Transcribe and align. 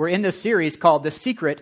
We're 0.00 0.08
in 0.08 0.22
this 0.22 0.40
series 0.40 0.78
called 0.78 1.02
The 1.02 1.10
Secret 1.10 1.60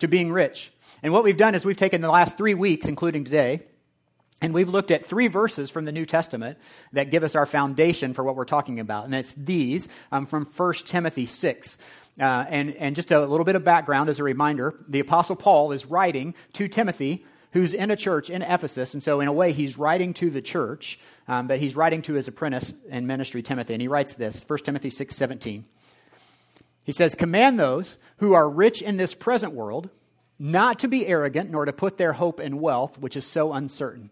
to 0.00 0.08
Being 0.08 0.30
Rich. 0.30 0.72
And 1.02 1.10
what 1.10 1.24
we've 1.24 1.38
done 1.38 1.54
is 1.54 1.64
we've 1.64 1.74
taken 1.74 2.02
the 2.02 2.10
last 2.10 2.36
three 2.36 2.52
weeks, 2.52 2.86
including 2.86 3.24
today, 3.24 3.62
and 4.42 4.52
we've 4.52 4.68
looked 4.68 4.90
at 4.90 5.06
three 5.06 5.28
verses 5.28 5.70
from 5.70 5.86
the 5.86 5.90
New 5.92 6.04
Testament 6.04 6.58
that 6.92 7.10
give 7.10 7.24
us 7.24 7.34
our 7.34 7.46
foundation 7.46 8.12
for 8.12 8.22
what 8.22 8.36
we're 8.36 8.44
talking 8.44 8.78
about. 8.78 9.06
And 9.06 9.14
it's 9.14 9.32
these 9.32 9.88
um, 10.12 10.26
from 10.26 10.44
1 10.44 10.74
Timothy 10.84 11.24
6. 11.24 11.78
Uh, 12.20 12.44
and, 12.50 12.76
and 12.76 12.94
just 12.94 13.10
a 13.10 13.24
little 13.24 13.46
bit 13.46 13.56
of 13.56 13.64
background 13.64 14.10
as 14.10 14.18
a 14.18 14.22
reminder 14.22 14.74
the 14.86 15.00
Apostle 15.00 15.36
Paul 15.36 15.72
is 15.72 15.86
writing 15.86 16.34
to 16.52 16.68
Timothy, 16.68 17.24
who's 17.52 17.72
in 17.72 17.90
a 17.90 17.96
church 17.96 18.28
in 18.28 18.42
Ephesus. 18.42 18.92
And 18.92 19.02
so, 19.02 19.20
in 19.20 19.28
a 19.28 19.32
way, 19.32 19.52
he's 19.52 19.78
writing 19.78 20.12
to 20.12 20.28
the 20.28 20.42
church, 20.42 21.00
um, 21.26 21.46
but 21.46 21.58
he's 21.58 21.74
writing 21.74 22.02
to 22.02 22.12
his 22.12 22.28
apprentice 22.28 22.74
in 22.90 23.06
ministry, 23.06 23.40
Timothy. 23.40 23.72
And 23.72 23.80
he 23.80 23.88
writes 23.88 24.12
this 24.12 24.44
1 24.46 24.58
Timothy 24.58 24.90
6 24.90 25.16
17. 25.16 25.64
He 26.88 26.92
says, 26.92 27.14
Command 27.14 27.60
those 27.60 27.98
who 28.16 28.32
are 28.32 28.48
rich 28.48 28.80
in 28.80 28.96
this 28.96 29.14
present 29.14 29.52
world 29.52 29.90
not 30.38 30.78
to 30.78 30.88
be 30.88 31.06
arrogant, 31.06 31.50
nor 31.50 31.66
to 31.66 31.72
put 31.72 31.98
their 31.98 32.14
hope 32.14 32.40
in 32.40 32.62
wealth, 32.62 32.98
which 32.98 33.14
is 33.14 33.26
so 33.26 33.52
uncertain, 33.52 34.08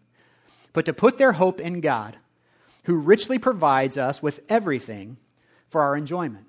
but 0.75 0.85
to 0.85 0.93
put 0.93 1.17
their 1.17 1.33
hope 1.33 1.59
in 1.59 1.81
God, 1.81 2.19
who 2.85 2.97
richly 2.97 3.39
provides 3.39 3.97
us 3.97 4.23
with 4.23 4.41
everything 4.51 5.17
for 5.71 5.81
our 5.81 5.97
enjoyment. 5.97 6.45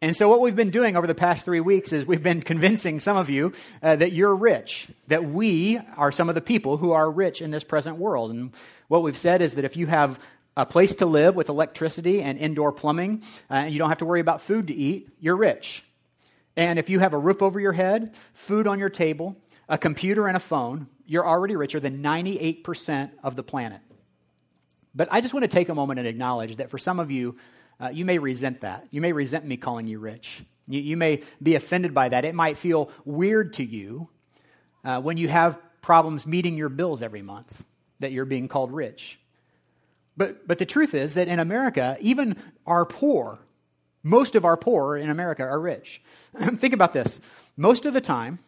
And 0.00 0.14
so, 0.14 0.28
what 0.28 0.40
we've 0.40 0.54
been 0.54 0.70
doing 0.70 0.96
over 0.96 1.08
the 1.08 1.14
past 1.14 1.44
three 1.44 1.58
weeks 1.58 1.92
is 1.92 2.06
we've 2.06 2.22
been 2.22 2.40
convincing 2.40 3.00
some 3.00 3.16
of 3.16 3.28
you 3.28 3.52
uh, 3.82 3.96
that 3.96 4.12
you're 4.12 4.36
rich, 4.36 4.86
that 5.08 5.24
we 5.24 5.80
are 5.96 6.12
some 6.12 6.28
of 6.28 6.36
the 6.36 6.40
people 6.40 6.76
who 6.76 6.92
are 6.92 7.10
rich 7.10 7.42
in 7.42 7.50
this 7.50 7.64
present 7.64 7.96
world. 7.96 8.30
And 8.30 8.52
what 8.86 9.02
we've 9.02 9.18
said 9.18 9.42
is 9.42 9.56
that 9.56 9.64
if 9.64 9.76
you 9.76 9.88
have 9.88 10.20
a 10.56 10.64
place 10.64 10.94
to 10.96 11.06
live 11.06 11.36
with 11.36 11.48
electricity 11.48 12.22
and 12.22 12.38
indoor 12.38 12.72
plumbing, 12.72 13.22
uh, 13.50 13.54
and 13.54 13.72
you 13.72 13.78
don't 13.78 13.88
have 13.88 13.98
to 13.98 14.06
worry 14.06 14.20
about 14.20 14.40
food 14.40 14.68
to 14.68 14.74
eat, 14.74 15.08
you're 15.20 15.36
rich. 15.36 15.84
And 16.56 16.78
if 16.78 16.88
you 16.88 16.98
have 16.98 17.12
a 17.12 17.18
roof 17.18 17.42
over 17.42 17.60
your 17.60 17.72
head, 17.72 18.14
food 18.32 18.66
on 18.66 18.78
your 18.78 18.88
table, 18.88 19.36
a 19.68 19.76
computer, 19.76 20.26
and 20.26 20.36
a 20.36 20.40
phone, 20.40 20.86
you're 21.06 21.26
already 21.26 21.56
richer 21.56 21.78
than 21.78 22.02
98% 22.02 23.10
of 23.22 23.36
the 23.36 23.42
planet. 23.42 23.80
But 24.94 25.08
I 25.10 25.20
just 25.20 25.34
want 25.34 25.44
to 25.44 25.48
take 25.48 25.68
a 25.68 25.74
moment 25.74 25.98
and 25.98 26.08
acknowledge 26.08 26.56
that 26.56 26.70
for 26.70 26.78
some 26.78 26.98
of 26.98 27.10
you, 27.10 27.36
uh, 27.78 27.90
you 27.92 28.06
may 28.06 28.18
resent 28.18 28.62
that. 28.62 28.86
You 28.90 29.02
may 29.02 29.12
resent 29.12 29.44
me 29.44 29.58
calling 29.58 29.86
you 29.86 29.98
rich. 29.98 30.42
You, 30.66 30.80
you 30.80 30.96
may 30.96 31.22
be 31.42 31.54
offended 31.54 31.92
by 31.92 32.08
that. 32.08 32.24
It 32.24 32.34
might 32.34 32.56
feel 32.56 32.90
weird 33.04 33.52
to 33.54 33.64
you 33.64 34.08
uh, 34.82 35.02
when 35.02 35.18
you 35.18 35.28
have 35.28 35.60
problems 35.82 36.26
meeting 36.26 36.56
your 36.56 36.70
bills 36.70 37.02
every 37.02 37.20
month 37.20 37.64
that 38.00 38.12
you're 38.12 38.24
being 38.24 38.48
called 38.48 38.72
rich. 38.72 39.20
But, 40.16 40.46
but 40.46 40.58
the 40.58 40.66
truth 40.66 40.94
is 40.94 41.14
that 41.14 41.28
in 41.28 41.38
America, 41.38 41.96
even 42.00 42.36
our 42.66 42.84
poor, 42.84 43.38
most 44.02 44.34
of 44.34 44.44
our 44.44 44.56
poor 44.56 44.96
in 44.96 45.10
America 45.10 45.42
are 45.42 45.60
rich. 45.60 46.00
Think 46.38 46.72
about 46.72 46.92
this. 46.92 47.20
Most 47.56 47.86
of 47.86 47.92
the 47.92 48.00
time, 48.00 48.38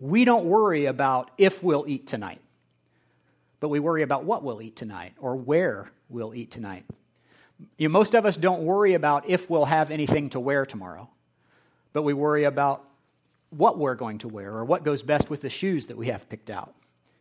we 0.00 0.24
don't 0.24 0.44
worry 0.44 0.86
about 0.86 1.30
if 1.38 1.62
we'll 1.62 1.84
eat 1.86 2.06
tonight, 2.06 2.40
but 3.60 3.68
we 3.68 3.80
worry 3.80 4.02
about 4.02 4.24
what 4.24 4.42
we'll 4.42 4.62
eat 4.62 4.76
tonight 4.76 5.12
or 5.18 5.36
where 5.36 5.90
we'll 6.08 6.34
eat 6.34 6.50
tonight. 6.50 6.84
You 7.76 7.88
know, 7.88 7.92
most 7.92 8.14
of 8.14 8.24
us 8.24 8.36
don't 8.36 8.62
worry 8.62 8.94
about 8.94 9.28
if 9.28 9.50
we'll 9.50 9.66
have 9.66 9.90
anything 9.90 10.30
to 10.30 10.40
wear 10.40 10.64
tomorrow, 10.64 11.08
but 11.92 12.02
we 12.02 12.14
worry 12.14 12.44
about 12.44 12.84
what 13.50 13.78
we're 13.78 13.94
going 13.94 14.18
to 14.18 14.28
wear 14.28 14.52
or 14.52 14.64
what 14.64 14.84
goes 14.84 15.02
best 15.02 15.28
with 15.28 15.42
the 15.42 15.50
shoes 15.50 15.88
that 15.88 15.96
we 15.96 16.06
have 16.06 16.28
picked 16.28 16.50
out. 16.50 16.74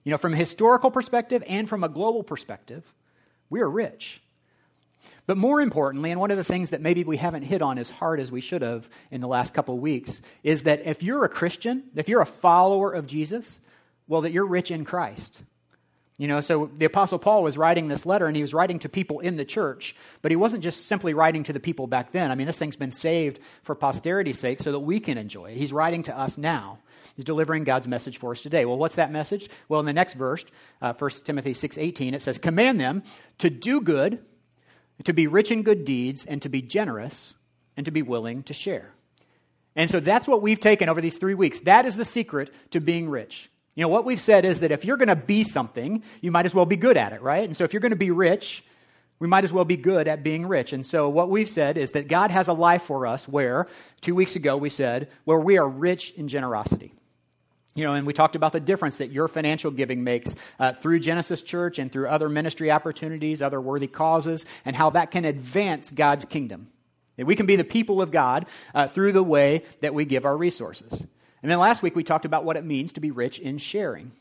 You 0.04 0.12
know, 0.12 0.18
from 0.18 0.34
a 0.34 0.38
historical 0.38 0.92
perspective 0.92 1.44
and 1.48 1.68
from 1.68 1.84
a 1.84 1.90
global 1.90 2.24
perspective, 2.24 2.84
we 3.50 3.62
are 3.62 3.70
rich. 3.70 4.22
But 5.26 5.38
more 5.38 5.62
importantly, 5.62 6.12
and 6.12 6.20
one 6.20 6.32
of 6.32 6.38
the 6.38 6.44
things 6.44 6.72
that 6.72 6.82
maybe 6.82 7.04
we 7.04 7.18
haven't 7.18 7.44
hit 7.44 7.62
on 7.62 7.78
as 7.78 7.90
hard 7.90 8.20
as 8.20 8.32
we 8.32 8.42
should 8.42 8.62
have 8.62 8.90
in 9.12 9.22
the 9.22 9.28
last 9.28 9.54
couple 9.54 9.76
of 9.76 9.82
weeks, 9.82 10.22
is 10.44 10.64
that 10.64 10.86
if 10.86 11.04
you're 11.04 11.24
a 11.24 11.30
Christian, 11.30 11.84
if 11.96 12.10
you're 12.10 12.22
a 12.22 12.26
follower 12.26 12.92
of 12.92 13.06
Jesus, 13.06 13.60
well, 14.08 14.22
that 14.22 14.32
you're 14.32 14.46
rich 14.46 14.72
in 14.72 14.86
Christ. 14.86 15.44
You 16.20 16.28
know, 16.28 16.42
so 16.42 16.70
the 16.78 16.84
Apostle 16.84 17.18
Paul 17.18 17.44
was 17.44 17.58
writing 17.58 17.88
this 17.88 18.06
letter 18.06 18.28
and 18.28 18.36
he 18.36 18.42
was 18.42 18.54
writing 18.54 18.78
to 18.80 18.90
people 18.90 19.22
in 19.22 19.38
the 19.38 19.46
church, 19.46 19.96
but 20.22 20.32
he 20.32 20.36
wasn't 20.36 20.62
just 20.62 20.86
simply 20.86 21.14
writing 21.14 21.46
to 21.46 21.54
the 21.54 21.62
people 21.62 21.88
back 21.88 22.12
then. 22.12 22.30
I 22.30 22.36
mean, 22.36 22.46
this 22.46 22.60
thing's 22.60 22.76
been 22.76 22.92
saved 22.92 23.40
for 23.64 23.74
posterity's 23.74 24.38
sake 24.38 24.60
so 24.60 24.74
that 24.74 24.82
we 24.82 25.00
can 25.00 25.18
enjoy 25.18 25.52
it. 25.52 25.58
He's 25.58 25.72
writing 25.72 26.04
to 26.04 26.18
us 26.18 26.38
now. 26.38 26.80
He's 27.16 27.24
delivering 27.24 27.64
God's 27.64 27.88
message 27.88 28.18
for 28.18 28.34
us 28.34 28.42
today. 28.42 28.66
Well, 28.66 28.78
what's 28.78 28.96
that 28.96 29.14
message? 29.14 29.50
Well, 29.70 29.80
in 29.80 29.86
the 29.86 29.94
next 29.94 30.16
verse, 30.16 30.44
uh, 30.82 30.92
1 30.92 31.12
Timothy 31.24 31.54
6.18, 31.54 32.12
it 32.12 32.22
says, 32.22 32.38
Command 32.38 32.82
them 32.82 33.02
to 33.38 33.50
do 33.50 33.80
good, 33.80 34.20
to 35.06 35.14
be 35.14 35.26
rich 35.26 35.52
in 35.52 35.64
good 35.64 35.86
deeds, 35.86 36.26
and 36.26 36.42
to 36.42 36.50
be 36.50 36.62
generous, 36.62 37.36
and 37.78 37.86
to 37.86 37.92
be 37.92 38.02
willing 38.02 38.44
to 38.44 38.54
share. 38.54 38.94
And 39.74 39.90
so 39.90 40.02
that's 40.02 40.28
what 40.28 40.42
we've 40.42 40.60
taken 40.60 40.90
over 40.90 41.00
these 41.00 41.18
three 41.18 41.34
weeks. 41.34 41.62
That 41.62 41.86
is 41.86 41.96
the 41.96 42.04
secret 42.04 42.54
to 42.72 42.82
being 42.82 43.10
rich. 43.10 43.50
You 43.80 43.84
know, 43.84 43.88
what 43.88 44.04
we've 44.04 44.20
said 44.20 44.44
is 44.44 44.60
that 44.60 44.72
if 44.72 44.84
you're 44.84 44.98
going 44.98 45.08
to 45.08 45.16
be 45.16 45.42
something, 45.42 46.04
you 46.20 46.32
might 46.32 46.46
as 46.46 46.54
well 46.54 46.66
be 46.66 46.76
good 46.76 46.98
at 46.98 47.14
it, 47.14 47.22
right? 47.22 47.46
And 47.46 47.56
so 47.56 47.64
if 47.64 47.72
you're 47.72 47.80
going 47.80 47.92
to 47.92 47.96
be 47.96 48.12
rich, 48.12 48.62
we 49.20 49.28
might 49.30 49.46
as 49.46 49.54
well 49.54 49.64
be 49.64 49.78
good 49.78 50.06
at 50.10 50.22
being 50.22 50.46
rich. 50.46 50.74
And 50.74 50.86
so, 50.86 51.08
what 51.08 51.30
we've 51.30 51.48
said 51.48 51.78
is 51.78 51.92
that 51.92 52.10
God 52.10 52.30
has 52.32 52.50
a 52.50 52.54
life 52.54 52.82
for 52.82 53.08
us 53.08 53.26
where, 53.26 53.68
two 54.02 54.16
weeks 54.16 54.36
ago, 54.36 54.58
we 54.58 54.70
said, 54.70 55.08
where 55.24 55.40
we 55.40 55.58
are 55.58 55.66
rich 55.66 56.12
in 56.18 56.28
generosity. 56.28 56.94
You 57.74 57.86
know, 57.86 57.94
and 57.94 58.06
we 58.06 58.12
talked 58.12 58.36
about 58.36 58.52
the 58.52 58.60
difference 58.60 58.98
that 58.98 59.14
your 59.14 59.30
financial 59.30 59.72
giving 59.72 60.04
makes 60.04 60.36
uh, 60.60 60.74
through 60.74 61.00
Genesis 61.00 61.42
Church 61.42 61.80
and 61.80 61.90
through 61.90 62.10
other 62.10 62.28
ministry 62.28 62.72
opportunities, 62.72 63.42
other 63.42 63.62
worthy 63.62 63.88
causes, 63.88 64.46
and 64.66 64.76
how 64.76 64.90
that 64.90 65.10
can 65.10 65.24
advance 65.24 65.90
God's 65.90 66.26
kingdom. 66.26 66.68
That 67.16 67.28
we 67.28 67.38
can 67.38 67.46
be 67.46 67.56
the 67.56 67.64
people 67.64 68.02
of 68.02 68.12
God 68.12 68.48
uh, 68.76 68.90
through 68.90 69.14
the 69.14 69.24
way 69.24 69.64
that 69.80 69.94
we 69.94 70.04
give 70.04 70.26
our 70.26 70.36
resources. 70.36 71.06
And 71.42 71.50
then 71.50 71.60
last 71.60 71.82
week 71.82 71.96
we 71.96 72.04
talked 72.04 72.26
about 72.26 72.46
what 72.46 72.58
it 72.58 72.66
means 72.66 72.94
to 72.94 73.00
be 73.00 73.12
rich 73.12 73.40
in 73.40 73.58
sharing. 73.58 74.12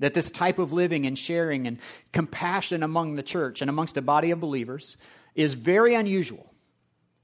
That 0.00 0.14
this 0.14 0.30
type 0.30 0.58
of 0.58 0.72
living 0.72 1.06
and 1.06 1.18
sharing 1.18 1.66
and 1.66 1.78
compassion 2.12 2.82
among 2.82 3.16
the 3.16 3.22
church 3.22 3.60
and 3.60 3.68
amongst 3.68 3.96
a 3.96 4.02
body 4.02 4.30
of 4.30 4.38
believers 4.38 4.96
is 5.34 5.54
very 5.54 5.94
unusual 5.94 6.52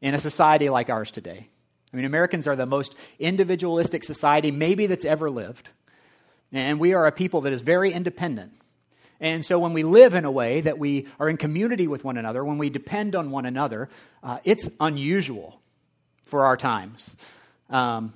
in 0.01 0.15
a 0.15 0.19
society 0.19 0.69
like 0.69 0.91
ours 0.91 1.11
today. 1.11 1.49
I 1.93 1.97
mean, 1.97 2.05
Americans 2.05 2.49
are 2.49 2.57
the 2.57 2.67
most 2.67 2.97
individualistic 3.21 4.03
society 4.03 4.51
maybe 4.51 4.87
that's 4.87 5.05
ever 5.05 5.31
lived. 5.31 5.69
And 6.53 6.81
we 6.81 6.93
are 6.95 7.07
a 7.07 7.13
people 7.13 7.43
that 7.43 7.53
is 7.53 7.61
very 7.61 7.93
independent. 7.93 8.53
And 9.21 9.45
so 9.45 9.59
when 9.59 9.73
we 9.73 9.85
live 9.85 10.15
in 10.15 10.25
a 10.25 10.31
way 10.31 10.61
that 10.61 10.79
we 10.79 11.07
are 11.21 11.29
in 11.29 11.37
community 11.37 11.87
with 11.87 12.05
one 12.05 12.17
another, 12.17 12.45
when 12.45 12.59
we 12.59 12.71
depend 12.71 13.15
on 13.15 13.31
one 13.31 13.47
another, 13.47 13.89
uh, 14.23 14.39
it's 14.45 14.69
unusual 14.81 15.61
for 16.25 16.47
our 16.47 16.57
times. 16.57 17.17
Um, 17.71 18.13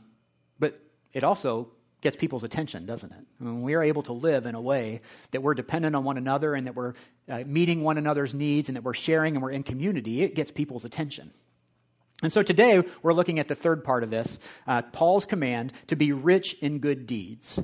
it 1.18 1.24
also 1.24 1.72
gets 2.00 2.16
people's 2.16 2.44
attention, 2.44 2.86
doesn't 2.86 3.10
it? 3.10 3.18
I 3.40 3.44
mean, 3.44 3.62
we 3.62 3.74
are 3.74 3.82
able 3.82 4.04
to 4.04 4.12
live 4.12 4.46
in 4.46 4.54
a 4.54 4.60
way 4.60 5.00
that 5.32 5.42
we're 5.42 5.54
dependent 5.54 5.96
on 5.96 6.04
one 6.04 6.16
another 6.16 6.54
and 6.54 6.68
that 6.68 6.76
we're 6.76 6.94
uh, 7.28 7.42
meeting 7.44 7.82
one 7.82 7.98
another's 7.98 8.34
needs 8.34 8.68
and 8.68 8.76
that 8.76 8.84
we're 8.84 8.94
sharing 8.94 9.34
and 9.34 9.42
we're 9.42 9.50
in 9.50 9.64
community, 9.64 10.22
it 10.22 10.36
gets 10.36 10.52
people's 10.52 10.84
attention. 10.84 11.32
And 12.22 12.32
so 12.32 12.44
today 12.44 12.84
we're 13.02 13.12
looking 13.12 13.40
at 13.40 13.48
the 13.48 13.56
third 13.56 13.82
part 13.82 14.04
of 14.04 14.10
this 14.10 14.38
uh, 14.68 14.82
Paul's 14.82 15.26
command 15.26 15.72
to 15.88 15.96
be 15.96 16.12
rich 16.12 16.54
in 16.60 16.78
good 16.78 17.06
deeds. 17.06 17.58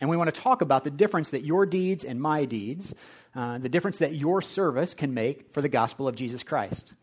And 0.00 0.08
we 0.08 0.16
want 0.16 0.32
to 0.32 0.40
talk 0.40 0.62
about 0.62 0.84
the 0.84 0.90
difference 0.90 1.30
that 1.30 1.44
your 1.44 1.66
deeds 1.66 2.04
and 2.04 2.22
my 2.22 2.44
deeds, 2.44 2.94
uh, 3.34 3.58
the 3.58 3.68
difference 3.68 3.98
that 3.98 4.14
your 4.14 4.40
service 4.40 4.94
can 4.94 5.14
make 5.14 5.52
for 5.52 5.62
the 5.62 5.68
gospel 5.68 6.06
of 6.06 6.14
Jesus 6.14 6.44
Christ. 6.44 6.94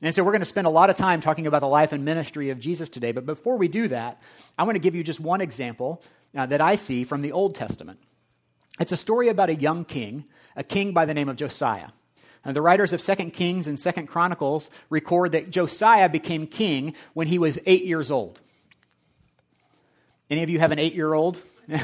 And 0.00 0.14
so 0.14 0.22
we're 0.22 0.32
going 0.32 0.40
to 0.40 0.46
spend 0.46 0.66
a 0.66 0.70
lot 0.70 0.90
of 0.90 0.96
time 0.96 1.20
talking 1.20 1.46
about 1.46 1.60
the 1.60 1.68
life 1.68 1.92
and 1.92 2.04
ministry 2.04 2.50
of 2.50 2.60
Jesus 2.60 2.88
today. 2.88 3.12
But 3.12 3.26
before 3.26 3.56
we 3.56 3.66
do 3.66 3.88
that, 3.88 4.22
I 4.56 4.62
want 4.62 4.76
to 4.76 4.80
give 4.80 4.94
you 4.94 5.02
just 5.02 5.18
one 5.18 5.40
example 5.40 6.02
uh, 6.36 6.46
that 6.46 6.60
I 6.60 6.76
see 6.76 7.04
from 7.04 7.22
the 7.22 7.32
Old 7.32 7.56
Testament. 7.56 7.98
It's 8.78 8.92
a 8.92 8.96
story 8.96 9.28
about 9.28 9.50
a 9.50 9.54
young 9.56 9.84
king, 9.84 10.24
a 10.54 10.62
king 10.62 10.92
by 10.92 11.04
the 11.04 11.14
name 11.14 11.28
of 11.28 11.36
Josiah. 11.36 11.88
And 12.44 12.54
the 12.54 12.62
writers 12.62 12.92
of 12.92 13.00
Second 13.00 13.32
Kings 13.32 13.66
and 13.66 13.78
Second 13.78 14.06
Chronicles 14.06 14.70
record 14.88 15.32
that 15.32 15.50
Josiah 15.50 16.08
became 16.08 16.46
king 16.46 16.94
when 17.12 17.26
he 17.26 17.38
was 17.38 17.58
eight 17.66 17.84
years 17.84 18.12
old. 18.12 18.40
Any 20.30 20.44
of 20.44 20.50
you 20.50 20.60
have 20.60 20.70
an 20.70 20.78
eight 20.78 20.94
year 20.94 21.12
old? 21.12 21.40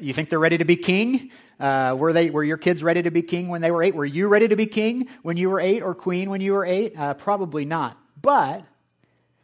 you 0.00 0.12
think 0.12 0.28
they're 0.28 0.38
ready 0.38 0.58
to 0.58 0.64
be 0.64 0.76
king? 0.76 1.30
Uh, 1.58 1.94
were, 1.98 2.12
they, 2.12 2.30
were 2.30 2.44
your 2.44 2.56
kids 2.56 2.82
ready 2.82 3.02
to 3.02 3.10
be 3.10 3.22
king 3.22 3.48
when 3.48 3.60
they 3.60 3.70
were 3.70 3.82
eight? 3.82 3.94
Were 3.94 4.04
you 4.04 4.28
ready 4.28 4.48
to 4.48 4.56
be 4.56 4.66
king 4.66 5.08
when 5.22 5.36
you 5.36 5.50
were 5.50 5.60
eight 5.60 5.82
or 5.82 5.94
queen 5.94 6.30
when 6.30 6.40
you 6.40 6.52
were 6.52 6.64
eight? 6.64 6.98
Uh, 6.98 7.14
probably 7.14 7.64
not. 7.64 7.98
But 8.20 8.64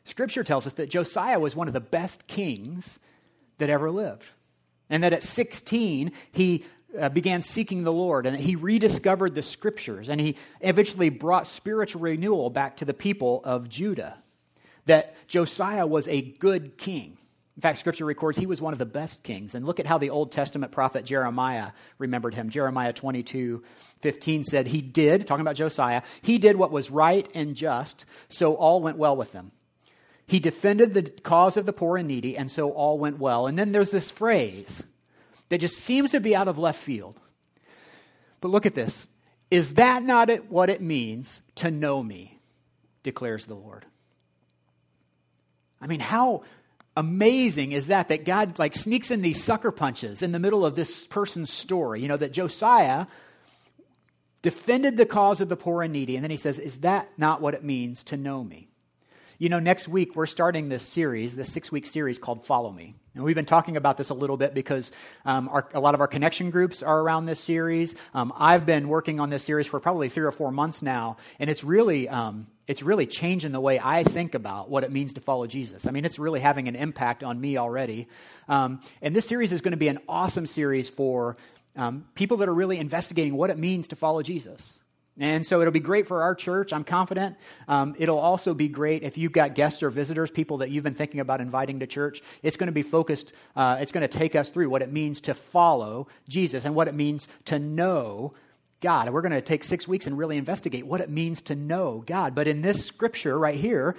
Scripture 0.07 0.45
tells 0.45 0.67
us 0.67 0.75
that 0.75 0.89
Josiah 0.89 1.41
was 1.41 1.57
one 1.57 1.67
of 1.67 1.75
the 1.75 1.81
best 1.81 2.27
kings 2.29 3.01
that 3.59 3.69
ever 3.69 3.91
lived. 3.91 4.25
And 4.89 5.03
that 5.03 5.13
at 5.13 5.25
16, 5.25 6.13
he 6.31 6.65
uh, 6.99 7.09
began 7.09 7.43
seeking 7.43 7.83
the 7.83 7.93
Lord 7.93 8.25
and 8.25 8.37
he 8.37 8.55
rediscovered 8.55 9.35
the 9.35 9.43
scriptures 9.43 10.09
and 10.09 10.21
he 10.21 10.37
eventually 10.61 11.11
brought 11.11 11.49
spiritual 11.49 12.03
renewal 12.03 12.51
back 12.51 12.77
to 12.79 12.85
the 12.85 12.95
people 12.95 13.41
of 13.45 13.69
Judah. 13.69 14.17
That 14.87 15.17
Josiah 15.27 15.87
was 15.87 16.07
a 16.07 16.23
good 16.23 16.79
king. 16.79 17.19
In 17.57 17.63
fact, 17.63 17.79
scripture 17.79 18.05
records 18.05 18.37
he 18.37 18.47
was 18.47 18.61
one 18.61 18.75
of 18.75 18.79
the 18.79 18.85
best 18.85 19.23
kings. 19.23 19.55
And 19.55 19.65
look 19.65 19.81
at 19.81 19.87
how 19.87 19.97
the 19.97 20.11
Old 20.11 20.31
Testament 20.31 20.73
prophet 20.73 21.07
Jeremiah 21.07 21.73
remembered 21.99 22.35
him. 22.35 22.51
Jeremiah 22.51 22.93
22 22.93 23.63
15 24.03 24.45
said, 24.45 24.67
He 24.67 24.83
did, 24.83 25.27
talking 25.27 25.41
about 25.41 25.57
Josiah, 25.57 26.03
he 26.21 26.37
did 26.37 26.57
what 26.57 26.71
was 26.71 26.91
right 26.91 27.27
and 27.35 27.57
just, 27.57 28.05
so 28.29 28.55
all 28.55 28.83
went 28.83 28.99
well 28.99 29.17
with 29.17 29.33
them. 29.33 29.53
He 30.27 30.39
defended 30.39 30.93
the 30.93 31.03
cause 31.03 31.57
of 31.57 31.67
the 31.67 31.73
poor 31.73 31.97
and 31.97 32.07
needy, 32.07 32.37
and 32.37 32.51
so 32.51 32.71
all 32.71 32.99
went 32.99 33.19
well. 33.19 33.47
And 33.47 33.59
then 33.59 33.73
there's 33.73 33.91
this 33.91 34.11
phrase 34.11 34.85
that 35.49 35.59
just 35.59 35.79
seems 35.79 36.11
to 36.11 36.21
be 36.21 36.37
out 36.37 36.49
of 36.49 36.59
left 36.59 36.81
field. 36.81 37.19
But 38.41 38.51
look 38.51 38.67
at 38.67 38.75
this. 38.75 39.07
Is 39.51 39.75
that 39.75 40.03
not 40.03 40.31
what 40.51 40.69
it 40.69 40.83
means 40.83 41.41
to 41.57 41.71
know 41.71 42.03
me? 42.03 42.37
declares 43.07 43.47
the 43.47 43.55
Lord. 43.55 43.87
I 45.81 45.87
mean, 45.87 46.01
how 46.01 46.43
amazing 46.97 47.73
is 47.73 47.89
that 47.89 48.09
that 48.09 48.25
God 48.25 48.59
like 48.59 48.75
sneaks 48.75 49.11
in 49.11 49.23
these 49.23 49.43
sucker 49.43 49.71
punches 49.71 50.23
in 50.23 50.33
the 50.33 50.39
middle 50.39 50.65
of 50.65 50.77
this 50.77 51.07
person's 51.07 51.51
story, 51.51 52.01
you 52.01 52.09
know, 52.09 52.17
that 52.17 52.33
Josiah 52.33 53.07
defended 54.43 54.97
the 54.97 55.07
cause 55.07 55.41
of 55.41 55.49
the 55.49 55.57
poor 55.57 55.83
and 55.83 55.93
needy 55.93 56.17
and 56.17 56.25
then 56.25 56.31
he 56.31 56.37
says, 56.37 56.59
"Is 56.59 56.79
that 56.79 57.11
not 57.19 57.41
what 57.41 57.55
it 57.55 57.65
means 57.65 58.03
to 58.05 58.17
know 58.17 58.43
me?" 58.43 58.69
You 59.39 59.51
know, 59.51 59.59
next 59.59 59.87
week 59.87 60.17
we're 60.17 60.25
starting 60.25 60.71
this 60.71 60.83
series, 60.83 61.37
this 61.37 61.53
six 61.53 61.71
week 61.71 61.87
series 61.87 62.19
called 62.19 62.47
Follow 62.47 62.73
Me. 62.73 62.95
And 63.15 63.23
we've 63.23 63.35
been 63.35 63.45
talking 63.45 63.77
about 63.77 63.99
this 63.99 64.09
a 64.09 64.15
little 64.15 64.39
bit 64.39 64.55
because 64.55 64.93
um, 65.27 65.51
our, 65.51 65.69
a 65.75 65.81
lot 65.81 65.95
of 65.95 66.01
our 66.01 66.07
connection 66.07 66.49
groups 66.49 66.83
are 66.83 67.01
around 67.01 67.27
this 67.27 67.39
series. 67.39 67.95
Um, 68.15 68.33
I've 68.35 68.65
been 68.65 68.89
working 68.89 69.21
on 69.21 69.29
this 69.29 69.45
series 69.45 69.67
for 69.67 69.79
probably 69.79 70.09
three 70.09 70.25
or 70.25 70.31
four 70.31 70.51
months 70.51 70.81
now, 70.81 71.19
and 71.39 71.51
it's 71.51 71.63
really, 71.63 72.09
um, 72.09 72.47
it's 72.67 72.83
really 72.83 73.07
changing 73.07 73.53
the 73.53 73.61
way 73.61 73.79
I 73.79 74.05
think 74.05 74.35
about 74.35 74.71
what 74.71 74.85
it 74.85 74.91
means 74.91 75.13
to 75.15 75.21
follow 75.21 75.47
Jesus. 75.47 75.87
I 75.87 75.91
mean, 75.91 76.07
it's 76.07 76.19
really 76.19 76.41
having 76.41 76.67
an 76.67 76.75
impact 76.75 77.23
on 77.23 77.39
me 77.39 77.59
already. 77.59 78.09
Um, 78.49 78.81
and 79.03 79.15
this 79.15 79.27
series 79.27 79.53
is 79.53 79.61
going 79.61 79.73
to 79.73 79.79
be 79.79 79.89
an 79.89 79.99
awesome 80.09 80.47
series 80.47 80.89
for 80.89 81.37
um, 81.77 82.07
people 82.15 82.39
that 82.39 82.49
are 82.49 82.55
really 82.55 82.79
investigating 82.79 83.35
what 83.35 83.51
it 83.51 83.59
means 83.59 83.89
to 83.89 83.97
follow 83.97 84.23
Jesus. 84.23 84.81
And 85.19 85.47
so 85.47 85.61
it'll 85.61 85.73
be 85.73 85.81
great 85.81 86.07
for 86.07 86.23
our 86.23 86.35
church, 86.35 86.73
I'm 86.73 86.85
confident. 86.85 87.37
Um, 87.69 87.95
it'll 87.99 88.19
also 88.19 88.53
be 88.53 88.69
great 88.69 89.03
if 89.03 89.17
you've 89.17 89.33
got 89.33 89.55
guests 89.55 89.83
or 89.83 89.89
visitors, 89.89 90.31
people 90.31 90.59
that 90.59 90.71
you've 90.71 90.85
been 90.85 90.95
thinking 90.95 91.21
about 91.21 91.41
inviting 91.41 91.81
to 91.81 91.87
church. 91.87 92.21
It's 92.43 92.57
going 92.57 92.67
to 92.67 92.73
be 92.73 92.83
focused, 92.83 93.33
uh, 93.55 93.79
it's 93.81 93.93
going 93.93 94.07
to 94.07 94.19
take 94.19 94.35
us 94.35 94.51
through 94.51 94.69
what 94.69 94.83
it 94.83 94.93
means 94.93 95.23
to 95.23 95.35
follow 95.35 96.09
Jesus 96.29 96.65
and 96.65 96.75
what 96.75 96.87
it 96.87 96.95
means 96.95 97.29
to 97.47 97.59
know 97.59 98.35
God. 98.81 99.07
And 99.07 99.15
we're 99.15 99.23
going 99.23 99.33
to 99.33 99.41
take 99.41 99.65
six 99.65 99.89
weeks 99.89 100.07
and 100.07 100.19
really 100.19 100.37
investigate 100.37 100.87
what 100.87 101.01
it 101.01 101.09
means 101.09 101.41
to 101.43 101.55
know 101.55 102.05
God. 102.07 102.35
But 102.35 102.47
in 102.47 102.61
this 102.61 102.85
scripture 102.85 103.39
right 103.39 103.55
here, 103.55 103.97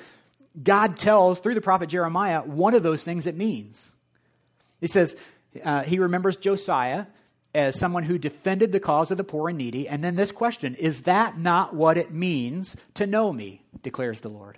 God 0.61 0.97
tells 0.97 1.39
through 1.39 1.55
the 1.55 1.61
prophet 1.61 1.89
Jeremiah 1.89 2.41
one 2.41 2.75
of 2.75 2.83
those 2.83 3.03
things 3.03 3.25
it 3.25 3.35
means. 3.35 3.93
He 4.79 4.87
says, 4.87 5.17
uh, 5.63 5.83
he 5.83 5.97
remembers 5.97 6.37
Josiah 6.37 7.07
as 7.53 7.79
someone 7.79 8.03
who 8.03 8.17
defended 8.17 8.71
the 8.71 8.79
cause 8.79 9.11
of 9.11 9.17
the 9.17 9.23
poor 9.23 9.49
and 9.49 9.57
needy. 9.57 9.87
And 9.87 10.03
then 10.03 10.15
this 10.15 10.31
question 10.31 10.75
Is 10.75 11.01
that 11.03 11.37
not 11.37 11.75
what 11.75 11.97
it 11.97 12.11
means 12.11 12.75
to 12.95 13.07
know 13.07 13.31
me? 13.31 13.63
declares 13.83 14.21
the 14.21 14.29
Lord. 14.29 14.57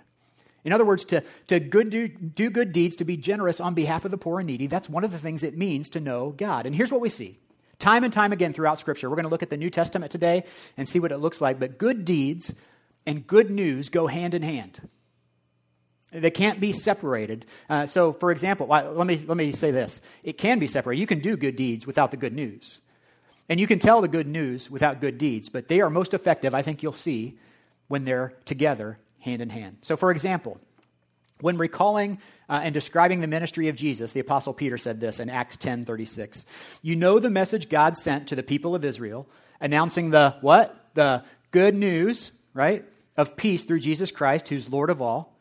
In 0.64 0.72
other 0.72 0.84
words, 0.84 1.04
to, 1.06 1.22
to 1.48 1.58
good 1.58 1.90
do, 1.90 2.08
do 2.08 2.50
good 2.50 2.72
deeds, 2.72 2.96
to 2.96 3.04
be 3.04 3.16
generous 3.16 3.60
on 3.60 3.74
behalf 3.74 4.04
of 4.04 4.10
the 4.10 4.18
poor 4.18 4.40
and 4.40 4.46
needy, 4.46 4.66
that's 4.66 4.90
one 4.90 5.04
of 5.04 5.12
the 5.12 5.18
things 5.18 5.42
it 5.42 5.56
means 5.56 5.88
to 5.90 6.00
know 6.00 6.30
God. 6.30 6.66
And 6.66 6.74
here's 6.74 6.92
what 6.92 7.00
we 7.00 7.08
see 7.08 7.38
time 7.78 8.04
and 8.04 8.12
time 8.12 8.32
again 8.32 8.52
throughout 8.52 8.78
Scripture. 8.78 9.08
We're 9.08 9.16
going 9.16 9.24
to 9.24 9.30
look 9.30 9.42
at 9.42 9.50
the 9.50 9.56
New 9.56 9.70
Testament 9.70 10.12
today 10.12 10.44
and 10.76 10.88
see 10.88 11.00
what 11.00 11.12
it 11.12 11.18
looks 11.18 11.40
like. 11.40 11.58
But 11.58 11.78
good 11.78 12.04
deeds 12.04 12.54
and 13.06 13.26
good 13.26 13.50
news 13.50 13.88
go 13.88 14.06
hand 14.06 14.34
in 14.34 14.42
hand. 14.42 14.86
They 16.12 16.30
can't 16.30 16.58
be 16.58 16.72
separated. 16.72 17.46
Uh, 17.68 17.86
so, 17.86 18.12
for 18.12 18.32
example, 18.32 18.66
let 18.68 19.06
me, 19.06 19.22
let 19.26 19.36
me 19.36 19.52
say 19.52 19.70
this 19.70 20.00
it 20.22 20.38
can 20.38 20.58
be 20.58 20.66
separated. 20.66 21.00
You 21.00 21.06
can 21.06 21.20
do 21.20 21.36
good 21.36 21.56
deeds 21.56 21.86
without 21.86 22.10
the 22.10 22.16
good 22.16 22.34
news. 22.34 22.80
And 23.48 23.58
you 23.58 23.66
can 23.66 23.80
tell 23.80 24.00
the 24.00 24.08
good 24.08 24.28
news 24.28 24.70
without 24.70 25.00
good 25.00 25.18
deeds, 25.18 25.48
but 25.48 25.66
they 25.66 25.80
are 25.80 25.90
most 25.90 26.14
effective, 26.14 26.54
I 26.54 26.62
think 26.62 26.82
you'll 26.82 26.92
see, 26.92 27.36
when 27.88 28.04
they're 28.04 28.32
together, 28.44 28.98
hand 29.18 29.42
in 29.42 29.50
hand. 29.50 29.78
So, 29.82 29.96
for 29.96 30.12
example, 30.12 30.60
when 31.40 31.58
recalling 31.58 32.18
uh, 32.48 32.60
and 32.62 32.72
describing 32.74 33.20
the 33.20 33.26
ministry 33.26 33.68
of 33.68 33.76
Jesus, 33.76 34.12
the 34.12 34.20
Apostle 34.20 34.52
Peter 34.52 34.78
said 34.78 35.00
this 35.00 35.20
in 35.20 35.28
Acts 35.28 35.56
10 35.56 35.84
36. 35.84 36.44
You 36.82 36.96
know 36.96 37.18
the 37.18 37.30
message 37.30 37.68
God 37.68 37.96
sent 37.96 38.28
to 38.28 38.36
the 38.36 38.42
people 38.42 38.74
of 38.74 38.84
Israel, 38.84 39.28
announcing 39.60 40.10
the 40.10 40.36
what? 40.40 40.76
The 40.94 41.24
good 41.50 41.74
news, 41.74 42.32
right? 42.54 42.84
Of 43.16 43.36
peace 43.36 43.64
through 43.64 43.80
Jesus 43.80 44.10
Christ, 44.10 44.48
who's 44.48 44.68
Lord 44.68 44.90
of 44.90 45.02
all. 45.02 45.36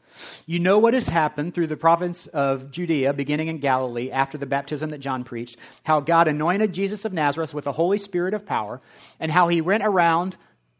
You 0.45 0.59
know 0.59 0.79
what 0.79 0.93
has 0.93 1.07
happened 1.07 1.53
through 1.53 1.67
the 1.67 1.77
province 1.77 2.27
of 2.27 2.71
Judea, 2.71 3.13
beginning 3.13 3.47
in 3.47 3.59
Galilee, 3.59 4.11
after 4.11 4.37
the 4.37 4.45
baptism 4.45 4.89
that 4.91 4.99
John 4.99 5.23
preached, 5.23 5.57
how 5.83 5.99
God 5.99 6.27
anointed 6.27 6.73
Jesus 6.73 7.05
of 7.05 7.13
Nazareth 7.13 7.53
with 7.53 7.65
the 7.65 7.71
Holy 7.71 7.97
Spirit 7.97 8.33
of 8.33 8.45
power, 8.45 8.81
and 9.19 9.31
how 9.31 9.47
he 9.47 9.61
went 9.61 9.83
around 9.83 10.37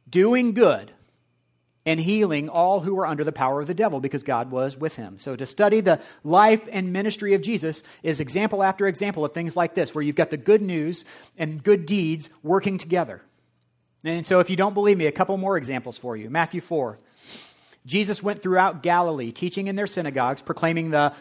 doing 0.10 0.54
good 0.54 0.92
and 1.86 2.00
healing 2.00 2.50
all 2.50 2.82
who 2.82 2.94
were 2.94 3.08
under 3.08 3.24
the 3.24 3.32
power 3.32 3.62
of 3.62 3.68
the 3.68 3.74
devil 3.74 4.00
because 4.00 4.24
God 4.24 4.52
was 4.52 4.78
with 4.78 4.96
him. 4.96 5.18
So, 5.18 5.36
to 5.36 5.46
study 5.46 5.82
the 5.82 6.00
life 6.24 6.62
and 6.72 6.94
ministry 6.94 7.34
of 7.34 7.42
Jesus 7.42 7.84
is 8.04 8.20
example 8.20 8.62
after 8.62 8.88
example 8.88 9.26
of 9.26 9.32
things 9.32 9.56
like 9.56 9.76
this, 9.76 9.96
where 9.96 10.04
you've 10.04 10.16
got 10.16 10.30
the 10.30 10.38
good 10.38 10.62
news 10.62 11.06
and 11.38 11.64
good 11.64 11.86
deeds 11.86 12.30
working 12.44 12.78
together. 12.78 13.22
And 14.04 14.26
so, 14.26 14.40
if 14.40 14.50
you 14.50 14.56
don't 14.56 14.74
believe 14.74 14.98
me, 14.98 15.08
a 15.08 15.12
couple 15.12 15.36
more 15.38 15.58
examples 15.58 15.98
for 15.98 16.16
you. 16.16 16.30
Matthew 16.30 16.62
4. 16.62 17.00
Jesus 17.86 18.22
went 18.22 18.42
throughout 18.42 18.84
Galilee, 18.84 19.32
teaching 19.32 19.68
in 19.68 19.76
their 19.76 19.88
synagogues, 19.88 20.42
proclaiming 20.42 20.92
the 20.92 21.14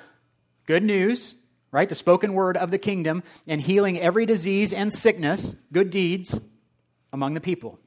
good 0.67 0.83
news, 0.83 1.35
right? 1.71 1.89
The 1.89 1.95
spoken 1.95 2.35
word 2.35 2.57
of 2.57 2.71
the 2.71 2.79
kingdom, 2.79 3.23
and 3.47 3.61
healing 3.61 4.01
every 4.01 4.27
disease 4.27 4.73
and 4.73 4.93
sickness, 4.93 5.55
good 5.73 5.91
deeds, 5.91 6.39
among 7.13 7.35
the 7.35 7.41
people. 7.41 7.79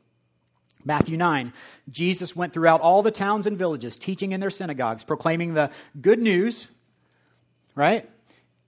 Matthew 0.83 1.15
9, 1.15 1.53
Jesus 1.89 2.35
went 2.35 2.53
throughout 2.53 2.81
all 2.81 3.03
the 3.03 3.11
towns 3.11 3.45
and 3.45 3.57
villages, 3.57 3.95
teaching 3.95 4.31
in 4.31 4.39
their 4.39 4.49
synagogues, 4.49 5.03
proclaiming 5.03 5.53
the 5.53 5.69
good 5.99 6.19
news, 6.19 6.69
right, 7.75 8.09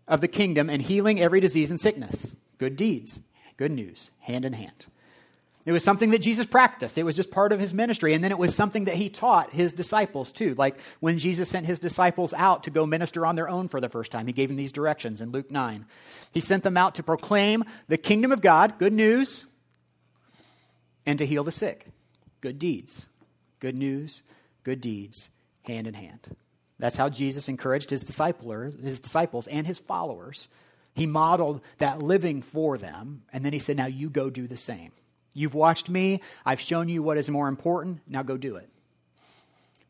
of 0.07 0.21
the 0.21 0.27
kingdom, 0.27 0.69
and 0.69 0.81
healing 0.81 1.19
every 1.19 1.39
disease 1.39 1.71
and 1.71 1.79
sickness. 1.79 2.35
Good 2.59 2.75
deeds, 2.75 3.19
good 3.57 3.71
news, 3.71 4.11
hand 4.19 4.45
in 4.45 4.53
hand. 4.53 4.85
It 5.65 5.71
was 5.71 5.83
something 5.83 6.11
that 6.11 6.19
Jesus 6.19 6.45
practiced. 6.45 6.97
It 6.97 7.03
was 7.03 7.15
just 7.15 7.31
part 7.31 7.53
of 7.53 7.59
his 7.59 7.73
ministry. 7.73 8.13
And 8.13 8.23
then 8.23 8.31
it 8.31 8.37
was 8.37 8.53
something 8.53 8.85
that 8.85 8.95
he 8.95 9.09
taught 9.09 9.53
his 9.53 9.71
disciples 9.71 10.31
too. 10.33 10.55
Like 10.55 10.77
when 10.99 11.17
Jesus 11.17 11.47
sent 11.47 11.65
his 11.65 11.79
disciples 11.79 12.33
out 12.33 12.63
to 12.63 12.69
go 12.69 12.85
minister 12.85 13.25
on 13.25 13.35
their 13.35 13.47
own 13.47 13.69
for 13.69 13.79
the 13.79 13.87
first 13.87 14.11
time, 14.11 14.27
he 14.27 14.33
gave 14.33 14.49
them 14.49 14.57
these 14.57 14.73
directions 14.73 15.21
in 15.21 15.31
Luke 15.31 15.49
9. 15.49 15.85
He 16.31 16.41
sent 16.41 16.63
them 16.63 16.75
out 16.75 16.95
to 16.95 17.03
proclaim 17.03 17.63
the 17.87 17.97
kingdom 17.97 18.33
of 18.33 18.41
God, 18.41 18.77
good 18.77 18.91
news, 18.91 19.47
and 21.05 21.17
to 21.19 21.25
heal 21.25 21.45
the 21.45 21.51
sick, 21.51 21.87
good 22.41 22.59
deeds. 22.59 23.07
Good 23.63 23.77
news, 23.77 24.23
good 24.65 24.81
deeds, 24.81 25.29
hand 25.65 25.87
in 25.87 25.93
hand. 25.93 26.35
That's 26.79 26.97
how 26.97 27.07
Jesus 27.07 27.47
encouraged 27.47 27.91
his, 27.91 28.03
discipler, 28.03 28.77
his 28.83 28.99
disciples 28.99 29.47
and 29.47 29.65
his 29.65 29.79
followers. 29.79 30.49
He 30.95 31.05
modeled 31.05 31.61
that 31.77 32.01
living 32.01 32.41
for 32.41 32.77
them, 32.77 33.23
and 33.31 33.45
then 33.45 33.53
he 33.53 33.59
said, 33.59 33.77
Now 33.77 33.85
you 33.85 34.09
go 34.09 34.29
do 34.29 34.49
the 34.49 34.57
same. 34.57 34.91
You've 35.33 35.55
watched 35.55 35.89
me. 35.89 36.21
I've 36.45 36.61
shown 36.61 36.89
you 36.89 37.01
what 37.01 37.17
is 37.17 37.29
more 37.29 37.47
important. 37.47 38.01
Now 38.07 38.23
go 38.23 38.37
do 38.37 38.55
it. 38.57 38.69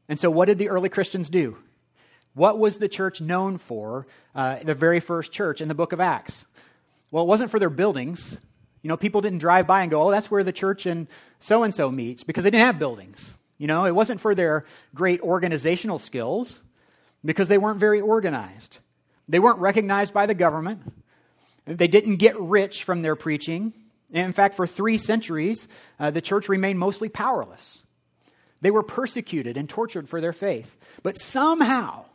And 0.08 0.20
so, 0.20 0.30
what 0.30 0.46
did 0.46 0.58
the 0.58 0.70
early 0.70 0.90
Christians 0.90 1.30
do? 1.30 1.58
What 2.34 2.58
was 2.58 2.78
the 2.78 2.90
church 2.90 3.22
known 3.22 3.58
for, 3.58 4.08
uh, 4.34 4.58
the 4.64 4.74
very 4.74 5.00
first 5.00 5.32
church 5.32 5.62
in 5.62 5.68
the 5.68 5.76
book 5.76 5.92
of 5.92 6.00
Acts? 6.00 6.46
Well, 7.12 7.24
it 7.24 7.28
wasn't 7.28 7.52
for 7.52 7.60
their 7.60 7.70
buildings. 7.70 8.38
You 8.82 8.88
know, 8.88 8.98
people 8.98 9.22
didn't 9.22 9.38
drive 9.38 9.68
by 9.68 9.82
and 9.82 9.92
go, 9.92 10.02
oh, 10.04 10.12
that's 10.12 10.32
where 10.32 10.44
the 10.44 10.52
church 10.52 10.86
and 10.86 11.08
so 11.40 11.64
and 11.64 11.74
so 11.74 11.92
meets, 11.92 12.24
because 12.24 12.44
they 12.44 12.50
didn't 12.50 12.66
have 12.66 12.80
buildings. 12.80 13.38
You 13.58 13.68
know, 13.68 13.86
it 13.86 13.96
wasn't 13.96 14.20
for 14.20 14.34
their 14.34 14.66
great 14.96 15.22
organizational 15.22 16.00
skills, 16.00 16.60
because 17.24 17.48
they 17.48 17.58
weren't 17.58 17.80
very 17.80 18.02
organized. 18.02 18.80
They 19.30 19.40
weren't 19.40 19.60
recognized 19.60 20.14
by 20.14 20.26
the 20.26 20.34
government. 20.34 20.82
They 21.66 21.88
didn't 21.88 22.18
get 22.18 22.38
rich 22.40 22.84
from 22.84 23.02
their 23.04 23.16
preaching. 23.16 23.74
In 24.13 24.32
fact, 24.32 24.55
for 24.55 24.67
three 24.67 24.98
centuries, 24.98 25.67
uh, 26.00 26.12
the 26.12 26.22
church 26.22 26.48
remained 26.48 26.79
mostly 26.79 27.10
powerless. 27.10 27.84
They 28.62 28.72
were 28.72 28.84
persecuted 28.84 29.58
and 29.58 29.67
tortured 29.67 30.08
for 30.08 30.22
their 30.22 30.32
faith. 30.32 30.77
But 31.01 31.17
somehow, 31.17 32.05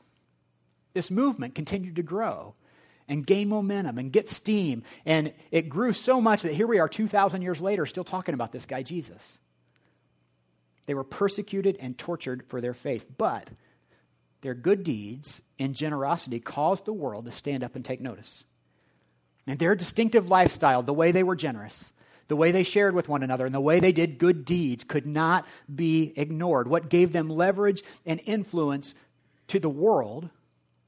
this 0.94 1.10
movement 1.10 1.54
continued 1.54 1.96
to 1.96 2.02
grow 2.02 2.54
and 3.08 3.26
gain 3.26 3.48
momentum 3.48 3.98
and 3.98 4.12
get 4.12 4.30
steam. 4.30 4.84
And 5.04 5.32
it 5.50 5.68
grew 5.68 5.92
so 5.92 6.20
much 6.20 6.42
that 6.42 6.54
here 6.54 6.66
we 6.66 6.78
are 6.78 6.88
2,000 6.88 7.42
years 7.42 7.60
later 7.60 7.84
still 7.84 8.04
talking 8.04 8.34
about 8.34 8.52
this 8.52 8.64
guy, 8.64 8.82
Jesus. 8.82 9.40
They 10.86 10.94
were 10.94 11.04
persecuted 11.04 11.76
and 11.80 11.98
tortured 11.98 12.44
for 12.46 12.60
their 12.60 12.74
faith, 12.74 13.06
but 13.18 13.48
their 14.40 14.54
good 14.54 14.84
deeds 14.84 15.42
and 15.58 15.74
generosity 15.74 16.38
caused 16.38 16.84
the 16.84 16.92
world 16.92 17.24
to 17.24 17.32
stand 17.32 17.64
up 17.64 17.74
and 17.74 17.84
take 17.84 18.00
notice. 18.00 18.44
And 19.48 19.58
their 19.58 19.74
distinctive 19.74 20.28
lifestyle, 20.28 20.82
the 20.82 20.92
way 20.92 21.10
they 21.10 21.22
were 21.22 21.34
generous, 21.34 21.94
the 22.28 22.36
way 22.36 22.52
they 22.52 22.62
shared 22.62 22.94
with 22.94 23.08
one 23.08 23.22
another, 23.22 23.46
and 23.46 23.54
the 23.54 23.60
way 23.60 23.80
they 23.80 23.92
did 23.92 24.18
good 24.18 24.44
deeds 24.44 24.84
could 24.84 25.06
not 25.06 25.46
be 25.74 26.12
ignored. 26.16 26.68
What 26.68 26.90
gave 26.90 27.12
them 27.12 27.30
leverage 27.30 27.82
and 28.04 28.20
influence 28.26 28.94
to 29.48 29.58
the 29.58 29.70
world 29.70 30.28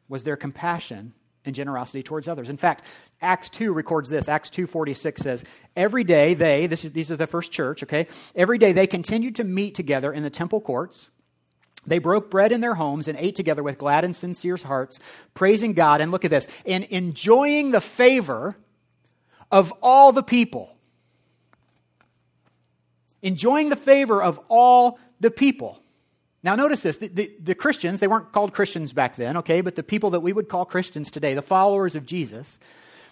was 0.09 0.25
their 0.25 0.37
compassion 0.37 1.15
and 1.47 1.55
generosity 1.55 2.03
towards 2.03 2.29
others. 2.29 2.51
In 2.51 2.59
fact, 2.59 2.85
Acts 3.23 3.49
2 3.49 3.73
records 3.73 4.11
this. 4.11 4.29
Acts 4.29 4.51
2:46 4.51 5.23
says, 5.23 5.43
"Every 5.75 6.05
day 6.05 6.35
they, 6.35 6.67
this 6.67 6.85
is 6.85 6.93
these 6.93 7.11
are 7.11 7.17
the 7.17 7.27
first 7.27 7.51
church, 7.51 7.83
okay? 7.83 8.09
Every 8.35 8.59
day 8.59 8.73
they 8.73 8.87
continued 8.87 9.37
to 9.37 9.45
meet 9.45 9.75
together 9.75 10.13
in 10.13 10.23
the 10.23 10.29
temple 10.29 10.61
courts. 10.61 11.11
They 11.91 11.99
broke 11.99 12.31
bread 12.31 12.53
in 12.53 12.61
their 12.61 12.77
homes 12.77 13.09
and 13.09 13.19
ate 13.19 13.35
together 13.35 13.65
with 13.65 13.77
glad 13.77 14.05
and 14.05 14.15
sincere 14.15 14.57
hearts, 14.57 15.01
praising 15.35 15.73
God. 15.73 16.01
And 16.01 16.13
look 16.13 16.25
at 16.25 16.31
this, 16.31 16.47
and 16.65 16.85
enjoying 16.85 17.73
the 17.73 17.81
favor 17.81 18.57
of 19.51 19.73
all 19.83 20.13
the 20.13 20.23
people. 20.23 20.73
Enjoying 23.23 23.71
the 23.71 23.77
favor 23.77 24.23
of 24.23 24.39
all 24.49 25.01
the 25.19 25.33
people. 25.33 25.83
Now, 26.45 26.55
notice 26.55 26.81
this 26.83 26.99
the, 26.99 27.09
the, 27.09 27.33
the, 27.43 27.55
Christians, 27.57 27.99
they 27.99 28.07
weren't 28.07 28.31
called 28.31 28.53
Christians 28.53 28.93
back 28.93 29.17
then, 29.17 29.39
okay, 29.39 29.61
but 29.61 29.75
the 29.75 29.83
people 29.83 30.11
that 30.11 30.21
we 30.21 30.33
would 30.33 30.49
call 30.49 30.65
Christians 30.65 31.11
today, 31.11 31.35
the 31.35 31.43
followers 31.43 31.97
of 31.97 32.07
Jesus, 32.07 32.61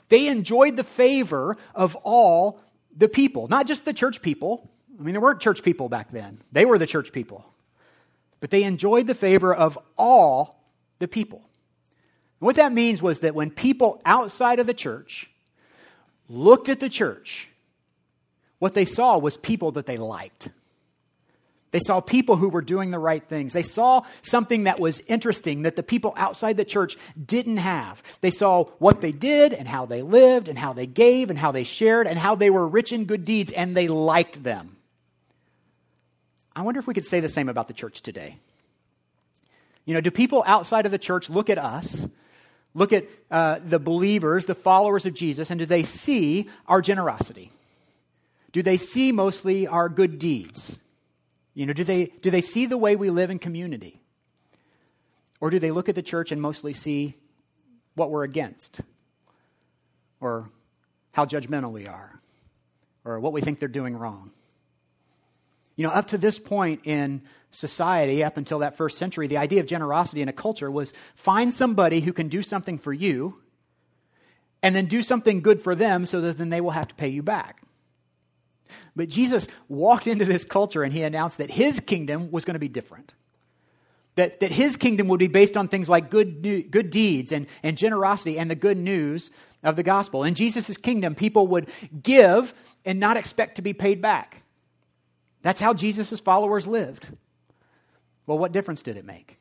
they 0.08 0.28
enjoyed 0.28 0.76
the 0.76 0.84
favor 0.84 1.56
of 1.74 1.96
all 2.04 2.60
the 2.96 3.08
people, 3.08 3.48
not 3.48 3.66
just 3.66 3.84
the 3.84 3.92
church 3.92 4.22
people. 4.22 4.70
I 4.98 5.02
mean, 5.02 5.14
there 5.14 5.20
weren't 5.20 5.40
church 5.40 5.64
people 5.64 5.88
back 5.88 6.12
then, 6.12 6.40
they 6.52 6.64
were 6.64 6.78
the 6.78 6.86
church 6.86 7.12
people. 7.12 7.44
But 8.40 8.50
they 8.50 8.62
enjoyed 8.62 9.06
the 9.06 9.14
favor 9.14 9.54
of 9.54 9.78
all 9.96 10.62
the 10.98 11.08
people. 11.08 11.38
And 12.40 12.46
what 12.46 12.56
that 12.56 12.72
means 12.72 13.02
was 13.02 13.20
that 13.20 13.34
when 13.34 13.50
people 13.50 14.00
outside 14.04 14.60
of 14.60 14.66
the 14.66 14.74
church 14.74 15.30
looked 16.28 16.68
at 16.68 16.80
the 16.80 16.88
church, 16.88 17.48
what 18.58 18.74
they 18.74 18.84
saw 18.84 19.18
was 19.18 19.36
people 19.36 19.72
that 19.72 19.86
they 19.86 19.96
liked. 19.96 20.50
They 21.70 21.80
saw 21.80 22.00
people 22.00 22.36
who 22.36 22.48
were 22.48 22.62
doing 22.62 22.90
the 22.90 22.98
right 22.98 23.22
things. 23.22 23.52
They 23.52 23.62
saw 23.62 24.02
something 24.22 24.64
that 24.64 24.80
was 24.80 25.00
interesting 25.00 25.62
that 25.62 25.76
the 25.76 25.82
people 25.82 26.14
outside 26.16 26.56
the 26.56 26.64
church 26.64 26.96
didn't 27.22 27.58
have. 27.58 28.02
They 28.22 28.30
saw 28.30 28.64
what 28.78 29.02
they 29.02 29.12
did 29.12 29.52
and 29.52 29.68
how 29.68 29.84
they 29.84 30.00
lived 30.00 30.48
and 30.48 30.58
how 30.58 30.72
they 30.72 30.86
gave 30.86 31.28
and 31.28 31.38
how 31.38 31.52
they 31.52 31.64
shared 31.64 32.06
and 32.06 32.18
how 32.18 32.34
they 32.34 32.48
were 32.48 32.66
rich 32.66 32.92
in 32.92 33.04
good 33.04 33.24
deeds 33.24 33.52
and 33.52 33.76
they 33.76 33.86
liked 33.86 34.42
them. 34.42 34.77
I 36.58 36.62
wonder 36.62 36.80
if 36.80 36.88
we 36.88 36.94
could 36.94 37.04
say 37.04 37.20
the 37.20 37.28
same 37.28 37.48
about 37.48 37.68
the 37.68 37.72
church 37.72 38.02
today. 38.02 38.36
You 39.84 39.94
know, 39.94 40.00
do 40.00 40.10
people 40.10 40.42
outside 40.44 40.86
of 40.86 40.92
the 40.92 40.98
church 40.98 41.30
look 41.30 41.50
at 41.50 41.56
us, 41.56 42.08
look 42.74 42.92
at 42.92 43.04
uh, 43.30 43.60
the 43.64 43.78
believers, 43.78 44.46
the 44.46 44.56
followers 44.56 45.06
of 45.06 45.14
Jesus, 45.14 45.50
and 45.50 45.60
do 45.60 45.66
they 45.66 45.84
see 45.84 46.48
our 46.66 46.80
generosity? 46.80 47.52
Do 48.50 48.64
they 48.64 48.76
see 48.76 49.12
mostly 49.12 49.68
our 49.68 49.88
good 49.88 50.18
deeds? 50.18 50.80
You 51.54 51.64
know, 51.64 51.72
do 51.72 51.84
they, 51.84 52.06
do 52.22 52.28
they 52.28 52.40
see 52.40 52.66
the 52.66 52.76
way 52.76 52.96
we 52.96 53.08
live 53.08 53.30
in 53.30 53.38
community? 53.38 54.00
Or 55.40 55.50
do 55.50 55.60
they 55.60 55.70
look 55.70 55.88
at 55.88 55.94
the 55.94 56.02
church 56.02 56.32
and 56.32 56.42
mostly 56.42 56.72
see 56.72 57.14
what 57.94 58.10
we're 58.10 58.24
against? 58.24 58.80
Or 60.20 60.50
how 61.12 61.24
judgmental 61.24 61.70
we 61.70 61.86
are? 61.86 62.18
Or 63.04 63.20
what 63.20 63.32
we 63.32 63.42
think 63.42 63.60
they're 63.60 63.68
doing 63.68 63.96
wrong? 63.96 64.32
You 65.78 65.84
know, 65.84 65.90
up 65.90 66.08
to 66.08 66.18
this 66.18 66.40
point 66.40 66.80
in 66.82 67.22
society, 67.52 68.24
up 68.24 68.36
until 68.36 68.58
that 68.58 68.76
first 68.76 68.98
century, 68.98 69.28
the 69.28 69.36
idea 69.36 69.60
of 69.60 69.66
generosity 69.66 70.20
in 70.20 70.28
a 70.28 70.32
culture 70.32 70.68
was 70.68 70.92
find 71.14 71.54
somebody 71.54 72.00
who 72.00 72.12
can 72.12 72.26
do 72.26 72.42
something 72.42 72.78
for 72.78 72.92
you 72.92 73.38
and 74.60 74.74
then 74.74 74.86
do 74.86 75.02
something 75.02 75.40
good 75.40 75.62
for 75.62 75.76
them 75.76 76.04
so 76.04 76.20
that 76.20 76.36
then 76.36 76.48
they 76.48 76.60
will 76.60 76.72
have 76.72 76.88
to 76.88 76.96
pay 76.96 77.06
you 77.06 77.22
back. 77.22 77.62
But 78.96 79.08
Jesus 79.08 79.46
walked 79.68 80.08
into 80.08 80.24
this 80.24 80.44
culture 80.44 80.82
and 80.82 80.92
he 80.92 81.04
announced 81.04 81.38
that 81.38 81.52
his 81.52 81.78
kingdom 81.78 82.32
was 82.32 82.44
going 82.44 82.56
to 82.56 82.58
be 82.58 82.68
different. 82.68 83.14
That, 84.16 84.40
that 84.40 84.50
his 84.50 84.76
kingdom 84.76 85.06
would 85.06 85.20
be 85.20 85.28
based 85.28 85.56
on 85.56 85.68
things 85.68 85.88
like 85.88 86.10
good, 86.10 86.42
good 86.72 86.90
deeds 86.90 87.30
and, 87.30 87.46
and 87.62 87.78
generosity 87.78 88.36
and 88.36 88.50
the 88.50 88.56
good 88.56 88.78
news 88.78 89.30
of 89.62 89.76
the 89.76 89.84
gospel. 89.84 90.24
In 90.24 90.34
Jesus' 90.34 90.76
kingdom, 90.76 91.14
people 91.14 91.46
would 91.46 91.68
give 92.02 92.52
and 92.84 92.98
not 92.98 93.16
expect 93.16 93.54
to 93.54 93.62
be 93.62 93.72
paid 93.72 94.02
back. 94.02 94.42
That's 95.42 95.60
how 95.60 95.74
Jesus' 95.74 96.20
followers 96.20 96.66
lived. 96.66 97.10
Well, 98.26 98.38
what 98.38 98.52
difference 98.52 98.82
did 98.82 98.96
it 98.96 99.04
make? 99.04 99.38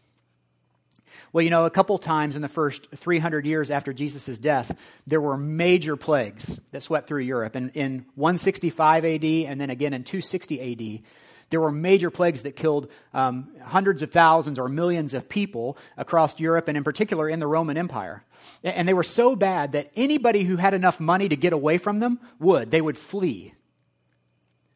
Well, 1.34 1.44
you 1.44 1.50
know, 1.50 1.66
a 1.66 1.70
couple 1.70 1.98
times 1.98 2.36
in 2.36 2.42
the 2.42 2.48
first 2.48 2.88
300 2.96 3.46
years 3.46 3.70
after 3.70 3.92
Jesus' 3.92 4.40
death, 4.40 4.78
there 5.06 5.20
were 5.20 5.38
major 5.38 5.96
plagues 5.96 6.62
that 6.72 6.84
swept 6.84 7.08
through 7.08 7.22
Europe. 7.22 7.56
And 7.56 7.72
in 7.74 8.06
165 8.16 9.06
AD 9.06 9.26
and 9.26 9.60
then 9.60 9.70
again 9.70 9.94
in 9.94 10.04
260 10.04 10.62
AD, 10.96 11.04
there 11.50 11.62
were 11.62 11.72
major 11.72 12.10
plagues 12.10 12.44
that 12.44 12.56
killed 12.56 12.92
um, 13.14 13.50
hundreds 13.62 14.02
of 14.02 14.12
thousands 14.12 14.60
or 14.60 14.68
millions 14.68 15.14
of 15.14 15.30
people 15.30 15.78
across 15.96 16.40
Europe 16.40 16.68
and, 16.68 16.78
in 16.78 16.84
particular, 16.84 17.30
in 17.30 17.40
the 17.40 17.48
Roman 17.48 17.78
Empire. 17.78 18.24
And 18.64 18.88
they 18.88 18.94
were 18.94 19.04
so 19.04 19.36
bad 19.36 19.72
that 19.72 19.92
anybody 19.96 20.44
who 20.44 20.58
had 20.58 20.74
enough 20.74 21.00
money 21.00 21.30
to 21.30 21.36
get 21.36 21.54
away 21.54 21.78
from 21.78 22.00
them 22.00 22.20
would. 22.40 22.72
They 22.72 22.82
would 22.82 22.98
flee. 22.98 23.54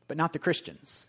But 0.07 0.17
not 0.17 0.33
the 0.33 0.39
Christians. 0.39 1.07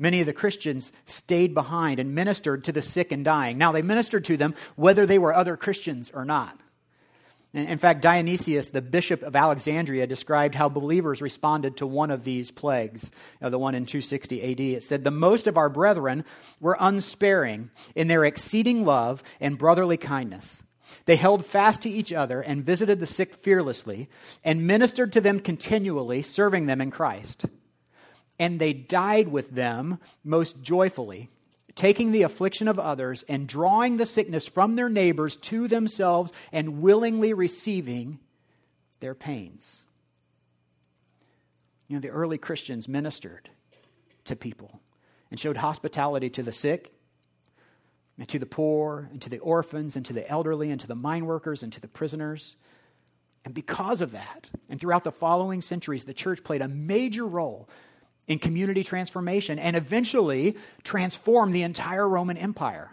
Many 0.00 0.20
of 0.20 0.26
the 0.26 0.32
Christians 0.32 0.92
stayed 1.04 1.52
behind 1.52 2.00
and 2.00 2.14
ministered 2.14 2.64
to 2.64 2.72
the 2.72 2.80
sick 2.80 3.12
and 3.12 3.22
dying. 3.22 3.58
Now, 3.58 3.70
they 3.70 3.82
ministered 3.82 4.24
to 4.24 4.38
them 4.38 4.54
whether 4.74 5.04
they 5.04 5.18
were 5.18 5.34
other 5.34 5.58
Christians 5.58 6.10
or 6.12 6.24
not. 6.24 6.58
In 7.52 7.78
fact, 7.78 8.00
Dionysius, 8.00 8.70
the 8.70 8.80
bishop 8.80 9.22
of 9.22 9.36
Alexandria, 9.36 10.06
described 10.06 10.54
how 10.54 10.70
believers 10.70 11.20
responded 11.20 11.76
to 11.76 11.86
one 11.86 12.10
of 12.10 12.24
these 12.24 12.50
plagues, 12.50 13.10
uh, 13.42 13.50
the 13.50 13.58
one 13.58 13.74
in 13.74 13.86
260 13.86 14.52
AD. 14.52 14.60
It 14.60 14.82
said, 14.84 15.04
The 15.04 15.10
most 15.10 15.46
of 15.46 15.58
our 15.58 15.68
brethren 15.68 16.24
were 16.60 16.76
unsparing 16.80 17.70
in 17.94 18.08
their 18.08 18.24
exceeding 18.24 18.86
love 18.86 19.22
and 19.38 19.58
brotherly 19.58 19.96
kindness. 19.98 20.62
They 21.04 21.16
held 21.16 21.44
fast 21.44 21.82
to 21.82 21.90
each 21.90 22.12
other 22.12 22.40
and 22.40 22.64
visited 22.64 23.00
the 23.00 23.06
sick 23.06 23.34
fearlessly 23.34 24.08
and 24.44 24.66
ministered 24.66 25.12
to 25.12 25.20
them 25.20 25.40
continually, 25.40 26.22
serving 26.22 26.66
them 26.66 26.80
in 26.80 26.90
Christ 26.90 27.46
and 28.40 28.58
they 28.58 28.72
died 28.72 29.28
with 29.28 29.50
them 29.50 29.98
most 30.24 30.62
joyfully, 30.62 31.28
taking 31.74 32.10
the 32.10 32.22
affliction 32.22 32.68
of 32.68 32.78
others 32.78 33.22
and 33.28 33.46
drawing 33.46 33.98
the 33.98 34.06
sickness 34.06 34.48
from 34.48 34.74
their 34.74 34.88
neighbors 34.88 35.36
to 35.36 35.68
themselves 35.68 36.32
and 36.50 36.80
willingly 36.80 37.34
receiving 37.34 38.18
their 39.00 39.14
pains. 39.14 39.82
You 41.86 41.96
know, 41.96 42.00
the 42.00 42.08
early 42.08 42.38
Christians 42.38 42.88
ministered 42.88 43.50
to 44.24 44.34
people 44.34 44.80
and 45.30 45.38
showed 45.38 45.58
hospitality 45.58 46.30
to 46.30 46.42
the 46.42 46.52
sick 46.52 46.94
and 48.18 48.26
to 48.28 48.38
the 48.38 48.46
poor 48.46 49.10
and 49.12 49.20
to 49.20 49.28
the 49.28 49.38
orphans 49.40 49.96
and 49.96 50.06
to 50.06 50.14
the 50.14 50.26
elderly 50.30 50.70
and 50.70 50.80
to 50.80 50.86
the 50.86 50.94
mine 50.94 51.26
workers 51.26 51.62
and 51.62 51.72
to 51.74 51.80
the 51.80 51.88
prisoners. 51.88 52.56
And 53.44 53.52
because 53.52 54.00
of 54.00 54.12
that, 54.12 54.48
and 54.70 54.80
throughout 54.80 55.04
the 55.04 55.12
following 55.12 55.60
centuries, 55.60 56.04
the 56.04 56.14
church 56.14 56.42
played 56.42 56.62
a 56.62 56.68
major 56.68 57.26
role 57.26 57.68
in 58.30 58.38
community 58.38 58.84
transformation 58.84 59.58
and 59.58 59.74
eventually 59.74 60.56
transform 60.84 61.50
the 61.50 61.62
entire 61.62 62.08
Roman 62.08 62.36
Empire. 62.36 62.92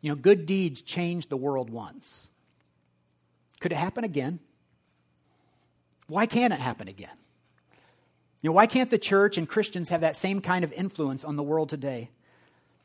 You 0.00 0.10
know, 0.10 0.16
good 0.16 0.46
deeds 0.46 0.82
changed 0.82 1.30
the 1.30 1.36
world 1.36 1.70
once. 1.70 2.28
Could 3.60 3.70
it 3.70 3.76
happen 3.76 4.02
again? 4.02 4.40
Why 6.08 6.26
can't 6.26 6.52
it 6.52 6.58
happen 6.58 6.88
again? 6.88 7.16
You 8.40 8.50
know, 8.50 8.54
why 8.54 8.66
can't 8.66 8.90
the 8.90 8.98
church 8.98 9.38
and 9.38 9.48
Christians 9.48 9.90
have 9.90 10.00
that 10.00 10.16
same 10.16 10.40
kind 10.40 10.64
of 10.64 10.72
influence 10.72 11.24
on 11.24 11.36
the 11.36 11.44
world 11.44 11.68
today? 11.68 12.10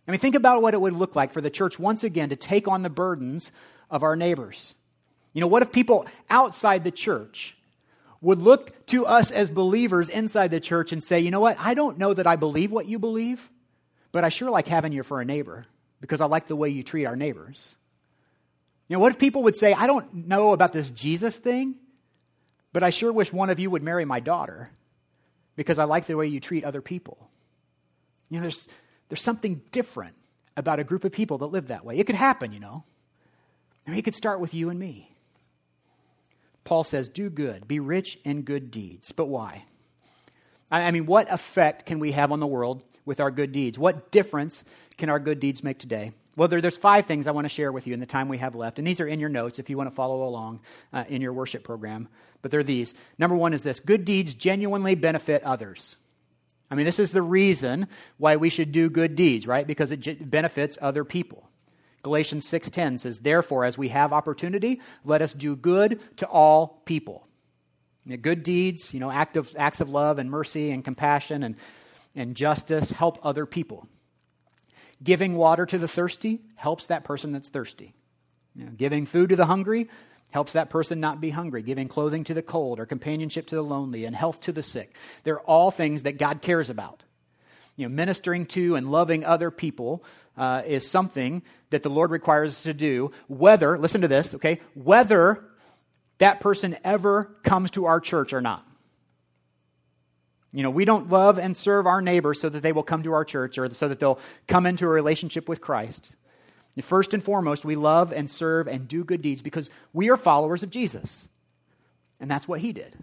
I 0.08 0.12
mean, 0.12 0.20
think 0.20 0.36
about 0.36 0.62
what 0.62 0.76
it 0.76 0.80
would 0.80 0.94
look 0.94 1.16
like 1.16 1.34
for 1.34 1.42
the 1.42 1.50
church 1.50 1.80
once 1.80 2.04
again 2.04 2.30
to 2.30 2.36
take 2.36 2.68
on 2.68 2.84
the 2.84 2.90
burdens 2.92 3.52
of 3.90 4.04
our 4.04 4.16
neighbors. 4.16 4.76
You 5.34 5.42
know, 5.42 5.48
what 5.48 5.64
if 5.64 5.72
people 5.72 6.06
outside 6.30 6.84
the 6.84 6.92
church 6.92 7.57
would 8.22 8.40
look 8.40 8.86
to 8.88 9.06
us 9.06 9.32
as 9.32 9.50
believers 9.50 10.10
inside 10.10 10.52
the 10.52 10.60
church 10.60 10.92
and 10.92 11.04
say, 11.04 11.20
you 11.20 11.32
know 11.32 11.40
what, 11.40 11.58
I 11.60 11.74
don't 11.74 11.98
know 11.98 12.14
that 12.14 12.28
I 12.28 12.36
believe 12.36 12.72
what 12.72 12.88
you 12.88 13.00
believe, 13.00 13.50
but 14.12 14.24
I 14.24 14.30
sure 14.30 14.50
like 14.50 14.68
having 14.68 14.94
you 14.94 15.04
for 15.04 15.22
a 15.22 15.26
neighbor 15.26 15.66
because 16.02 16.22
I 16.22 16.26
like 16.26 16.48
the 16.48 16.56
way 16.56 16.70
you 16.70 16.84
treat 16.84 17.06
our 17.06 17.16
neighbors. 17.16 17.76
You 18.88 18.96
know, 18.96 19.00
what 19.00 19.12
if 19.12 19.20
people 19.20 19.44
would 19.44 19.56
say, 19.56 19.74
I 19.74 19.88
don't 19.88 20.28
know 20.28 20.54
about 20.54 20.74
this 20.74 20.90
Jesus 20.90 21.36
thing, 21.36 21.78
but 22.74 22.84
I 22.84 22.90
sure 22.90 23.12
wish 23.12 23.34
one 23.34 23.50
of 23.50 23.60
you 23.60 23.70
would 23.70 23.84
marry 23.84 24.06
my 24.06 24.20
daughter 24.20 24.70
because 25.56 25.80
I 25.80 25.84
like 25.84 26.06
the 26.06 26.16
way 26.16 26.28
you 26.28 26.40
treat 26.40 26.64
other 26.64 26.82
people? 26.82 27.30
You 28.30 28.38
know, 28.38 28.44
there's, 28.44 28.68
there's 29.10 29.22
something 29.22 29.62
different 29.72 30.16
about 30.56 30.80
a 30.80 30.84
group 30.84 31.04
of 31.06 31.12
people 31.12 31.38
that 31.40 31.48
live 31.48 31.68
that 31.68 31.86
way. 31.86 31.98
It 31.98 32.06
could 32.06 32.16
happen, 32.16 32.52
you 32.52 32.60
know. 32.60 32.84
I 33.86 33.92
mean, 33.92 34.00
it 34.00 34.04
could 34.04 34.16
start 34.16 34.40
with 34.40 34.54
you 34.54 34.70
and 34.70 34.80
me. 34.80 35.12
Paul 36.68 36.84
says, 36.84 37.08
Do 37.08 37.30
good, 37.30 37.66
be 37.66 37.80
rich 37.80 38.20
in 38.26 38.42
good 38.42 38.72
deeds. 38.72 39.14
But 39.14 39.28
why? 39.28 39.64
I 40.70 40.92
mean, 40.92 41.06
what 41.06 41.32
effect 41.32 41.86
can 41.86 42.00
we 42.00 42.12
have 42.12 42.34
on 42.34 42.42
the 42.42 42.46
world 42.46 42.84
with 43.06 43.22
our 43.22 43.32
good 43.32 43.54
deeds? 43.54 43.80
What 43.80 44.12
difference 44.12 44.66
can 44.98 45.10
our 45.10 45.18
good 45.18 45.40
deeds 45.40 45.64
make 45.64 45.80
today? 45.80 46.12
Well, 46.36 46.50
there, 46.50 46.60
there's 46.60 46.76
five 46.76 47.06
things 47.06 47.26
I 47.26 47.32
want 47.32 47.46
to 47.46 47.50
share 47.50 47.72
with 47.72 47.88
you 47.88 47.94
in 47.94 48.02
the 48.02 48.06
time 48.06 48.28
we 48.28 48.40
have 48.40 48.54
left. 48.54 48.80
And 48.80 48.86
these 48.86 49.00
are 49.00 49.08
in 49.08 49.22
your 49.22 49.30
notes 49.30 49.60
if 49.60 49.70
you 49.70 49.78
want 49.78 49.90
to 49.90 49.96
follow 49.96 50.24
along 50.24 50.60
uh, 50.92 51.06
in 51.08 51.22
your 51.22 51.32
worship 51.32 51.64
program. 51.64 52.10
But 52.42 52.52
they're 52.52 52.64
these. 52.64 52.94
Number 53.18 53.38
one 53.38 53.54
is 53.54 53.64
this 53.64 53.80
good 53.80 54.04
deeds 54.04 54.34
genuinely 54.34 54.96
benefit 54.96 55.44
others. 55.44 55.96
I 56.70 56.76
mean, 56.76 56.86
this 56.86 57.00
is 57.00 57.14
the 57.14 57.22
reason 57.22 57.88
why 58.18 58.36
we 58.36 58.50
should 58.50 58.74
do 58.74 58.90
good 58.90 59.16
deeds, 59.16 59.48
right? 59.48 59.66
Because 59.66 59.94
it 59.94 60.30
benefits 60.30 60.78
other 60.82 61.06
people. 61.06 61.47
Galatians 62.08 62.48
6:10 62.48 62.98
says, 62.98 63.20
"Therefore, 63.20 63.66
as 63.66 63.78
we 63.78 63.90
have 63.90 64.14
opportunity, 64.14 64.80
let 65.04 65.22
us 65.22 65.34
do 65.34 65.58
good 65.58 66.00
to 66.16 66.26
all 66.26 66.82
people." 66.86 67.28
Good 68.22 68.44
deeds, 68.44 68.94
you 68.94 69.02
know, 69.02 69.12
act 69.12 69.36
of, 69.36 69.54
acts 69.58 69.82
of 69.82 69.90
love 69.90 70.18
and 70.18 70.32
mercy 70.32 70.72
and 70.72 70.86
compassion 70.86 71.44
and, 71.44 71.58
and 72.16 72.34
justice 72.34 72.92
help 72.92 73.20
other 73.24 73.46
people. 73.46 73.90
Giving 75.04 75.36
water 75.36 75.66
to 75.66 75.78
the 75.78 75.88
thirsty 75.90 76.40
helps 76.56 76.88
that 76.88 77.04
person 77.04 77.34
that's 77.34 77.50
thirsty. 77.50 77.94
You 78.56 78.68
know, 78.68 78.72
giving 78.72 79.06
food 79.06 79.28
to 79.32 79.36
the 79.36 79.46
hungry 79.46 79.90
helps 80.32 80.54
that 80.54 80.70
person 80.70 81.02
not 81.02 81.20
be 81.20 81.32
hungry. 81.32 81.62
Giving 81.62 81.90
clothing 81.90 82.24
to 82.24 82.34
the 82.34 82.42
cold 82.42 82.80
or 82.80 82.86
companionship 82.86 83.48
to 83.48 83.56
the 83.56 83.62
lonely 83.62 84.06
and 84.06 84.16
health 84.16 84.40
to 84.42 84.54
the 84.54 84.64
sick. 84.64 84.96
They're 85.26 85.42
all 85.42 85.72
things 85.72 86.04
that 86.04 86.18
God 86.18 86.42
cares 86.42 86.70
about. 86.70 87.04
You 87.78 87.88
know, 87.88 87.96
ministering 87.96 88.48
to 88.48 88.76
and 88.76 88.90
loving 88.90 89.24
other 89.24 89.52
people 89.52 90.04
uh, 90.36 90.64
is 90.66 90.88
something 90.88 91.44
that 91.70 91.84
the 91.84 91.90
Lord 91.90 92.12
requires 92.12 92.52
us 92.52 92.64
to 92.64 92.74
do, 92.74 93.12
whether, 93.28 93.78
listen 93.78 94.02
to 94.02 94.08
this, 94.08 94.36
okay, 94.36 94.60
whether 94.74 95.44
that 96.18 96.40
person 96.40 96.76
ever 96.84 97.26
comes 97.44 97.72
to 97.72 97.86
our 97.86 98.00
church 98.00 98.34
or 98.34 98.42
not. 98.42 98.68
You 100.52 100.64
know, 100.64 100.72
we 100.72 100.86
don't 100.86 101.10
love 101.10 101.38
and 101.38 101.56
serve 101.56 101.86
our 101.86 102.02
neighbors 102.02 102.42
so 102.42 102.50
that 102.50 102.62
they 102.62 102.72
will 102.72 102.84
come 102.84 103.04
to 103.04 103.14
our 103.14 103.24
church 103.24 103.58
or 103.58 103.72
so 103.74 103.88
that 103.88 104.00
they'll 104.00 104.20
come 104.48 104.66
into 104.66 104.86
a 104.86 104.90
relationship 104.90 105.48
with 105.48 105.62
Christ. 105.62 106.16
First 106.82 107.14
and 107.14 107.24
foremost, 107.24 107.66
we 107.66 107.76
love 107.76 108.12
and 108.12 108.30
serve 108.30 108.68
and 108.68 108.88
do 108.88 109.04
good 109.04 109.22
deeds 109.22 109.42
because 109.42 109.70
we 109.94 110.10
are 110.10 110.18
followers 110.18 110.64
of 110.64 110.70
Jesus. 110.70 111.28
And 112.20 112.30
that's 112.30 112.48
what 112.48 112.60
he 112.60 112.72
did. 112.72 112.94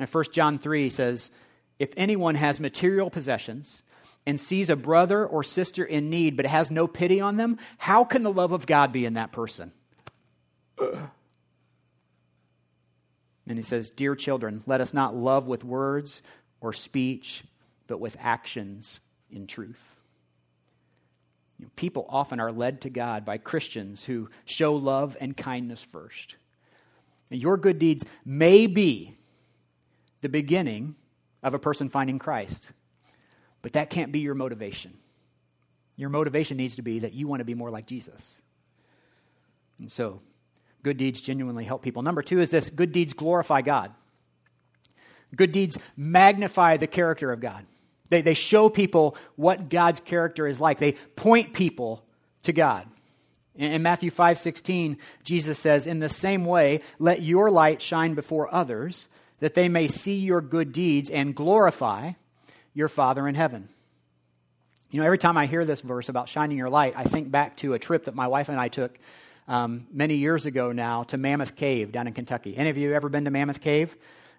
And 0.00 0.08
1 0.08 0.24
John 0.32 0.58
3 0.58 0.90
says, 0.90 1.30
If 1.78 1.92
anyone 1.96 2.34
has 2.34 2.60
material 2.60 3.10
possessions 3.10 3.82
and 4.26 4.40
sees 4.40 4.68
a 4.68 4.76
brother 4.76 5.24
or 5.26 5.42
sister 5.42 5.84
in 5.84 6.10
need 6.10 6.36
but 6.36 6.46
has 6.46 6.70
no 6.70 6.86
pity 6.86 7.20
on 7.20 7.36
them, 7.36 7.58
how 7.78 8.04
can 8.04 8.22
the 8.22 8.32
love 8.32 8.52
of 8.52 8.66
God 8.66 8.92
be 8.92 9.04
in 9.04 9.14
that 9.14 9.32
person? 9.32 9.72
And 13.48 13.56
he 13.56 13.62
says, 13.62 13.90
Dear 13.90 14.14
children, 14.14 14.62
let 14.66 14.80
us 14.80 14.92
not 14.92 15.16
love 15.16 15.46
with 15.46 15.64
words 15.64 16.22
or 16.60 16.72
speech, 16.72 17.44
but 17.86 18.00
with 18.00 18.16
actions 18.20 19.00
in 19.30 19.46
truth. 19.46 19.96
You 21.58 21.64
know, 21.64 21.70
people 21.74 22.06
often 22.08 22.40
are 22.40 22.52
led 22.52 22.82
to 22.82 22.90
God 22.90 23.24
by 23.24 23.38
Christians 23.38 24.04
who 24.04 24.28
show 24.44 24.74
love 24.74 25.16
and 25.20 25.36
kindness 25.36 25.82
first. 25.82 26.36
And 27.30 27.40
your 27.40 27.56
good 27.56 27.78
deeds 27.78 28.04
may 28.24 28.66
be 28.66 29.16
the 30.20 30.28
beginning 30.28 30.94
of 31.48 31.54
a 31.54 31.58
person 31.58 31.88
finding 31.88 32.18
Christ, 32.18 32.70
but 33.62 33.72
that 33.72 33.90
can't 33.90 34.12
be 34.12 34.20
your 34.20 34.34
motivation. 34.34 34.94
Your 35.96 36.10
motivation 36.10 36.56
needs 36.56 36.76
to 36.76 36.82
be 36.82 37.00
that 37.00 37.12
you 37.12 37.26
want 37.26 37.40
to 37.40 37.44
be 37.44 37.54
more 37.54 37.70
like 37.70 37.86
Jesus. 37.86 38.40
And 39.80 39.90
so, 39.90 40.20
good 40.82 40.96
deeds 40.96 41.20
genuinely 41.20 41.64
help 41.64 41.82
people. 41.82 42.02
Number 42.02 42.22
two 42.22 42.40
is 42.40 42.50
this 42.50 42.70
good 42.70 42.92
deeds 42.92 43.12
glorify 43.12 43.62
God. 43.62 43.92
Good 45.34 45.52
deeds 45.52 45.78
magnify 45.96 46.76
the 46.76 46.86
character 46.86 47.32
of 47.32 47.40
God. 47.40 47.66
They, 48.08 48.22
they 48.22 48.34
show 48.34 48.68
people 48.68 49.16
what 49.36 49.68
God's 49.68 50.00
character 50.00 50.46
is 50.46 50.60
like. 50.60 50.78
They 50.78 50.92
point 50.92 51.52
people 51.52 52.04
to 52.44 52.52
God. 52.52 52.86
In, 53.54 53.72
in 53.72 53.82
Matthew 53.82 54.10
5 54.10 54.38
16, 54.38 54.98
Jesus 55.24 55.58
says, 55.58 55.86
In 55.86 55.98
the 55.98 56.08
same 56.08 56.44
way, 56.44 56.80
let 56.98 57.22
your 57.22 57.50
light 57.50 57.82
shine 57.82 58.14
before 58.14 58.52
others, 58.54 59.08
that 59.40 59.54
they 59.54 59.68
may 59.68 59.88
see 59.88 60.18
your 60.18 60.40
good 60.40 60.72
deeds 60.72 61.10
and 61.10 61.34
glorify 61.34 62.12
your 62.74 62.88
Father 62.88 63.26
in 63.28 63.34
heaven. 63.34 63.68
You 64.90 65.00
know, 65.00 65.06
every 65.06 65.18
time 65.18 65.36
I 65.36 65.46
hear 65.46 65.64
this 65.64 65.80
verse 65.80 66.08
about 66.08 66.28
shining 66.28 66.56
your 66.56 66.70
light, 66.70 66.94
I 66.96 67.04
think 67.04 67.30
back 67.30 67.56
to 67.58 67.74
a 67.74 67.78
trip 67.78 68.06
that 68.06 68.14
my 68.14 68.26
wife 68.26 68.48
and 68.48 68.58
I 68.58 68.68
took 68.68 68.98
um, 69.46 69.86
many 69.92 70.14
years 70.14 70.46
ago 70.46 70.72
now 70.72 71.02
to 71.04 71.16
Mammoth 71.16 71.56
Cave 71.56 71.92
down 71.92 72.06
in 72.06 72.14
Kentucky. 72.14 72.56
Any 72.56 72.70
of 72.70 72.78
you 72.78 72.94
ever 72.94 73.08
been 73.08 73.24
to 73.24 73.30
Mammoth 73.30 73.60
Cave? 73.60 73.96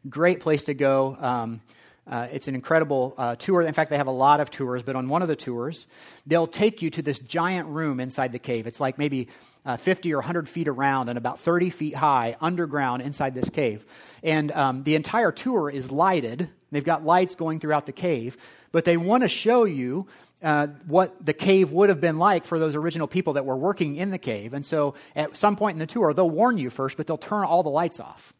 Great 0.07 0.39
place 0.39 0.63
to 0.63 0.73
go. 0.73 1.17
Um, 1.19 1.61
uh, 2.09 2.27
it's 2.31 2.47
an 2.47 2.55
incredible 2.55 3.13
uh, 3.17 3.35
tour. 3.35 3.61
In 3.61 3.73
fact, 3.73 3.91
they 3.91 3.97
have 3.97 4.07
a 4.07 4.11
lot 4.11 4.39
of 4.39 4.49
tours, 4.49 4.81
but 4.81 4.95
on 4.95 5.09
one 5.09 5.21
of 5.21 5.27
the 5.27 5.35
tours, 5.35 5.87
they'll 6.25 6.47
take 6.47 6.81
you 6.81 6.89
to 6.91 7.01
this 7.01 7.19
giant 7.19 7.67
room 7.67 7.99
inside 7.99 8.31
the 8.31 8.39
cave. 8.39 8.65
It's 8.65 8.79
like 8.79 8.97
maybe 8.97 9.27
uh, 9.65 9.77
50 9.77 10.13
or 10.13 10.17
100 10.17 10.49
feet 10.49 10.67
around 10.67 11.09
and 11.09 11.17
about 11.17 11.39
30 11.39 11.69
feet 11.69 11.95
high 11.95 12.35
underground 12.41 13.03
inside 13.03 13.35
this 13.35 13.49
cave. 13.49 13.85
And 14.23 14.51
um, 14.51 14.83
the 14.83 14.95
entire 14.95 15.31
tour 15.31 15.69
is 15.69 15.91
lighted. 15.91 16.49
They've 16.71 16.83
got 16.83 17.05
lights 17.05 17.35
going 17.35 17.59
throughout 17.59 17.85
the 17.85 17.91
cave, 17.91 18.37
but 18.71 18.85
they 18.85 18.97
want 18.97 19.23
to 19.23 19.29
show 19.29 19.65
you 19.65 20.07
uh, 20.41 20.67
what 20.87 21.23
the 21.23 21.33
cave 21.33 21.71
would 21.71 21.89
have 21.89 21.99
been 21.99 22.17
like 22.17 22.45
for 22.45 22.57
those 22.57 22.75
original 22.75 23.07
people 23.07 23.33
that 23.33 23.45
were 23.45 23.57
working 23.57 23.97
in 23.97 24.09
the 24.09 24.17
cave. 24.17 24.53
And 24.53 24.65
so 24.65 24.95
at 25.15 25.35
some 25.35 25.55
point 25.55 25.75
in 25.75 25.79
the 25.79 25.85
tour, 25.85 26.13
they'll 26.13 26.29
warn 26.29 26.57
you 26.57 26.69
first, 26.69 26.97
but 26.97 27.07
they'll 27.07 27.17
turn 27.17 27.43
all 27.43 27.61
the 27.61 27.69
lights 27.69 27.99
off. 27.99 28.33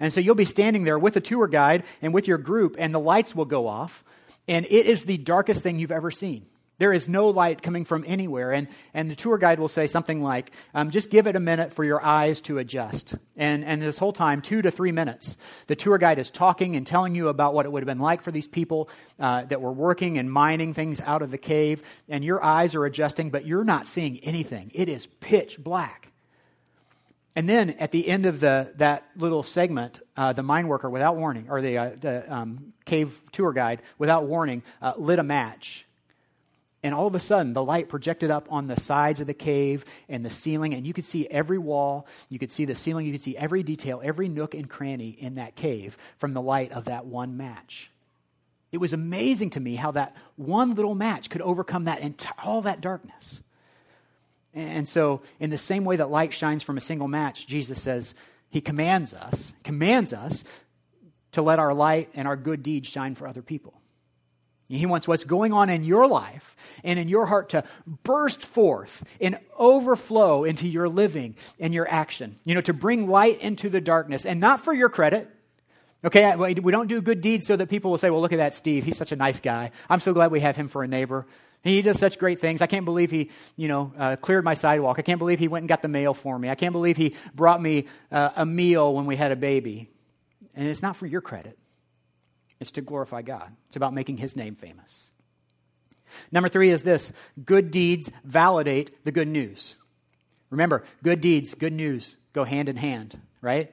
And 0.00 0.12
so 0.12 0.20
you'll 0.20 0.34
be 0.34 0.44
standing 0.44 0.84
there 0.84 0.98
with 0.98 1.16
a 1.16 1.20
tour 1.20 1.46
guide 1.46 1.84
and 2.02 2.12
with 2.12 2.28
your 2.28 2.38
group, 2.38 2.76
and 2.78 2.94
the 2.94 3.00
lights 3.00 3.34
will 3.34 3.44
go 3.44 3.66
off. 3.66 4.04
And 4.48 4.66
it 4.66 4.86
is 4.86 5.04
the 5.04 5.18
darkest 5.18 5.62
thing 5.62 5.78
you've 5.78 5.90
ever 5.90 6.10
seen. 6.10 6.46
There 6.78 6.92
is 6.92 7.08
no 7.08 7.30
light 7.30 7.62
coming 7.62 7.84
from 7.84 8.04
anywhere. 8.06 8.52
And, 8.52 8.68
and 8.92 9.10
the 9.10 9.16
tour 9.16 9.38
guide 9.38 9.58
will 9.58 9.68
say 9.68 9.86
something 9.86 10.22
like, 10.22 10.52
um, 10.74 10.90
just 10.90 11.10
give 11.10 11.26
it 11.26 11.34
a 11.34 11.40
minute 11.40 11.72
for 11.72 11.84
your 11.84 12.04
eyes 12.04 12.40
to 12.42 12.58
adjust. 12.58 13.14
And, 13.36 13.64
and 13.64 13.80
this 13.80 13.96
whole 13.96 14.12
time, 14.12 14.42
two 14.42 14.60
to 14.62 14.70
three 14.70 14.92
minutes, 14.92 15.38
the 15.68 15.76
tour 15.76 15.96
guide 15.96 16.18
is 16.18 16.30
talking 16.30 16.76
and 16.76 16.86
telling 16.86 17.14
you 17.14 17.28
about 17.28 17.54
what 17.54 17.64
it 17.64 17.72
would 17.72 17.82
have 17.82 17.86
been 17.86 17.98
like 17.98 18.22
for 18.22 18.30
these 18.30 18.46
people 18.46 18.90
uh, 19.18 19.44
that 19.44 19.60
were 19.60 19.72
working 19.72 20.18
and 20.18 20.30
mining 20.30 20.74
things 20.74 21.00
out 21.00 21.22
of 21.22 21.30
the 21.30 21.38
cave. 21.38 21.82
And 22.08 22.22
your 22.22 22.44
eyes 22.44 22.74
are 22.74 22.84
adjusting, 22.84 23.30
but 23.30 23.46
you're 23.46 23.64
not 23.64 23.86
seeing 23.86 24.18
anything. 24.18 24.70
It 24.74 24.88
is 24.88 25.06
pitch 25.06 25.58
black. 25.58 26.12
And 27.36 27.46
then 27.46 27.70
at 27.70 27.92
the 27.92 28.08
end 28.08 28.24
of 28.24 28.40
the, 28.40 28.72
that 28.76 29.04
little 29.14 29.42
segment, 29.42 30.00
uh, 30.16 30.32
the 30.32 30.42
mine 30.42 30.68
worker, 30.68 30.88
without 30.88 31.16
warning, 31.16 31.48
or 31.50 31.60
the, 31.60 31.76
uh, 31.76 31.90
the 32.00 32.34
um, 32.34 32.72
cave 32.86 33.20
tour 33.30 33.52
guide, 33.52 33.82
without 33.98 34.24
warning, 34.24 34.62
uh, 34.80 34.94
lit 34.96 35.18
a 35.18 35.22
match. 35.22 35.84
And 36.82 36.94
all 36.94 37.06
of 37.06 37.14
a 37.14 37.20
sudden, 37.20 37.52
the 37.52 37.62
light 37.62 37.90
projected 37.90 38.30
up 38.30 38.50
on 38.50 38.68
the 38.68 38.80
sides 38.80 39.20
of 39.20 39.26
the 39.26 39.34
cave 39.34 39.84
and 40.08 40.24
the 40.24 40.30
ceiling, 40.30 40.72
and 40.72 40.86
you 40.86 40.94
could 40.94 41.04
see 41.04 41.26
every 41.26 41.58
wall, 41.58 42.06
you 42.30 42.38
could 42.38 42.50
see 42.50 42.64
the 42.64 42.74
ceiling, 42.74 43.04
you 43.04 43.12
could 43.12 43.20
see 43.20 43.36
every 43.36 43.62
detail, 43.62 44.00
every 44.02 44.28
nook 44.28 44.54
and 44.54 44.70
cranny 44.70 45.10
in 45.10 45.34
that 45.34 45.56
cave 45.56 45.98
from 46.16 46.32
the 46.32 46.40
light 46.40 46.72
of 46.72 46.86
that 46.86 47.04
one 47.04 47.36
match. 47.36 47.90
It 48.72 48.78
was 48.78 48.94
amazing 48.94 49.50
to 49.50 49.60
me 49.60 49.74
how 49.74 49.90
that 49.90 50.14
one 50.36 50.74
little 50.74 50.94
match 50.94 51.28
could 51.28 51.42
overcome 51.42 51.84
that 51.84 52.02
ent- 52.02 52.26
all 52.42 52.62
that 52.62 52.80
darkness. 52.80 53.42
And 54.56 54.88
so, 54.88 55.20
in 55.38 55.50
the 55.50 55.58
same 55.58 55.84
way 55.84 55.96
that 55.96 56.10
light 56.10 56.32
shines 56.32 56.62
from 56.62 56.78
a 56.78 56.80
single 56.80 57.08
match, 57.08 57.46
Jesus 57.46 57.80
says, 57.80 58.14
He 58.48 58.62
commands 58.62 59.12
us, 59.12 59.52
commands 59.62 60.14
us 60.14 60.44
to 61.32 61.42
let 61.42 61.58
our 61.58 61.74
light 61.74 62.08
and 62.14 62.26
our 62.26 62.36
good 62.36 62.62
deeds 62.62 62.88
shine 62.88 63.14
for 63.14 63.28
other 63.28 63.42
people. 63.42 63.74
He 64.68 64.86
wants 64.86 65.06
what's 65.06 65.24
going 65.24 65.52
on 65.52 65.68
in 65.68 65.84
your 65.84 66.08
life 66.08 66.56
and 66.82 66.98
in 66.98 67.08
your 67.08 67.26
heart 67.26 67.50
to 67.50 67.64
burst 68.02 68.44
forth 68.44 69.04
and 69.20 69.38
overflow 69.58 70.44
into 70.44 70.66
your 70.66 70.88
living 70.88 71.36
and 71.60 71.72
your 71.72 71.88
action. 71.88 72.38
You 72.44 72.54
know, 72.54 72.62
to 72.62 72.72
bring 72.72 73.08
light 73.08 73.40
into 73.42 73.68
the 73.68 73.80
darkness 73.80 74.24
and 74.26 74.40
not 74.40 74.64
for 74.64 74.72
your 74.72 74.88
credit. 74.88 75.30
Okay, 76.04 76.34
we 76.34 76.72
don't 76.72 76.88
do 76.88 77.00
good 77.00 77.20
deeds 77.20 77.46
so 77.46 77.56
that 77.56 77.68
people 77.68 77.90
will 77.90 77.98
say, 77.98 78.10
well, 78.10 78.20
look 78.20 78.32
at 78.32 78.38
that 78.38 78.54
Steve. 78.54 78.84
He's 78.84 78.96
such 78.96 79.12
a 79.12 79.16
nice 79.16 79.38
guy. 79.38 79.70
I'm 79.88 80.00
so 80.00 80.12
glad 80.12 80.30
we 80.30 80.40
have 80.40 80.56
him 80.56 80.68
for 80.68 80.82
a 80.82 80.88
neighbor. 80.88 81.26
He 81.66 81.82
does 81.82 81.98
such 81.98 82.18
great 82.18 82.40
things. 82.40 82.62
I 82.62 82.66
can't 82.66 82.84
believe 82.84 83.10
he, 83.10 83.30
you 83.56 83.68
know, 83.68 83.92
uh, 83.98 84.16
cleared 84.16 84.44
my 84.44 84.54
sidewalk. 84.54 84.98
I 84.98 85.02
can't 85.02 85.18
believe 85.18 85.38
he 85.38 85.48
went 85.48 85.62
and 85.62 85.68
got 85.68 85.82
the 85.82 85.88
mail 85.88 86.14
for 86.14 86.38
me. 86.38 86.48
I 86.48 86.54
can't 86.54 86.72
believe 86.72 86.96
he 86.96 87.14
brought 87.34 87.60
me 87.60 87.86
uh, 88.12 88.30
a 88.36 88.46
meal 88.46 88.94
when 88.94 89.06
we 89.06 89.16
had 89.16 89.32
a 89.32 89.36
baby. 89.36 89.90
And 90.54 90.66
it's 90.66 90.82
not 90.82 90.96
for 90.96 91.06
your 91.06 91.20
credit. 91.20 91.58
It's 92.60 92.72
to 92.72 92.82
glorify 92.82 93.22
God. 93.22 93.52
It's 93.68 93.76
about 93.76 93.94
making 93.94 94.16
his 94.16 94.36
name 94.36 94.54
famous. 94.54 95.10
Number 96.30 96.48
three 96.48 96.70
is 96.70 96.82
this 96.82 97.12
good 97.44 97.70
deeds 97.70 98.10
validate 98.24 99.04
the 99.04 99.12
good 99.12 99.28
news. 99.28 99.76
Remember, 100.50 100.84
good 101.02 101.20
deeds, 101.20 101.54
good 101.54 101.72
news 101.72 102.16
go 102.32 102.44
hand 102.44 102.68
in 102.68 102.76
hand, 102.76 103.20
right? 103.40 103.72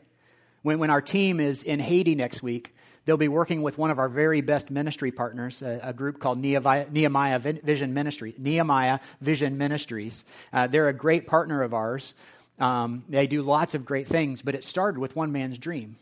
When, 0.63 0.79
when 0.79 0.89
our 0.89 1.01
team 1.01 1.39
is 1.39 1.63
in 1.63 1.79
Haiti 1.79 2.15
next 2.15 2.41
week, 2.41 2.72
They'll 3.05 3.17
be 3.17 3.27
working 3.27 3.61
with 3.61 3.77
one 3.77 3.91
of 3.91 3.99
our 3.99 4.07
very 4.07 4.41
best 4.41 4.69
ministry 4.69 5.11
partners, 5.11 5.61
a, 5.61 5.79
a 5.83 5.93
group 5.93 6.19
called 6.19 6.39
Nehemiah, 6.39 6.87
Nehemiah, 6.89 7.39
Vision 7.39 7.93
Ministry, 7.93 8.33
Nehemiah 8.37 8.99
Vision 9.19 9.57
Ministries. 9.57 10.23
Uh, 10.53 10.67
they're 10.67 10.87
a 10.87 10.93
great 10.93 11.27
partner 11.27 11.63
of 11.63 11.73
ours. 11.73 12.13
Um, 12.59 13.03
they 13.09 13.27
do 13.27 13.41
lots 13.41 13.73
of 13.73 13.85
great 13.85 14.07
things, 14.07 14.41
but 14.41 14.55
it 14.55 14.63
started 14.63 14.99
with 14.99 15.15
one 15.15 15.31
man's 15.31 15.57
dream. 15.57 15.97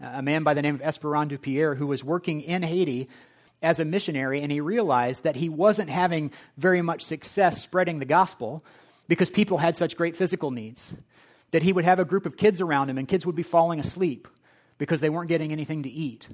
A 0.00 0.22
man 0.22 0.42
by 0.42 0.54
the 0.54 0.62
name 0.62 0.76
of 0.76 0.80
Esperandieu 0.80 1.40
Pierre 1.40 1.74
who 1.74 1.86
was 1.86 2.02
working 2.02 2.40
in 2.40 2.62
Haiti 2.62 3.08
as 3.60 3.80
a 3.80 3.84
missionary, 3.84 4.40
and 4.40 4.50
he 4.50 4.60
realized 4.60 5.24
that 5.24 5.36
he 5.36 5.48
wasn't 5.48 5.90
having 5.90 6.30
very 6.56 6.80
much 6.80 7.04
success 7.04 7.60
spreading 7.60 7.98
the 7.98 8.04
gospel 8.04 8.64
because 9.08 9.28
people 9.28 9.58
had 9.58 9.74
such 9.74 9.96
great 9.96 10.16
physical 10.16 10.50
needs. 10.50 10.94
That 11.50 11.62
he 11.62 11.72
would 11.72 11.84
have 11.84 11.98
a 11.98 12.04
group 12.04 12.26
of 12.26 12.36
kids 12.36 12.60
around 12.60 12.90
him, 12.90 12.98
and 12.98 13.08
kids 13.08 13.26
would 13.26 13.34
be 13.34 13.42
falling 13.42 13.80
asleep 13.80 14.28
because 14.78 15.00
they 15.00 15.10
weren't 15.10 15.28
getting 15.28 15.52
anything 15.52 15.82
to 15.82 15.90
eat. 15.90 16.28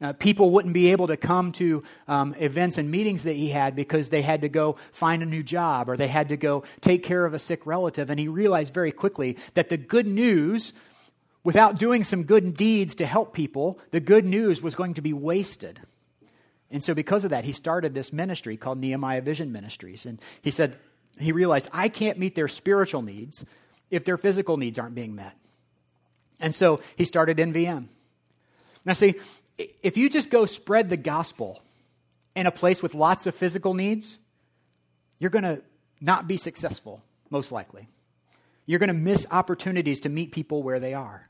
Uh, 0.00 0.12
people 0.12 0.50
wouldn't 0.50 0.74
be 0.74 0.90
able 0.90 1.06
to 1.06 1.16
come 1.16 1.52
to 1.52 1.84
um, 2.08 2.34
events 2.38 2.76
and 2.76 2.90
meetings 2.90 3.22
that 3.22 3.36
he 3.36 3.50
had 3.50 3.76
because 3.76 4.08
they 4.08 4.20
had 4.20 4.40
to 4.40 4.48
go 4.48 4.76
find 4.90 5.22
a 5.22 5.26
new 5.26 5.44
job 5.44 5.88
or 5.88 5.96
they 5.96 6.08
had 6.08 6.30
to 6.30 6.36
go 6.36 6.64
take 6.80 7.04
care 7.04 7.24
of 7.24 7.34
a 7.34 7.38
sick 7.38 7.64
relative. 7.66 8.10
And 8.10 8.18
he 8.18 8.26
realized 8.26 8.74
very 8.74 8.90
quickly 8.90 9.36
that 9.54 9.68
the 9.68 9.76
good 9.76 10.08
news, 10.08 10.72
without 11.44 11.78
doing 11.78 12.02
some 12.02 12.24
good 12.24 12.54
deeds 12.54 12.96
to 12.96 13.06
help 13.06 13.32
people, 13.32 13.78
the 13.92 14.00
good 14.00 14.24
news 14.24 14.60
was 14.60 14.74
going 14.74 14.94
to 14.94 15.02
be 15.02 15.12
wasted. 15.12 15.80
And 16.68 16.82
so, 16.82 16.94
because 16.94 17.22
of 17.22 17.30
that, 17.30 17.44
he 17.44 17.52
started 17.52 17.94
this 17.94 18.12
ministry 18.12 18.56
called 18.56 18.78
Nehemiah 18.78 19.20
Vision 19.20 19.52
Ministries. 19.52 20.04
And 20.04 20.20
he 20.40 20.50
said, 20.50 20.78
he 21.20 21.30
realized, 21.30 21.68
I 21.72 21.88
can't 21.88 22.18
meet 22.18 22.34
their 22.34 22.48
spiritual 22.48 23.02
needs 23.02 23.44
if 23.90 24.04
their 24.04 24.16
physical 24.16 24.56
needs 24.56 24.78
aren't 24.78 24.94
being 24.94 25.14
met. 25.14 25.36
And 26.42 26.54
so, 26.54 26.80
he 26.96 27.06
started 27.06 27.38
NVM. 27.38 27.86
Now, 28.84 28.92
see, 28.92 29.14
if 29.56 29.96
you 29.96 30.10
just 30.10 30.28
go 30.28 30.44
spread 30.44 30.90
the 30.90 30.96
gospel 30.96 31.62
in 32.36 32.46
a 32.46 32.50
place 32.50 32.82
with 32.82 32.94
lots 32.94 33.26
of 33.26 33.34
physical 33.34 33.74
needs, 33.74 34.18
you're 35.18 35.30
going 35.30 35.44
to 35.44 35.62
not 36.00 36.26
be 36.26 36.36
successful, 36.36 37.00
most 37.30 37.52
likely. 37.52 37.88
You're 38.66 38.78
going 38.78 38.88
to 38.88 38.94
miss 38.94 39.26
opportunities 39.30 40.00
to 40.00 40.08
meet 40.08 40.32
people 40.32 40.62
where 40.62 40.80
they 40.80 40.94
are. 40.94 41.28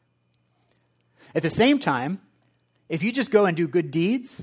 At 1.34 1.42
the 1.42 1.50
same 1.50 1.78
time, 1.78 2.20
if 2.88 3.02
you 3.02 3.12
just 3.12 3.30
go 3.30 3.46
and 3.46 3.56
do 3.56 3.66
good 3.66 3.90
deeds 3.90 4.42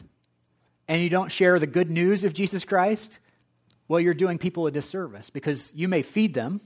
and 0.88 1.02
you 1.02 1.10
don't 1.10 1.32
share 1.32 1.60
the 1.60 1.68
good 1.68 1.90
news 1.90 2.24
of 2.24 2.34
Jesus 2.34 2.66
Christ, 2.66 3.20
well, 3.88 4.00
you're 4.00 4.14
doing 4.14 4.38
people 4.38 4.68
a 4.68 4.72
disservice 4.72 5.30
because 5.30 5.72
you 5.76 5.88
may 5.88 6.02
feed 6.02 6.34
them, 6.34 6.62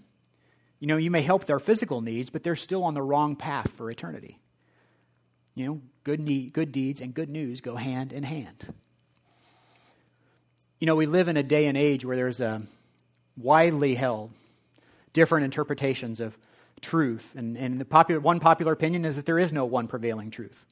you 0.84 0.88
know, 0.88 0.98
you 0.98 1.12
may 1.12 1.22
help 1.22 1.46
their 1.46 1.60
physical 1.60 2.02
needs, 2.02 2.30
but 2.30 2.44
they're 2.44 2.58
still 2.58 2.84
on 2.84 2.94
the 2.94 3.02
wrong 3.02 3.38
path 3.38 3.72
for 3.72 3.90
eternity. 3.90 4.38
You 5.56 5.66
know, 5.66 5.82
good, 6.04 6.20
need, 6.20 6.52
good 6.52 6.74
deeds 6.74 7.00
and 7.00 7.14
good 7.14 7.30
news 7.30 7.62
go 7.62 7.78
hand 7.78 8.12
in 8.12 8.24
hand. 8.24 8.74
You 10.82 10.88
know, 10.88 10.98
we 10.98 11.06
live 11.06 11.30
in 11.30 11.38
a 11.38 11.42
day 11.42 11.68
and 11.68 11.78
age 11.78 12.04
where 12.04 12.18
there's 12.18 12.42
a 12.42 12.64
widely 13.38 13.96
held 13.96 14.32
different 15.14 15.46
interpretations 15.46 16.20
of 16.20 16.38
truth. 16.82 17.34
And, 17.38 17.58
and 17.58 17.80
the 17.80 17.86
popular, 17.86 18.20
one 18.20 18.42
popular 18.42 18.74
opinion 18.74 19.06
is 19.06 19.16
that 19.16 19.26
there 19.26 19.40
is 19.40 19.54
no 19.54 19.64
one 19.64 19.88
prevailing 19.88 20.32
truth. 20.32 20.66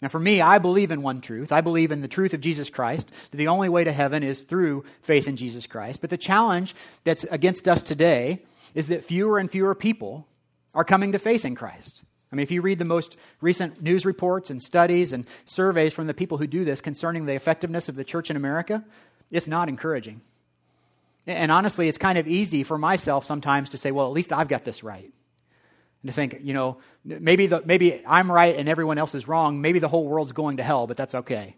Now, 0.00 0.08
for 0.08 0.18
me, 0.18 0.40
I 0.40 0.60
believe 0.60 0.90
in 0.90 1.02
one 1.02 1.20
truth. 1.20 1.52
I 1.52 1.60
believe 1.60 1.92
in 1.92 2.00
the 2.00 2.08
truth 2.08 2.32
of 2.32 2.40
Jesus 2.40 2.70
Christ, 2.70 3.10
that 3.30 3.36
the 3.36 3.48
only 3.48 3.68
way 3.68 3.84
to 3.84 3.92
heaven 3.92 4.22
is 4.22 4.44
through 4.44 4.84
faith 5.02 5.28
in 5.28 5.36
Jesus 5.36 5.66
Christ. 5.66 6.00
But 6.00 6.08
the 6.08 6.16
challenge 6.16 6.74
that's 7.04 7.24
against 7.24 7.68
us 7.68 7.82
today 7.82 8.40
is 8.74 8.88
that 8.88 9.04
fewer 9.04 9.38
and 9.38 9.50
fewer 9.50 9.74
people 9.74 10.26
are 10.74 10.84
coming 10.84 11.12
to 11.12 11.18
faith 11.18 11.44
in 11.44 11.54
Christ. 11.54 12.02
I 12.32 12.36
mean, 12.36 12.42
if 12.42 12.50
you 12.50 12.62
read 12.62 12.78
the 12.78 12.86
most 12.86 13.18
recent 13.42 13.82
news 13.82 14.06
reports 14.06 14.48
and 14.48 14.62
studies 14.62 15.12
and 15.12 15.26
surveys 15.44 15.92
from 15.92 16.06
the 16.06 16.14
people 16.14 16.38
who 16.38 16.46
do 16.46 16.64
this 16.64 16.80
concerning 16.80 17.26
the 17.26 17.34
effectiveness 17.34 17.90
of 17.90 17.94
the 17.94 18.04
church 18.04 18.30
in 18.30 18.36
America, 18.36 18.82
it's 19.30 19.46
not 19.46 19.68
encouraging. 19.68 20.22
And 21.26 21.52
honestly, 21.52 21.88
it's 21.88 21.98
kind 21.98 22.18
of 22.18 22.26
easy 22.26 22.62
for 22.62 22.78
myself 22.78 23.24
sometimes 23.26 23.70
to 23.70 23.78
say, 23.78 23.92
well, 23.92 24.06
at 24.06 24.12
least 24.12 24.32
I've 24.32 24.48
got 24.48 24.64
this 24.64 24.82
right 24.82 25.12
and 26.02 26.10
to 26.10 26.12
think, 26.12 26.40
you 26.42 26.52
know, 26.54 26.78
maybe, 27.04 27.46
the, 27.46 27.62
maybe 27.64 28.02
I'm 28.06 28.30
right 28.30 28.56
and 28.56 28.68
everyone 28.68 28.98
else 28.98 29.14
is 29.14 29.28
wrong. 29.28 29.60
Maybe 29.60 29.78
the 29.78 29.88
whole 29.88 30.06
world's 30.08 30.32
going 30.32 30.56
to 30.56 30.62
hell, 30.62 30.86
but 30.86 30.96
that's 30.96 31.14
okay. 31.14 31.56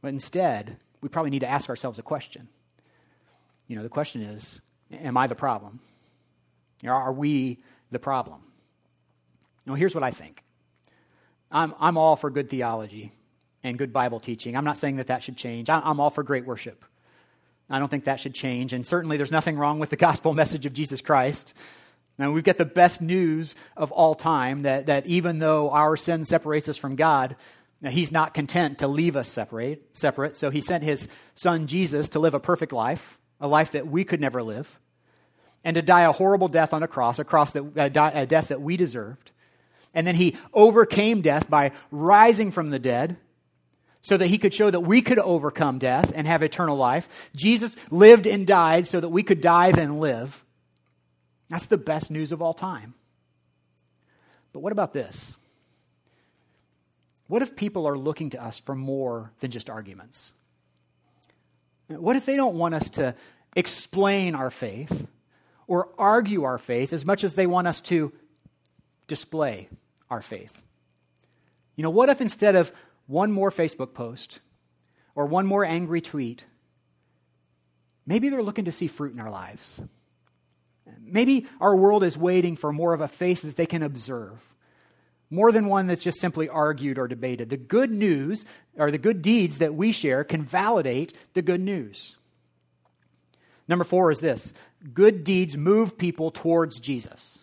But 0.00 0.08
instead, 0.08 0.78
we 1.00 1.08
probably 1.08 1.30
need 1.30 1.40
to 1.40 1.50
ask 1.50 1.68
ourselves 1.68 1.98
a 1.98 2.02
question. 2.02 2.48
You 3.68 3.76
know, 3.76 3.82
the 3.82 3.88
question 3.88 4.22
is 4.22 4.60
Am 4.92 5.16
I 5.16 5.26
the 5.26 5.34
problem? 5.34 5.80
Are 6.86 7.12
we 7.12 7.58
the 7.90 7.98
problem? 7.98 8.42
Now, 9.66 9.74
here's 9.74 9.94
what 9.94 10.04
I 10.04 10.10
think 10.10 10.42
I'm, 11.50 11.74
I'm 11.78 11.96
all 11.96 12.16
for 12.16 12.30
good 12.30 12.50
theology 12.50 13.12
and 13.62 13.78
good 13.78 13.92
Bible 13.92 14.20
teaching. 14.20 14.56
I'm 14.56 14.64
not 14.64 14.78
saying 14.78 14.96
that 14.96 15.06
that 15.08 15.22
should 15.22 15.36
change. 15.36 15.70
I'm 15.70 16.00
all 16.00 16.10
for 16.10 16.22
great 16.22 16.44
worship. 16.44 16.84
I 17.70 17.78
don't 17.78 17.88
think 17.88 18.04
that 18.04 18.20
should 18.20 18.34
change. 18.34 18.72
And 18.72 18.86
certainly, 18.86 19.16
there's 19.16 19.32
nothing 19.32 19.56
wrong 19.56 19.78
with 19.78 19.90
the 19.90 19.96
gospel 19.96 20.34
message 20.42 20.66
of 20.66 20.72
Jesus 20.72 21.00
Christ. 21.00 21.54
Now, 22.18 22.30
we've 22.30 22.44
got 22.44 22.58
the 22.58 22.64
best 22.64 23.00
news 23.00 23.54
of 23.76 23.90
all 23.90 24.14
time 24.14 24.62
that, 24.62 24.86
that 24.86 25.06
even 25.06 25.38
though 25.38 25.70
our 25.70 25.96
sin 25.96 26.24
separates 26.24 26.68
us 26.68 26.76
from 26.76 26.94
God, 26.94 27.36
he's 27.88 28.12
not 28.12 28.34
content 28.34 28.78
to 28.78 28.88
leave 28.88 29.16
us 29.16 29.28
separate, 29.28 29.96
separate. 29.96 30.36
So 30.36 30.50
he 30.50 30.60
sent 30.60 30.84
his 30.84 31.08
son 31.34 31.66
Jesus 31.66 32.10
to 32.10 32.18
live 32.18 32.34
a 32.34 32.40
perfect 32.40 32.72
life, 32.72 33.18
a 33.40 33.48
life 33.48 33.72
that 33.72 33.86
we 33.86 34.04
could 34.04 34.20
never 34.20 34.42
live, 34.42 34.78
and 35.64 35.74
to 35.74 35.82
die 35.82 36.02
a 36.02 36.12
horrible 36.12 36.48
death 36.48 36.72
on 36.72 36.82
a 36.82 36.88
cross, 36.88 37.18
a, 37.18 37.24
cross 37.24 37.52
that, 37.52 37.64
a 37.76 38.26
death 38.26 38.48
that 38.48 38.60
we 38.60 38.76
deserved. 38.76 39.30
And 39.94 40.06
then 40.06 40.14
he 40.14 40.36
overcame 40.52 41.20
death 41.20 41.48
by 41.48 41.72
rising 41.90 42.50
from 42.50 42.70
the 42.70 42.78
dead 42.78 43.16
so 44.00 44.16
that 44.16 44.26
he 44.26 44.38
could 44.38 44.52
show 44.52 44.70
that 44.70 44.80
we 44.80 45.00
could 45.00 45.18
overcome 45.18 45.78
death 45.78 46.12
and 46.14 46.26
have 46.26 46.42
eternal 46.42 46.76
life. 46.76 47.30
Jesus 47.36 47.76
lived 47.90 48.26
and 48.26 48.46
died 48.46 48.86
so 48.86 49.00
that 49.00 49.08
we 49.08 49.22
could 49.22 49.40
die 49.40 49.68
and 49.68 50.00
live. 50.00 50.44
That's 51.48 51.66
the 51.66 51.78
best 51.78 52.10
news 52.10 52.32
of 52.32 52.42
all 52.42 52.54
time. 52.54 52.94
But 54.52 54.60
what 54.60 54.72
about 54.72 54.92
this? 54.92 55.36
What 57.28 57.42
if 57.42 57.54
people 57.54 57.86
are 57.86 57.96
looking 57.96 58.30
to 58.30 58.44
us 58.44 58.58
for 58.58 58.74
more 58.74 59.32
than 59.40 59.50
just 59.50 59.70
arguments? 59.70 60.32
What 61.86 62.16
if 62.16 62.26
they 62.26 62.36
don't 62.36 62.56
want 62.56 62.74
us 62.74 62.90
to 62.90 63.14
explain 63.54 64.34
our 64.34 64.50
faith 64.50 65.06
or 65.72 65.88
argue 65.96 66.42
our 66.42 66.58
faith 66.58 66.92
as 66.92 67.06
much 67.06 67.24
as 67.24 67.32
they 67.32 67.46
want 67.46 67.66
us 67.66 67.80
to 67.80 68.12
display 69.06 69.70
our 70.10 70.20
faith? 70.20 70.62
You 71.76 71.82
know, 71.82 71.88
what 71.88 72.10
if 72.10 72.20
instead 72.20 72.56
of 72.56 72.70
one 73.06 73.32
more 73.32 73.50
Facebook 73.50 73.94
post 73.94 74.40
or 75.14 75.24
one 75.24 75.46
more 75.46 75.64
angry 75.64 76.02
tweet, 76.02 76.44
maybe 78.04 78.28
they're 78.28 78.42
looking 78.42 78.66
to 78.66 78.70
see 78.70 78.86
fruit 78.86 79.14
in 79.14 79.20
our 79.20 79.30
lives? 79.30 79.82
Maybe 81.00 81.46
our 81.58 81.74
world 81.74 82.04
is 82.04 82.18
waiting 82.18 82.54
for 82.54 82.70
more 82.70 82.92
of 82.92 83.00
a 83.00 83.08
faith 83.08 83.40
that 83.40 83.56
they 83.56 83.64
can 83.64 83.82
observe, 83.82 84.54
more 85.30 85.52
than 85.52 85.68
one 85.68 85.86
that's 85.86 86.02
just 86.02 86.20
simply 86.20 86.50
argued 86.50 86.98
or 86.98 87.08
debated. 87.08 87.48
The 87.48 87.56
good 87.56 87.90
news, 87.90 88.44
or 88.76 88.90
the 88.90 88.98
good 88.98 89.22
deeds 89.22 89.56
that 89.56 89.74
we 89.74 89.90
share, 89.90 90.22
can 90.22 90.42
validate 90.42 91.14
the 91.32 91.40
good 91.40 91.62
news. 91.62 92.18
Number 93.68 93.84
four 93.84 94.10
is 94.10 94.20
this 94.20 94.52
good 94.92 95.24
deeds 95.24 95.56
move 95.56 95.96
people 95.98 96.30
towards 96.30 96.80
Jesus. 96.80 97.38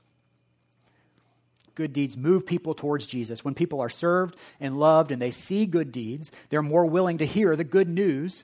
Good 1.75 1.93
deeds 1.93 2.17
move 2.17 2.45
people 2.45 2.73
towards 2.73 3.05
Jesus. 3.05 3.45
When 3.45 3.53
people 3.53 3.79
are 3.79 3.89
served 3.89 4.37
and 4.59 4.77
loved 4.77 5.11
and 5.11 5.21
they 5.21 5.31
see 5.31 5.65
good 5.65 5.93
deeds, 5.93 6.31
they're 6.49 6.61
more 6.61 6.85
willing 6.85 7.19
to 7.19 7.25
hear 7.25 7.55
the 7.55 7.63
good 7.63 7.87
news 7.87 8.43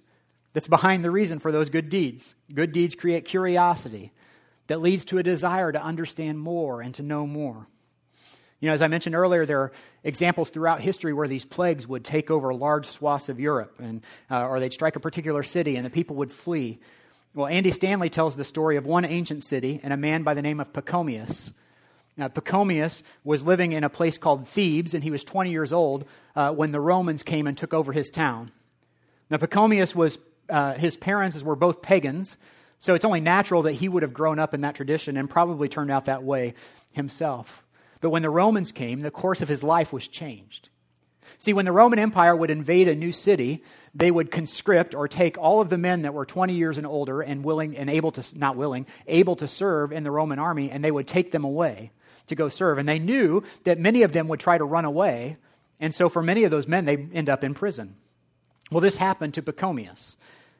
that's 0.53 0.69
behind 0.69 1.03
the 1.03 1.11
reason 1.11 1.39
for 1.39 1.51
those 1.51 1.69
good 1.69 1.89
deeds. 1.89 2.33
Good 2.53 2.71
deeds 2.71 2.95
create 2.95 3.25
curiosity 3.25 4.13
that 4.67 4.81
leads 4.81 5.03
to 5.05 5.17
a 5.17 5.23
desire 5.23 5.69
to 5.69 5.83
understand 5.83 6.39
more 6.39 6.81
and 6.81 6.95
to 6.95 7.03
know 7.03 7.27
more. 7.27 7.67
You 8.61 8.69
know, 8.69 8.73
as 8.73 8.81
I 8.81 8.87
mentioned 8.87 9.15
earlier, 9.15 9.45
there 9.45 9.59
are 9.59 9.71
examples 10.03 10.49
throughout 10.49 10.79
history 10.79 11.13
where 11.13 11.27
these 11.27 11.43
plagues 11.43 11.85
would 11.85 12.05
take 12.05 12.31
over 12.31 12.53
large 12.53 12.85
swaths 12.85 13.27
of 13.27 13.39
Europe, 13.39 13.75
and, 13.79 14.01
uh, 14.31 14.47
or 14.47 14.59
they'd 14.59 14.71
strike 14.73 14.95
a 14.95 15.01
particular 15.01 15.43
city 15.43 15.75
and 15.75 15.85
the 15.85 15.89
people 15.89 16.15
would 16.15 16.31
flee. 16.31 16.79
Well, 17.35 17.47
Andy 17.47 17.71
Stanley 17.71 18.09
tells 18.09 18.37
the 18.37 18.45
story 18.45 18.77
of 18.77 18.85
one 18.85 19.03
ancient 19.03 19.43
city 19.43 19.81
and 19.83 19.91
a 19.91 19.97
man 19.97 20.23
by 20.23 20.35
the 20.35 20.41
name 20.41 20.61
of 20.61 20.71
Pachomius. 20.71 21.51
Now, 22.15 22.29
Pachomius 22.29 23.03
was 23.25 23.43
living 23.43 23.73
in 23.73 23.83
a 23.83 23.89
place 23.89 24.17
called 24.17 24.47
Thebes, 24.47 24.93
and 24.93 25.03
he 25.03 25.11
was 25.11 25.25
20 25.25 25.51
years 25.51 25.73
old 25.73 26.05
uh, 26.37 26.53
when 26.53 26.71
the 26.71 26.79
Romans 26.79 27.23
came 27.23 27.45
and 27.45 27.57
took 27.57 27.73
over 27.73 27.91
his 27.91 28.09
town. 28.09 28.51
Now, 29.29 29.35
Pachomius 29.35 29.93
was, 29.93 30.17
uh, 30.49 30.75
his 30.75 30.95
parents 30.95 31.43
were 31.43 31.57
both 31.57 31.81
pagans, 31.81 32.37
so 32.79 32.93
it's 32.93 33.03
only 33.03 33.19
natural 33.19 33.63
that 33.63 33.73
he 33.73 33.89
would 33.89 34.03
have 34.03 34.13
grown 34.13 34.39
up 34.39 34.53
in 34.53 34.61
that 34.61 34.75
tradition 34.75 35.17
and 35.17 35.29
probably 35.29 35.67
turned 35.67 35.91
out 35.91 36.05
that 36.05 36.23
way 36.23 36.53
himself. 36.93 37.65
But 37.99 38.11
when 38.11 38.21
the 38.21 38.29
Romans 38.29 38.71
came, 38.71 39.01
the 39.01 39.11
course 39.11 39.41
of 39.41 39.49
his 39.49 39.61
life 39.61 39.91
was 39.91 40.07
changed. 40.07 40.69
See, 41.37 41.53
when 41.53 41.65
the 41.65 41.71
Roman 41.71 41.99
Empire 41.99 42.35
would 42.35 42.49
invade 42.49 42.87
a 42.87 42.95
new 42.95 43.11
city, 43.11 43.63
they 43.93 44.11
would 44.11 44.31
conscript 44.31 44.93
or 44.95 45.07
take 45.07 45.37
all 45.37 45.61
of 45.61 45.69
the 45.69 45.77
men 45.77 46.03
that 46.03 46.13
were 46.13 46.25
20 46.25 46.53
years 46.53 46.77
and 46.77 46.85
older 46.85 47.21
and 47.21 47.43
willing 47.43 47.77
and 47.77 47.89
able 47.89 48.11
to, 48.11 48.37
not 48.37 48.55
willing, 48.57 48.87
able 49.07 49.35
to 49.37 49.47
serve 49.47 49.91
in 49.91 50.03
the 50.03 50.11
Roman 50.11 50.39
army, 50.39 50.69
and 50.71 50.83
they 50.83 50.91
would 50.91 51.07
take 51.07 51.31
them 51.31 51.43
away 51.43 51.91
to 52.27 52.35
go 52.35 52.49
serve. 52.49 52.77
And 52.77 52.87
they 52.87 52.99
knew 52.99 53.43
that 53.63 53.79
many 53.79 54.03
of 54.03 54.11
them 54.11 54.27
would 54.27 54.39
try 54.39 54.57
to 54.57 54.65
run 54.65 54.85
away. 54.85 55.37
And 55.79 55.93
so 55.93 56.09
for 56.09 56.21
many 56.21 56.43
of 56.43 56.51
those 56.51 56.67
men, 56.67 56.85
they 56.85 57.07
end 57.13 57.29
up 57.29 57.43
in 57.43 57.53
prison. 57.53 57.95
Well, 58.71 58.81
this 58.81 58.97
happened 58.97 59.35
to 59.35 59.41
Pachomius. 59.41 60.15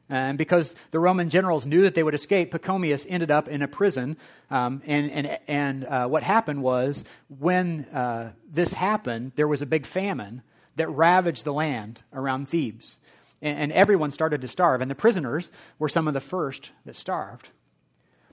And 0.08 0.38
because 0.38 0.76
the 0.92 1.00
Roman 1.00 1.30
generals 1.30 1.66
knew 1.66 1.82
that 1.82 1.96
they 1.96 2.04
would 2.04 2.14
escape, 2.14 2.52
Pachomius 2.52 3.08
ended 3.10 3.32
up 3.32 3.48
in 3.48 3.64
a 3.64 3.68
prison. 3.68 4.18
Um, 4.52 4.84
and 4.86 5.12
and, 5.12 5.40
and 5.48 5.86
uh, 5.86 6.08
what 6.08 6.22
happened 6.22 6.62
was, 6.62 7.04
when 7.40 7.86
uh, 7.86 8.32
this 8.48 8.74
happened, 8.74 9.32
there 9.36 9.48
was 9.48 9.64
a 9.64 9.66
big 9.66 9.86
famine 9.86 10.44
that 10.76 10.90
ravaged 10.90 11.44
the 11.44 11.54
land 11.54 12.02
around 12.14 12.48
Thebes. 12.48 13.00
And, 13.42 13.60
and 13.60 13.72
everyone 13.72 14.12
started 14.12 14.42
to 14.42 14.48
starve. 14.48 14.82
And 14.82 14.90
the 14.90 14.96
prisoners 14.96 15.50
were 15.80 15.90
some 15.90 16.08
of 16.08 16.14
the 16.14 16.22
first 16.22 16.72
that 16.86 16.96
starved. 16.96 17.50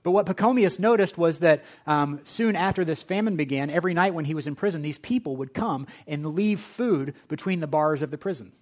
But 0.02 0.10
what 0.10 0.26
Pachomius 0.26 0.80
noticed 0.80 1.16
was 1.16 1.38
that 1.40 1.62
um, 1.86 2.20
soon 2.24 2.56
after 2.56 2.84
this 2.84 3.02
famine 3.02 3.36
began, 3.36 3.70
every 3.70 3.94
night 3.94 4.14
when 4.14 4.24
he 4.24 4.34
was 4.34 4.46
in 4.46 4.56
prison, 4.56 4.82
these 4.82 4.98
people 4.98 5.36
would 5.36 5.54
come 5.54 5.86
and 6.06 6.34
leave 6.34 6.58
food 6.58 7.14
between 7.28 7.60
the 7.60 7.68
bars 7.68 8.02
of 8.02 8.10
the 8.10 8.18
prison. 8.18 8.52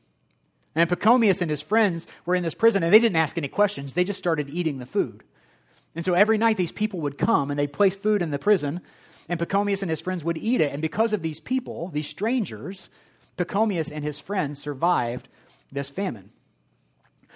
And 0.74 0.88
Pachomius 0.88 1.40
and 1.40 1.50
his 1.50 1.62
friends 1.62 2.06
were 2.26 2.34
in 2.34 2.42
this 2.42 2.54
prison, 2.54 2.82
and 2.82 2.92
they 2.92 3.00
didn't 3.00 3.16
ask 3.16 3.38
any 3.38 3.48
questions. 3.48 3.94
They 3.94 4.04
just 4.04 4.18
started 4.18 4.50
eating 4.50 4.78
the 4.78 4.86
food. 4.86 5.24
And 5.96 6.04
so 6.04 6.14
every 6.14 6.38
night 6.38 6.56
these 6.56 6.72
people 6.72 7.00
would 7.00 7.18
come 7.18 7.50
and 7.50 7.58
they'd 7.58 7.72
place 7.72 7.96
food 7.96 8.22
in 8.22 8.30
the 8.30 8.38
prison, 8.38 8.80
and 9.28 9.40
Pachomius 9.40 9.82
and 9.82 9.90
his 9.90 10.00
friends 10.00 10.24
would 10.24 10.38
eat 10.38 10.60
it. 10.60 10.72
And 10.72 10.82
because 10.82 11.12
of 11.12 11.22
these 11.22 11.40
people, 11.40 11.88
these 11.88 12.08
strangers, 12.08 12.90
Pachomius 13.36 13.90
and 13.92 14.04
his 14.04 14.20
friends 14.20 14.60
survived 14.60 15.28
this 15.72 15.88
famine. 15.88 16.30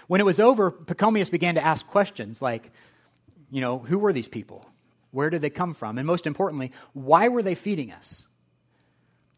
When 0.06 0.20
it 0.20 0.24
was 0.24 0.40
over, 0.40 0.70
Pachomius 0.70 1.30
began 1.30 1.54
to 1.54 1.64
ask 1.64 1.86
questions 1.86 2.42
like, 2.42 2.70
you 3.50 3.60
know, 3.60 3.78
who 3.78 3.98
were 3.98 4.12
these 4.12 4.28
people? 4.28 4.66
Where 5.12 5.30
did 5.30 5.42
they 5.42 5.50
come 5.50 5.74
from? 5.74 5.96
And 5.96 6.06
most 6.06 6.26
importantly, 6.26 6.72
why 6.92 7.28
were 7.28 7.42
they 7.42 7.54
feeding 7.54 7.92
us? 7.92 8.26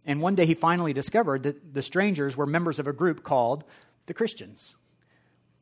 And 0.06 0.22
one 0.22 0.34
day 0.34 0.46
he 0.46 0.54
finally 0.54 0.92
discovered 0.92 1.42
that 1.42 1.74
the 1.74 1.82
strangers 1.82 2.36
were 2.36 2.46
members 2.46 2.78
of 2.78 2.86
a 2.86 2.92
group 2.92 3.22
called 3.22 3.64
the 4.06 4.14
Christians. 4.14 4.76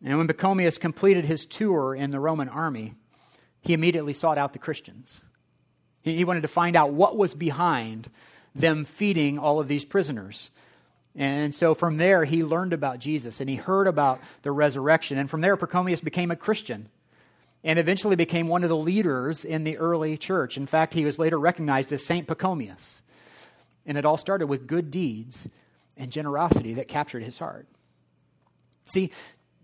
And 0.04 0.18
when 0.18 0.28
Pachomius 0.28 0.78
completed 0.78 1.24
his 1.24 1.46
tour 1.46 1.94
in 1.94 2.11
the 2.11 2.20
Roman 2.20 2.48
army, 2.48 2.94
he 3.62 3.72
immediately 3.72 4.12
sought 4.12 4.38
out 4.38 4.52
the 4.52 4.59
Christians. 4.59 5.24
He 6.02 6.24
wanted 6.24 6.42
to 6.42 6.48
find 6.48 6.76
out 6.76 6.92
what 6.92 7.16
was 7.16 7.35
behind 7.35 8.11
them 8.54 8.85
feeding 8.85 9.38
all 9.38 9.59
of 9.59 9.68
these 9.68 9.87
prisoners. 9.87 10.50
And 11.16 11.55
so 11.55 11.74
from 11.74 11.96
there, 11.96 12.24
he 12.24 12.42
learned 12.42 12.72
about 12.72 12.98
Jesus 12.98 13.40
and 13.40 13.48
he 13.48 13.57
heard 13.57 13.87
about 13.87 14.20
the 14.42 14.50
resurrection. 14.50 15.16
And 15.18 15.31
from 15.31 15.40
there, 15.40 15.57
Pachomius 15.57 16.03
became 16.03 16.31
a 16.31 16.37
Christian 16.37 16.88
and 17.62 17.79
eventually 17.79 18.16
became 18.16 18.48
one 18.48 18.62
of 18.62 18.68
the 18.68 18.77
leaders 18.77 19.44
in 19.44 19.64
the 19.64 19.79
early 19.79 20.16
church. 20.16 20.57
In 20.57 20.66
fact, 20.66 20.92
he 20.92 21.05
was 21.05 21.18
later 21.18 21.38
recognized 21.38 21.92
as 21.92 22.05
Saint 22.05 22.27
Pachomius. 22.27 23.03
And 23.87 23.96
it 23.96 24.05
all 24.05 24.16
started 24.16 24.48
with 24.48 24.66
good 24.66 24.90
deeds 24.90 25.48
and 25.96 26.11
generosity 26.11 26.74
that 26.74 26.88
captured 26.88 27.22
his 27.22 27.38
heart. 27.38 27.68
See, 28.87 29.12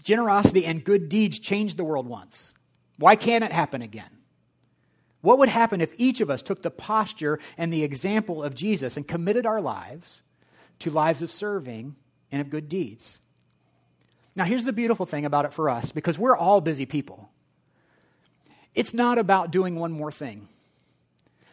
generosity 0.03 0.65
and 0.65 0.85
good 0.85 1.09
deeds 1.09 1.39
changed 1.39 1.77
the 1.77 1.85
world 1.85 2.07
once. 2.07 2.55
Why 2.97 3.17
can't 3.17 3.45
it 3.45 3.53
happen 3.53 3.83
again? 3.83 4.11
What 5.21 5.39
would 5.39 5.49
happen 5.49 5.81
if 5.81 5.93
each 5.99 6.21
of 6.21 6.31
us 6.31 6.43
took 6.43 6.63
the 6.63 6.71
posture 6.71 7.39
and 7.59 7.73
the 7.73 7.83
example 7.83 8.43
of 8.43 8.55
Jesus 8.55 8.97
and 8.97 9.07
committed 9.07 9.47
our 9.47 9.61
lives 9.61 10.23
to 10.81 10.91
lives 10.91 11.23
of 11.23 11.31
serving 11.31 11.97
and 12.31 12.41
of 12.41 12.51
good 12.51 12.69
deeds? 12.69 13.21
Now, 14.37 14.45
here's 14.45 14.65
the 14.65 14.73
beautiful 14.73 15.07
thing 15.07 15.25
about 15.25 15.45
it 15.45 15.53
for 15.53 15.69
us 15.69 15.93
because 15.93 16.19
we're 16.19 16.37
all 16.37 16.61
busy 16.61 16.87
people. 16.87 17.31
It's 18.75 18.95
not 18.95 19.19
about 19.19 19.51
doing 19.51 19.77
one 19.77 19.93
more 19.93 20.13
thing. 20.13 20.49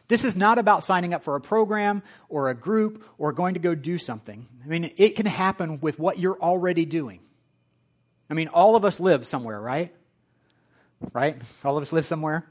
This 0.08 0.24
is 0.24 0.36
not 0.36 0.58
about 0.58 0.84
signing 0.84 1.14
up 1.14 1.24
for 1.24 1.36
a 1.36 1.42
program 1.42 2.02
or 2.30 2.50
a 2.50 2.56
group 2.56 3.04
or 3.18 3.34
going 3.34 3.56
to 3.56 3.60
go 3.60 3.76
do 3.76 3.98
something. 3.98 4.48
I 4.64 4.68
mean, 4.68 4.92
it 4.96 5.16
can 5.16 5.26
happen 5.26 5.82
with 5.82 6.00
what 6.00 6.18
you're 6.18 6.40
already 6.40 6.86
doing. 6.86 7.20
I 8.30 8.34
mean, 8.34 8.48
all 8.48 8.76
of 8.76 8.86
us 8.86 9.00
live 9.00 9.26
somewhere, 9.28 9.60
right? 9.60 9.94
Right? 11.14 11.42
All 11.66 11.78
of 11.78 11.82
us 11.82 11.92
live 11.92 12.06
somewhere. 12.06 12.48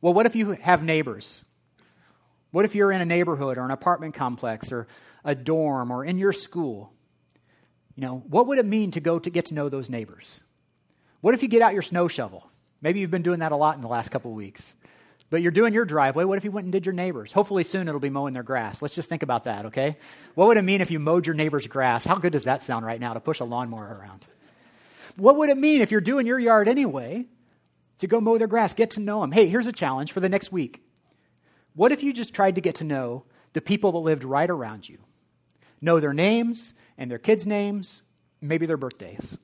Well, 0.00 0.12
what 0.12 0.26
if 0.26 0.36
you 0.36 0.52
have 0.52 0.82
neighbors? 0.82 1.44
What 2.50 2.64
if 2.64 2.74
you're 2.74 2.92
in 2.92 3.00
a 3.00 3.06
neighborhood 3.06 3.58
or 3.58 3.64
an 3.64 3.70
apartment 3.70 4.14
complex 4.14 4.72
or 4.72 4.86
a 5.24 5.34
dorm 5.34 5.90
or 5.90 6.04
in 6.04 6.18
your 6.18 6.32
school? 6.32 6.92
You 7.94 8.02
know, 8.02 8.22
what 8.28 8.46
would 8.46 8.58
it 8.58 8.66
mean 8.66 8.90
to 8.92 9.00
go 9.00 9.18
to 9.18 9.30
get 9.30 9.46
to 9.46 9.54
know 9.54 9.68
those 9.68 9.90
neighbors? 9.90 10.42
What 11.20 11.34
if 11.34 11.42
you 11.42 11.48
get 11.48 11.62
out 11.62 11.72
your 11.72 11.82
snow 11.82 12.08
shovel? 12.08 12.50
Maybe 12.80 13.00
you've 13.00 13.10
been 13.10 13.22
doing 13.22 13.40
that 13.40 13.52
a 13.52 13.56
lot 13.56 13.76
in 13.76 13.82
the 13.82 13.88
last 13.88 14.10
couple 14.10 14.30
of 14.30 14.36
weeks. 14.36 14.74
But 15.28 15.42
you're 15.42 15.52
doing 15.52 15.72
your 15.72 15.84
driveway. 15.84 16.24
What 16.24 16.38
if 16.38 16.44
you 16.44 16.50
went 16.50 16.64
and 16.64 16.72
did 16.72 16.86
your 16.86 16.92
neighbors? 16.92 17.30
Hopefully 17.30 17.62
soon 17.62 17.86
it'll 17.86 18.00
be 18.00 18.10
mowing 18.10 18.34
their 18.34 18.42
grass. 18.42 18.82
Let's 18.82 18.94
just 18.94 19.08
think 19.08 19.22
about 19.22 19.44
that, 19.44 19.66
okay? 19.66 19.96
What 20.34 20.48
would 20.48 20.56
it 20.56 20.62
mean 20.62 20.80
if 20.80 20.90
you 20.90 20.98
mowed 20.98 21.26
your 21.26 21.36
neighbor's 21.36 21.68
grass? 21.68 22.04
How 22.04 22.16
good 22.16 22.32
does 22.32 22.44
that 22.44 22.62
sound 22.62 22.84
right 22.84 22.98
now 22.98 23.14
to 23.14 23.20
push 23.20 23.38
a 23.38 23.44
lawnmower 23.44 23.98
around? 24.00 24.26
What 25.16 25.36
would 25.36 25.48
it 25.50 25.56
mean 25.56 25.82
if 25.82 25.92
you're 25.92 26.00
doing 26.00 26.26
your 26.26 26.38
yard 26.38 26.66
anyway 26.66 27.26
to 27.98 28.06
go 28.08 28.20
mow 28.20 28.38
their 28.38 28.48
grass, 28.48 28.74
get 28.74 28.90
to 28.92 29.00
know 29.00 29.20
them? 29.20 29.30
Hey, 29.30 29.46
here's 29.46 29.66
a 29.66 29.72
challenge 29.72 30.10
for 30.10 30.20
the 30.20 30.28
next 30.28 30.50
week. 30.50 30.82
What 31.80 31.92
if 31.92 32.02
you 32.02 32.12
just 32.12 32.34
tried 32.34 32.56
to 32.56 32.60
get 32.60 32.74
to 32.74 32.84
know 32.84 33.24
the 33.54 33.62
people 33.62 33.92
that 33.92 33.98
lived 34.00 34.22
right 34.22 34.50
around 34.50 34.86
you? 34.86 34.98
Know 35.80 35.98
their 35.98 36.12
names 36.12 36.74
and 36.98 37.10
their 37.10 37.18
kids' 37.18 37.46
names, 37.46 38.02
maybe 38.38 38.66
their 38.66 38.76
birthdays. 38.76 39.38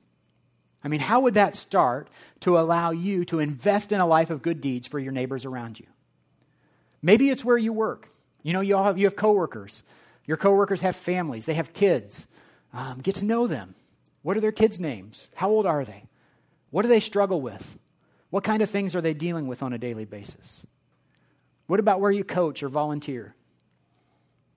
I 0.85 0.88
mean, 0.88 1.01
how 1.01 1.20
would 1.20 1.33
that 1.33 1.57
start 1.57 2.11
to 2.40 2.59
allow 2.59 2.90
you 2.90 3.25
to 3.25 3.38
invest 3.38 3.90
in 3.90 4.03
a 4.03 4.07
life 4.07 4.29
of 4.29 4.42
good 4.42 4.61
deeds 4.61 4.87
for 4.87 4.99
your 4.99 5.12
neighbors 5.12 5.46
around 5.46 5.81
you? 5.81 5.87
Maybe 7.01 7.31
it's 7.31 7.42
where 7.42 7.57
you 7.57 7.72
work. 7.72 8.11
You 8.42 8.53
know, 8.53 8.61
you 8.61 8.77
all 8.77 8.85
have, 8.85 8.99
you 8.99 9.07
have 9.07 9.16
coworkers. 9.16 9.83
Your 10.27 10.37
coworkers 10.37 10.83
have 10.83 10.94
families, 10.94 11.46
they 11.46 11.55
have 11.55 11.72
kids. 11.72 12.27
Um, 12.75 12.99
get 12.99 13.14
to 13.14 13.25
know 13.25 13.46
them. 13.46 13.77
What 14.20 14.37
are 14.37 14.42
their 14.42 14.53
kids' 14.53 14.79
names? 14.79 15.31
How 15.37 15.49
old 15.49 15.64
are 15.64 15.87
they? 15.87 16.05
What 16.68 16.83
do 16.83 16.88
they 16.88 17.01
struggle 17.01 17.40
with? 17.40 17.79
What 18.29 18.44
kind 18.44 18.61
of 18.61 18.68
things 18.68 18.94
are 18.94 19.01
they 19.01 19.14
dealing 19.14 19.46
with 19.46 19.62
on 19.62 19.72
a 19.72 19.79
daily 19.79 20.05
basis? 20.05 20.66
What 21.67 21.81
about 21.81 22.01
where 22.01 22.11
you 22.11 22.25
coach 22.25 22.63
or 22.63 22.69
volunteer? 22.69 23.35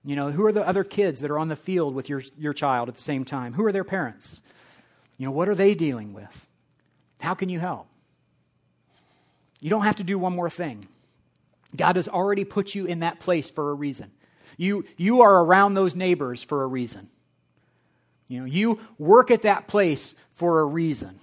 You 0.04 0.16
know, 0.16 0.30
who 0.30 0.46
are 0.46 0.52
the 0.52 0.66
other 0.66 0.84
kids 0.84 1.20
that 1.20 1.30
are 1.30 1.38
on 1.38 1.48
the 1.48 1.56
field 1.56 1.94
with 1.94 2.08
your, 2.08 2.22
your 2.38 2.54
child 2.54 2.88
at 2.88 2.94
the 2.94 3.02
same 3.02 3.24
time? 3.24 3.52
Who 3.52 3.64
are 3.66 3.72
their 3.72 3.84
parents? 3.84 4.40
You 5.18 5.26
know, 5.26 5.32
what 5.32 5.48
are 5.48 5.54
they 5.54 5.74
dealing 5.74 6.14
with? 6.14 6.46
How 7.20 7.34
can 7.34 7.48
you 7.48 7.60
help? 7.60 7.86
You 9.60 9.68
don't 9.68 9.84
have 9.84 9.96
to 9.96 10.04
do 10.04 10.18
one 10.18 10.34
more 10.34 10.48
thing. 10.48 10.86
God 11.76 11.96
has 11.96 12.08
already 12.08 12.44
put 12.44 12.74
you 12.74 12.86
in 12.86 13.00
that 13.00 13.20
place 13.20 13.50
for 13.50 13.70
a 13.70 13.74
reason. 13.74 14.10
You, 14.56 14.84
you 14.96 15.20
are 15.20 15.44
around 15.44 15.74
those 15.74 15.94
neighbors 15.94 16.42
for 16.42 16.62
a 16.62 16.66
reason. 16.66 17.08
You 18.28 18.40
know, 18.40 18.46
you 18.46 18.80
work 18.98 19.30
at 19.30 19.42
that 19.42 19.68
place 19.68 20.14
for 20.32 20.60
a 20.60 20.64
reason. 20.64 21.20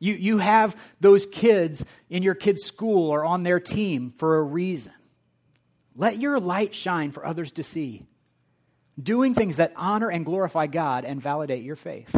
You, 0.00 0.14
you 0.14 0.38
have 0.38 0.76
those 1.00 1.26
kids 1.26 1.84
in 2.10 2.24
your 2.24 2.34
kids' 2.34 2.64
school 2.64 3.10
or 3.10 3.24
on 3.24 3.44
their 3.44 3.60
team 3.60 4.10
for 4.10 4.38
a 4.38 4.42
reason. 4.42 4.92
Let 5.96 6.18
your 6.18 6.40
light 6.40 6.74
shine 6.74 7.12
for 7.12 7.26
others 7.26 7.52
to 7.52 7.62
see, 7.62 8.06
doing 9.00 9.34
things 9.34 9.56
that 9.56 9.72
honor 9.76 10.10
and 10.10 10.24
glorify 10.24 10.66
God 10.66 11.04
and 11.04 11.20
validate 11.20 11.62
your 11.62 11.76
faith. 11.76 12.14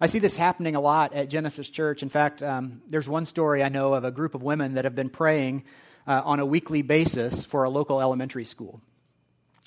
I 0.00 0.06
see 0.06 0.18
this 0.18 0.36
happening 0.36 0.74
a 0.74 0.80
lot 0.80 1.12
at 1.12 1.28
Genesis 1.28 1.68
Church. 1.68 2.02
In 2.02 2.08
fact, 2.08 2.42
um, 2.42 2.82
there's 2.88 3.08
one 3.08 3.24
story 3.24 3.62
I 3.62 3.68
know 3.68 3.94
of 3.94 4.04
a 4.04 4.10
group 4.10 4.34
of 4.34 4.42
women 4.42 4.74
that 4.74 4.84
have 4.84 4.94
been 4.94 5.10
praying 5.10 5.64
uh, 6.06 6.22
on 6.24 6.40
a 6.40 6.46
weekly 6.46 6.82
basis 6.82 7.44
for 7.44 7.64
a 7.64 7.70
local 7.70 8.00
elementary 8.00 8.44
school. 8.44 8.80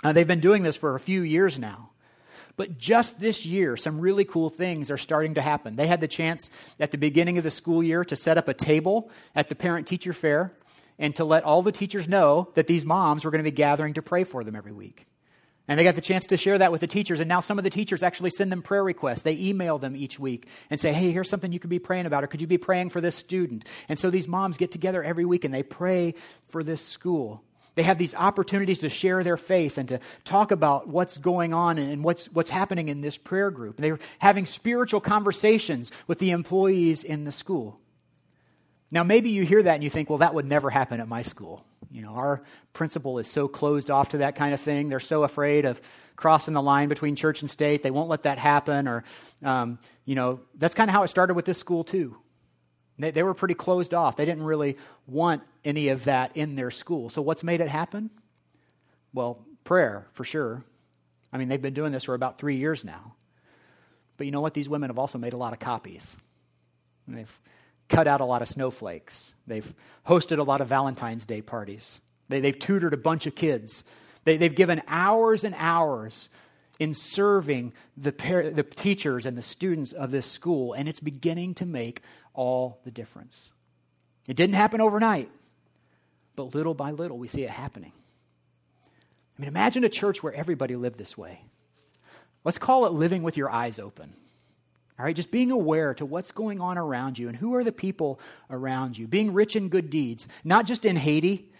Uh, 0.03 0.11
they've 0.11 0.27
been 0.27 0.41
doing 0.41 0.63
this 0.63 0.75
for 0.75 0.95
a 0.95 0.99
few 0.99 1.21
years 1.21 1.57
now. 1.57 1.91
But 2.57 2.77
just 2.77 3.19
this 3.19 3.45
year, 3.45 3.77
some 3.77 3.99
really 3.99 4.25
cool 4.25 4.49
things 4.49 4.89
are 4.89 4.97
starting 4.97 5.35
to 5.35 5.41
happen. 5.41 5.75
They 5.75 5.87
had 5.87 6.01
the 6.01 6.07
chance 6.07 6.49
at 6.79 6.91
the 6.91 6.97
beginning 6.97 7.37
of 7.37 7.43
the 7.43 7.51
school 7.51 7.83
year 7.83 8.03
to 8.05 8.15
set 8.15 8.37
up 8.37 8.47
a 8.47 8.53
table 8.53 9.09
at 9.35 9.49
the 9.49 9.55
parent 9.55 9.87
teacher 9.87 10.13
fair 10.13 10.53
and 10.97 11.15
to 11.15 11.25
let 11.25 11.43
all 11.43 11.61
the 11.61 11.71
teachers 11.71 12.07
know 12.07 12.49
that 12.55 12.67
these 12.67 12.85
moms 12.85 13.25
were 13.25 13.31
going 13.31 13.43
to 13.43 13.49
be 13.49 13.55
gathering 13.55 13.93
to 13.95 14.01
pray 14.01 14.23
for 14.23 14.43
them 14.43 14.55
every 14.55 14.71
week. 14.71 15.05
And 15.67 15.79
they 15.79 15.83
got 15.83 15.95
the 15.95 16.01
chance 16.01 16.27
to 16.27 16.37
share 16.37 16.59
that 16.59 16.71
with 16.71 16.81
the 16.81 16.87
teachers. 16.87 17.19
And 17.19 17.27
now 17.27 17.39
some 17.39 17.57
of 17.57 17.63
the 17.63 17.71
teachers 17.71 18.03
actually 18.03 18.29
send 18.29 18.51
them 18.51 18.61
prayer 18.61 18.83
requests. 18.83 19.23
They 19.23 19.37
email 19.37 19.79
them 19.79 19.95
each 19.95 20.19
week 20.19 20.47
and 20.69 20.79
say, 20.79 20.93
hey, 20.93 21.11
here's 21.11 21.29
something 21.29 21.51
you 21.51 21.59
could 21.59 21.71
be 21.71 21.79
praying 21.79 22.05
about, 22.05 22.23
or 22.23 22.27
could 22.27 22.41
you 22.41 22.47
be 22.47 22.59
praying 22.59 22.91
for 22.91 23.01
this 23.01 23.15
student? 23.15 23.65
And 23.89 23.97
so 23.97 24.11
these 24.11 24.27
moms 24.27 24.57
get 24.57 24.71
together 24.71 25.03
every 25.03 25.25
week 25.25 25.43
and 25.43 25.53
they 25.53 25.63
pray 25.63 26.13
for 26.49 26.61
this 26.61 26.85
school. 26.85 27.43
They 27.73 27.83
have 27.83 27.97
these 27.97 28.15
opportunities 28.15 28.79
to 28.79 28.89
share 28.89 29.23
their 29.23 29.37
faith 29.37 29.77
and 29.77 29.89
to 29.89 29.99
talk 30.23 30.51
about 30.51 30.87
what's 30.87 31.17
going 31.17 31.53
on 31.53 31.77
and 31.77 32.03
what's, 32.03 32.27
what's 32.27 32.49
happening 32.49 32.87
in 32.87 33.01
this 33.01 33.17
prayer 33.17 33.51
group. 33.51 33.77
They're 33.77 33.99
having 34.19 34.45
spiritual 34.45 35.01
conversations 35.01 35.91
with 36.07 36.19
the 36.19 36.31
employees 36.31 37.03
in 37.03 37.25
the 37.25 37.33
school. 37.33 37.79
Now, 38.91 39.03
maybe 39.03 39.31
you 39.31 39.43
hear 39.43 39.63
that 39.63 39.75
and 39.75 39.83
you 39.83 39.89
think, 39.89 40.09
well, 40.09 40.19
that 40.19 40.33
would 40.33 40.45
never 40.45 40.69
happen 40.69 40.99
at 40.99 41.07
my 41.07 41.23
school. 41.23 41.65
You 41.91 42.01
know, 42.01 42.13
our 42.13 42.41
principal 42.73 43.19
is 43.19 43.27
so 43.27 43.47
closed 43.47 43.89
off 43.89 44.09
to 44.09 44.19
that 44.19 44.35
kind 44.35 44.53
of 44.53 44.59
thing. 44.59 44.89
They're 44.89 44.99
so 44.99 45.23
afraid 45.23 45.65
of 45.65 45.81
crossing 46.15 46.53
the 46.53 46.61
line 46.61 46.89
between 46.89 47.15
church 47.15 47.41
and 47.41 47.49
state. 47.49 47.83
They 47.83 47.91
won't 47.91 48.09
let 48.09 48.23
that 48.23 48.37
happen. 48.37 48.87
Or, 48.87 49.03
um, 49.43 49.79
you 50.05 50.15
know, 50.15 50.39
that's 50.55 50.75
kind 50.75 50.89
of 50.89 50.93
how 50.93 51.03
it 51.03 51.07
started 51.07 51.33
with 51.33 51.45
this 51.45 51.57
school, 51.57 51.83
too. 51.83 52.17
They, 52.99 53.11
they 53.11 53.23
were 53.23 53.33
pretty 53.33 53.55
closed 53.55 53.93
off. 53.93 54.15
They 54.15 54.25
didn't 54.25 54.43
really 54.43 54.77
want 55.07 55.43
any 55.63 55.89
of 55.89 56.05
that 56.05 56.37
in 56.37 56.55
their 56.55 56.71
school. 56.71 57.09
So, 57.09 57.21
what's 57.21 57.43
made 57.43 57.61
it 57.61 57.69
happen? 57.69 58.09
Well, 59.13 59.45
prayer, 59.63 60.07
for 60.13 60.23
sure. 60.23 60.63
I 61.33 61.37
mean, 61.37 61.49
they've 61.49 61.61
been 61.61 61.73
doing 61.73 61.91
this 61.91 62.05
for 62.05 62.13
about 62.13 62.37
three 62.37 62.55
years 62.55 62.85
now. 62.85 63.15
But 64.17 64.25
you 64.25 64.31
know 64.31 64.41
what? 64.41 64.53
These 64.53 64.69
women 64.69 64.89
have 64.89 64.99
also 64.99 65.17
made 65.17 65.33
a 65.33 65.37
lot 65.37 65.53
of 65.53 65.59
copies. 65.59 66.17
And 67.07 67.17
they've 67.17 67.41
cut 67.89 68.07
out 68.07 68.21
a 68.21 68.25
lot 68.25 68.41
of 68.41 68.47
snowflakes. 68.47 69.33
They've 69.47 69.73
hosted 70.07 70.39
a 70.39 70.43
lot 70.43 70.61
of 70.61 70.67
Valentine's 70.67 71.25
Day 71.25 71.41
parties. 71.41 71.99
They, 72.29 72.41
have 72.41 72.59
tutored 72.59 72.93
a 72.93 72.97
bunch 72.97 73.27
of 73.27 73.35
kids. 73.35 73.83
They, 74.23 74.37
have 74.37 74.55
given 74.55 74.81
hours 74.87 75.43
and 75.43 75.55
hours 75.57 76.29
in 76.79 76.93
serving 76.93 77.73
the, 77.95 78.11
par- 78.11 78.49
the 78.49 78.63
teachers 78.63 79.25
and 79.25 79.37
the 79.37 79.41
students 79.41 79.93
of 79.93 80.11
this 80.11 80.25
school, 80.25 80.73
and 80.73 80.89
it's 80.89 80.99
beginning 80.99 81.53
to 81.55 81.65
make 81.65 82.01
all 82.33 82.79
the 82.83 82.91
difference. 82.91 83.53
It 84.27 84.35
didn't 84.35 84.55
happen 84.55 84.81
overnight, 84.81 85.29
but 86.35 86.55
little 86.55 86.73
by 86.73 86.91
little 86.91 87.17
we 87.17 87.27
see 87.27 87.43
it 87.43 87.49
happening. 87.49 87.93
I 89.37 89.41
mean, 89.41 89.47
imagine 89.47 89.83
a 89.83 89.89
church 89.89 90.23
where 90.23 90.33
everybody 90.33 90.75
lived 90.75 90.97
this 90.97 91.17
way. 91.17 91.41
Let's 92.43 92.57
call 92.57 92.85
it 92.85 92.93
living 92.93 93.23
with 93.23 93.37
your 93.37 93.49
eyes 93.49 93.79
open. 93.79 94.13
All 94.97 95.05
right, 95.05 95.15
just 95.15 95.31
being 95.31 95.51
aware 95.51 95.93
to 95.95 96.05
what's 96.05 96.31
going 96.31 96.61
on 96.61 96.77
around 96.77 97.19
you 97.19 97.27
and 97.27 97.35
who 97.35 97.55
are 97.55 97.63
the 97.65 97.73
people 97.73 98.19
around 98.49 98.97
you. 98.97 99.07
Being 99.07 99.33
rich 99.33 99.55
in 99.55 99.67
good 99.67 99.89
deeds, 99.89 100.27
not 100.43 100.65
just 100.65 100.85
in 100.85 100.95
Haiti 100.95 101.51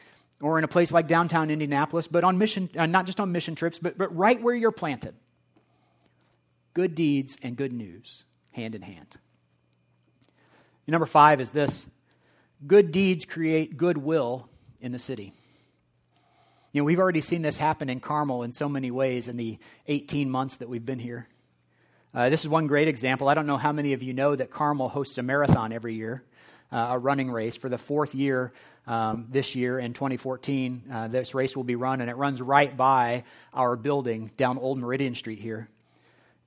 or 0.42 0.58
in 0.58 0.64
a 0.64 0.70
place 0.70 0.92
like 0.92 1.08
downtown 1.08 1.52
Indianapolis, 1.52 2.08
but 2.08 2.24
on 2.24 2.38
mission, 2.38 2.70
uh, 2.78 2.86
not 2.86 3.06
just 3.06 3.20
on 3.20 3.32
mission 3.34 3.56
trips, 3.56 3.78
but, 3.78 3.98
but 3.98 4.16
right 4.16 4.42
where 4.42 4.56
you're 4.56 4.72
planted. 4.72 5.16
good 6.74 6.96
deeds 6.96 7.38
and 7.42 7.56
good 7.56 7.74
news 7.74 8.24
hand 8.52 8.76
in 8.76 8.82
hand. 8.82 9.18
Number 10.88 11.06
five 11.06 11.42
is 11.42 11.52
this 11.52 11.88
good 12.66 12.92
deeds 12.92 13.26
create 13.26 13.76
goodwill 13.76 14.48
in 14.80 14.92
the 14.92 15.00
city. 15.00 15.34
You 16.72 16.82
know, 16.82 16.86
we've 16.86 17.00
already 17.00 17.22
seen 17.22 17.42
this 17.42 17.58
happen 17.58 17.90
in 17.90 18.00
Carmel 18.00 18.44
in 18.44 18.52
so 18.52 18.68
many 18.68 18.92
ways 18.92 19.28
in 19.28 19.38
the 19.38 19.58
18 19.88 20.30
months 20.30 20.58
that 20.58 20.70
we've 20.70 20.86
been 20.86 21.00
here. 21.00 21.28
Uh, 22.16 22.30
this 22.30 22.40
is 22.40 22.48
one 22.48 22.66
great 22.66 22.88
example. 22.88 23.28
I 23.28 23.34
don't 23.34 23.46
know 23.46 23.58
how 23.58 23.74
many 23.74 23.92
of 23.92 24.02
you 24.02 24.14
know 24.14 24.34
that 24.34 24.50
Carmel 24.50 24.88
hosts 24.88 25.18
a 25.18 25.22
marathon 25.22 25.74
every 25.74 25.96
year, 25.96 26.24
uh, 26.72 26.92
a 26.92 26.98
running 26.98 27.30
race 27.30 27.58
for 27.58 27.68
the 27.68 27.78
fourth 27.78 28.16
year 28.16 28.54
um, 28.88 29.28
this 29.30 29.54
year 29.54 29.78
in 29.78 29.92
2014. 29.92 30.84
Uh, 30.90 31.08
this 31.10 31.36
race 31.36 31.58
will 31.58 31.66
be 31.66 31.76
run, 31.76 32.00
and 32.00 32.10
it 32.10 32.16
runs 32.16 32.42
right 32.42 32.78
by 32.78 33.26
our 33.54 33.76
building 33.76 34.32
down 34.38 34.58
Old 34.58 34.78
Meridian 34.78 35.14
Street 35.14 35.40
here. 35.40 35.68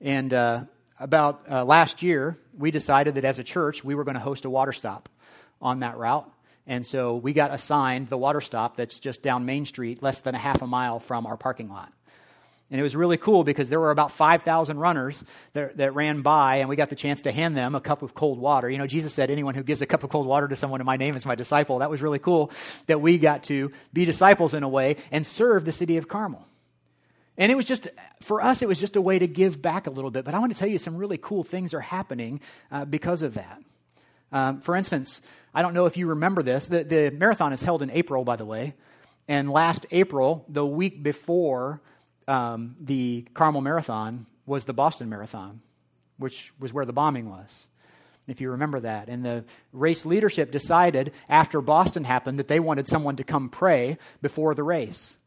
And 0.01 0.33
uh, 0.33 0.63
about 0.99 1.43
uh, 1.47 1.63
last 1.63 2.01
year, 2.01 2.39
we 2.57 2.71
decided 2.71 3.13
that 3.13 3.23
as 3.23 3.37
a 3.37 3.43
church, 3.43 3.83
we 3.83 3.93
were 3.93 4.05
going 4.05 4.15
to 4.15 4.21
host 4.21 4.45
a 4.45 4.49
water 4.49 4.73
stop 4.73 5.07
on 5.61 5.81
that 5.81 5.97
route. 5.97 6.27
And 6.65 6.83
so 6.83 7.15
we 7.15 7.31
got 7.31 7.53
assigned 7.53 8.07
the 8.07 8.17
water 8.17 8.41
stop 8.41 8.75
that's 8.75 8.99
just 8.99 9.21
down 9.21 9.45
Main 9.45 9.67
Street, 9.67 10.01
less 10.01 10.21
than 10.21 10.33
a 10.33 10.39
half 10.39 10.63
a 10.63 10.67
mile 10.67 10.97
from 10.97 11.27
our 11.27 11.37
parking 11.37 11.69
lot. 11.69 11.93
And 12.71 12.79
it 12.79 12.83
was 12.83 12.95
really 12.95 13.17
cool 13.17 13.43
because 13.43 13.69
there 13.69 13.79
were 13.79 13.89
about 13.89 14.11
5,000 14.11 14.77
runners 14.77 15.23
that, 15.53 15.77
that, 15.77 15.95
ran 15.95 16.21
by, 16.21 16.57
and 16.57 16.69
we 16.69 16.75
got 16.75 16.89
the 16.89 16.95
chance 16.95 17.21
to 17.21 17.31
hand 17.31 17.57
them 17.57 17.73
a 17.73 17.81
cup 17.81 18.03
of 18.03 18.13
cold 18.13 18.37
water. 18.37 18.69
You 18.69 18.77
know, 18.77 18.85
Jesus 18.85 19.11
said, 19.11 19.31
Anyone 19.31 19.55
who 19.55 19.63
gives 19.63 19.81
a 19.81 19.87
cup 19.87 20.03
of 20.03 20.11
cold 20.11 20.27
water 20.27 20.47
to 20.47 20.55
someone 20.55 20.79
in 20.79 20.85
my 20.85 20.97
name 20.97 21.15
is 21.15 21.25
my 21.25 21.33
disciple. 21.33 21.79
That 21.79 21.89
was 21.89 22.01
really 22.01 22.19
cool 22.19 22.51
that 22.85 23.01
we 23.01 23.17
got 23.17 23.43
to 23.45 23.71
be 23.91 24.05
disciples 24.05 24.53
in 24.53 24.61
a 24.61 24.69
way 24.69 24.97
and 25.11 25.25
serve 25.25 25.65
the 25.65 25.71
city 25.71 25.97
of 25.97 26.07
Carmel. 26.07 26.45
And 27.39 27.51
it 27.51 27.55
was 27.55 27.65
just, 27.65 27.87
for 28.21 28.41
us, 28.41 28.61
it 28.61 28.67
was 28.67 28.79
just 28.79 28.97
a 28.97 29.01
way 29.01 29.17
to 29.17 29.25
give 29.25 29.61
back 29.61 29.87
a 29.87 29.89
little 29.89 30.11
bit. 30.11 30.25
But 30.25 30.33
I 30.33 30.39
want 30.39 30.53
to 30.53 30.59
tell 30.59 30.67
you 30.67 30.77
some 30.77 30.95
really 30.95 31.17
cool 31.17 31.43
things 31.43 31.73
are 31.73 31.79
happening 31.79 32.41
uh, 32.69 32.85
because 32.85 33.23
of 33.23 33.35
that. 33.35 33.63
Um, 34.31 34.61
for 34.61 34.75
instance, 34.75 35.21
I 35.55 35.61
don't 35.63 35.73
know 35.73 35.85
if 35.85 35.97
you 35.97 36.07
remember 36.07 36.43
this. 36.43 36.67
The, 36.67 36.83
the 36.83 37.11
marathon 37.11 37.53
is 37.53 37.63
held 37.63 37.81
in 37.81 37.89
April, 37.89 38.23
by 38.23 38.35
the 38.35 38.45
way. 38.45 38.75
And 39.27 39.49
last 39.49 39.85
April, 39.91 40.45
the 40.49 40.65
week 40.65 41.01
before 41.01 41.81
um, 42.29 42.75
the 42.79 43.25
Carmel 43.33 43.61
Marathon, 43.61 44.25
was 44.45 44.65
the 44.65 44.73
Boston 44.73 45.09
Marathon, 45.09 45.61
which 46.17 46.51
was 46.59 46.73
where 46.73 46.85
the 46.85 46.93
bombing 46.93 47.29
was 47.29 47.67
if 48.29 48.39
you 48.39 48.51
remember 48.51 48.79
that. 48.81 49.09
And 49.09 49.25
the 49.25 49.43
race 49.73 50.05
leadership 50.05 50.51
decided 50.51 51.11
after 51.27 51.61
Boston 51.61 52.03
happened 52.03 52.39
that 52.39 52.47
they 52.47 52.59
wanted 52.59 52.87
someone 52.87 53.15
to 53.17 53.23
come 53.23 53.49
pray 53.49 53.97
before 54.21 54.53
the 54.53 54.63
race. 54.63 55.17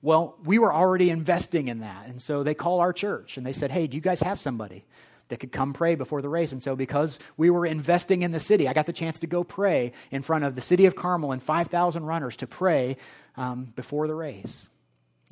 Well, 0.00 0.36
we 0.44 0.58
were 0.58 0.72
already 0.72 1.10
investing 1.10 1.68
in 1.68 1.80
that. 1.80 2.06
And 2.06 2.20
so 2.20 2.42
they 2.42 2.54
called 2.54 2.80
our 2.80 2.92
church 2.92 3.36
and 3.36 3.46
they 3.46 3.52
said, 3.52 3.70
Hey, 3.70 3.86
do 3.86 3.96
you 3.96 4.00
guys 4.00 4.20
have 4.20 4.40
somebody 4.40 4.84
that 5.28 5.38
could 5.38 5.52
come 5.52 5.72
pray 5.72 5.94
before 5.94 6.22
the 6.22 6.28
race? 6.28 6.52
And 6.52 6.62
so, 6.62 6.74
because 6.74 7.18
we 7.36 7.50
were 7.50 7.66
investing 7.66 8.22
in 8.22 8.32
the 8.32 8.40
city, 8.40 8.68
I 8.68 8.72
got 8.72 8.86
the 8.86 8.92
chance 8.92 9.20
to 9.20 9.26
go 9.26 9.44
pray 9.44 9.92
in 10.10 10.22
front 10.22 10.44
of 10.44 10.54
the 10.54 10.60
city 10.60 10.86
of 10.86 10.96
Carmel 10.96 11.32
and 11.32 11.42
5,000 11.42 12.04
runners 12.04 12.36
to 12.36 12.46
pray 12.46 12.96
um, 13.36 13.72
before 13.76 14.08
the 14.08 14.14
race. 14.14 14.68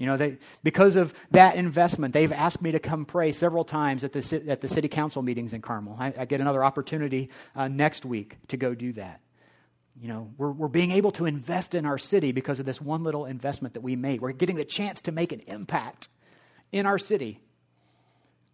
You 0.00 0.06
know, 0.06 0.16
they, 0.16 0.38
because 0.62 0.96
of 0.96 1.12
that 1.32 1.56
investment, 1.56 2.14
they've 2.14 2.32
asked 2.32 2.62
me 2.62 2.72
to 2.72 2.78
come 2.78 3.04
pray 3.04 3.32
several 3.32 3.64
times 3.64 4.02
at 4.02 4.14
the, 4.14 4.44
at 4.48 4.62
the 4.62 4.66
city 4.66 4.88
council 4.88 5.20
meetings 5.20 5.52
in 5.52 5.60
Carmel. 5.60 5.94
I, 6.00 6.14
I 6.16 6.24
get 6.24 6.40
another 6.40 6.64
opportunity 6.64 7.28
uh, 7.54 7.68
next 7.68 8.06
week 8.06 8.38
to 8.48 8.56
go 8.56 8.74
do 8.74 8.94
that. 8.94 9.20
You 10.00 10.08
know, 10.08 10.30
we're, 10.38 10.52
we're 10.52 10.68
being 10.68 10.92
able 10.92 11.12
to 11.12 11.26
invest 11.26 11.74
in 11.74 11.84
our 11.84 11.98
city 11.98 12.32
because 12.32 12.60
of 12.60 12.64
this 12.64 12.80
one 12.80 13.04
little 13.04 13.26
investment 13.26 13.74
that 13.74 13.82
we 13.82 13.94
made. 13.94 14.22
We're 14.22 14.32
getting 14.32 14.56
the 14.56 14.64
chance 14.64 15.02
to 15.02 15.12
make 15.12 15.32
an 15.32 15.40
impact 15.40 16.08
in 16.72 16.86
our 16.86 16.98
city, 16.98 17.42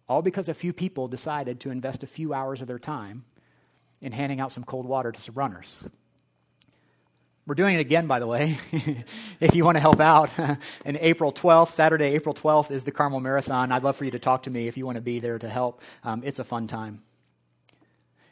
all 0.09 0.21
because 0.21 0.49
a 0.49 0.53
few 0.53 0.73
people 0.73 1.07
decided 1.07 1.61
to 1.61 1.69
invest 1.69 2.03
a 2.03 2.07
few 2.07 2.33
hours 2.33 2.59
of 2.59 2.67
their 2.67 2.77
time 2.77 3.23
in 4.01 4.11
handing 4.11 4.41
out 4.41 4.51
some 4.51 4.65
cold 4.65 4.85
water 4.85 5.13
to 5.13 5.21
some 5.21 5.35
runners. 5.35 5.85
We're 7.47 7.55
doing 7.55 7.75
it 7.75 7.79
again, 7.79 8.07
by 8.07 8.19
the 8.19 8.27
way, 8.27 8.59
if 9.39 9.55
you 9.55 9.63
want 9.63 9.77
to 9.77 9.79
help 9.79 10.01
out. 10.01 10.29
and 10.85 10.97
April 10.99 11.31
12th, 11.31 11.69
Saturday, 11.69 12.07
April 12.07 12.35
12th, 12.35 12.71
is 12.71 12.83
the 12.83 12.91
Carmel 12.91 13.21
Marathon. 13.21 13.71
I'd 13.71 13.83
love 13.83 13.95
for 13.95 14.03
you 14.03 14.11
to 14.11 14.19
talk 14.19 14.43
to 14.43 14.49
me 14.49 14.67
if 14.67 14.75
you 14.75 14.85
want 14.85 14.97
to 14.97 15.01
be 15.01 15.21
there 15.21 15.39
to 15.39 15.47
help. 15.47 15.81
Um, 16.03 16.23
it's 16.25 16.39
a 16.39 16.43
fun 16.43 16.67
time. 16.67 17.03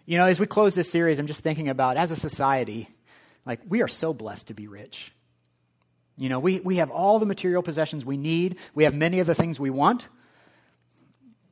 You 0.06 0.18
know, 0.18 0.26
as 0.26 0.38
we 0.38 0.46
close 0.48 0.76
this 0.76 0.92
series, 0.92 1.18
I'm 1.18 1.28
just 1.28 1.44
thinking 1.44 1.70
about 1.70 1.96
as 1.96 2.12
a 2.12 2.18
society, 2.18 2.90
like, 3.46 3.62
we 3.70 3.82
are 3.82 3.88
so 3.88 4.14
blessed 4.14 4.48
to 4.48 4.54
be 4.54 4.68
rich. 4.68 5.14
You 6.18 6.28
know, 6.28 6.40
we, 6.40 6.60
we 6.60 6.76
have 6.76 6.92
all 6.92 7.18
the 7.18 7.26
material 7.26 7.64
possessions 7.64 8.06
we 8.06 8.18
need, 8.18 8.58
we 8.74 8.84
have 8.84 8.94
many 8.94 9.22
of 9.22 9.28
the 9.28 9.36
things 9.36 9.62
we 9.62 9.70
want. 9.70 10.10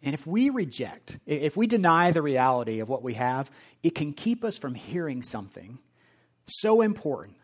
And 0.01 0.13
if 0.13 0.27
we 0.27 0.49
reject, 0.49 1.17
if 1.25 1.55
we 1.55 1.65
deny 1.65 2.11
the 2.11 2.21
reality 2.21 2.81
of 2.81 2.89
what 2.89 3.03
we 3.03 3.13
have, 3.13 3.49
it 3.83 3.95
can 3.95 4.11
keep 4.11 4.43
us 4.43 4.57
from 4.57 4.75
hearing 4.75 5.23
something 5.23 5.79
so 6.45 6.81
important 6.81 7.37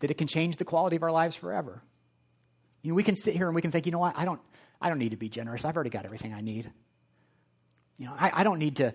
that 0.00 0.10
it 0.10 0.18
can 0.18 0.26
change 0.26 0.56
the 0.56 0.64
quality 0.64 0.96
of 0.96 1.02
our 1.02 1.12
lives 1.12 1.36
forever. 1.36 1.82
You 2.82 2.90
know, 2.90 2.94
we 2.94 3.02
can 3.02 3.16
sit 3.16 3.34
here 3.34 3.46
and 3.46 3.54
we 3.54 3.62
can 3.62 3.70
think, 3.70 3.86
you 3.86 3.92
know 3.92 3.98
what, 3.98 4.18
I 4.18 4.24
don't, 4.24 4.40
I 4.80 4.88
don't 4.88 4.98
need 4.98 5.10
to 5.10 5.16
be 5.16 5.28
generous. 5.28 5.64
I've 5.64 5.76
already 5.76 5.90
got 5.90 6.04
everything 6.04 6.34
I 6.34 6.40
need. 6.40 6.70
You 7.98 8.06
know, 8.06 8.14
I, 8.18 8.32
I 8.40 8.44
don't 8.44 8.58
need 8.58 8.76
to 8.76 8.94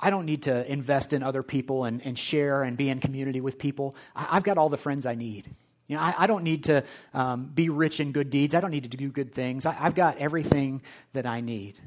I 0.00 0.10
don't 0.10 0.26
need 0.26 0.44
to 0.44 0.70
invest 0.70 1.12
in 1.12 1.22
other 1.22 1.42
people 1.42 1.84
and, 1.84 2.04
and 2.06 2.16
share 2.16 2.62
and 2.62 2.76
be 2.76 2.88
in 2.88 3.00
community 3.00 3.40
with 3.40 3.58
people. 3.58 3.96
I, 4.14 4.34
have 4.34 4.44
got 4.44 4.58
all 4.58 4.68
the 4.68 4.76
friends 4.76 5.06
I 5.06 5.16
need. 5.16 5.50
You 5.88 5.96
know, 5.96 6.02
I, 6.02 6.14
I 6.18 6.26
don't 6.26 6.44
need 6.44 6.64
to 6.64 6.84
um, 7.14 7.46
be 7.46 7.68
rich 7.68 7.98
in 7.98 8.12
good 8.12 8.30
deeds. 8.30 8.54
I 8.54 8.60
don't 8.60 8.70
need 8.70 8.88
to 8.88 8.96
do 8.96 9.08
good 9.08 9.34
things. 9.34 9.66
I, 9.66 9.76
I've 9.78 9.94
got 9.94 10.18
everything 10.18 10.82
that 11.14 11.26
I 11.26 11.40
need. 11.40 11.78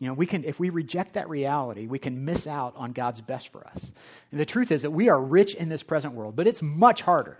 You 0.00 0.06
know, 0.06 0.14
we 0.14 0.24
can, 0.24 0.44
if 0.44 0.58
we 0.58 0.70
reject 0.70 1.12
that 1.12 1.28
reality, 1.28 1.86
we 1.86 1.98
can 1.98 2.24
miss 2.24 2.46
out 2.46 2.74
on 2.74 2.92
God's 2.92 3.20
best 3.20 3.52
for 3.52 3.66
us. 3.66 3.92
And 4.30 4.40
the 4.40 4.46
truth 4.46 4.72
is 4.72 4.82
that 4.82 4.90
we 4.90 5.10
are 5.10 5.20
rich 5.20 5.54
in 5.54 5.68
this 5.68 5.82
present 5.82 6.14
world, 6.14 6.34
but 6.34 6.46
it's 6.46 6.62
much 6.62 7.02
harder 7.02 7.36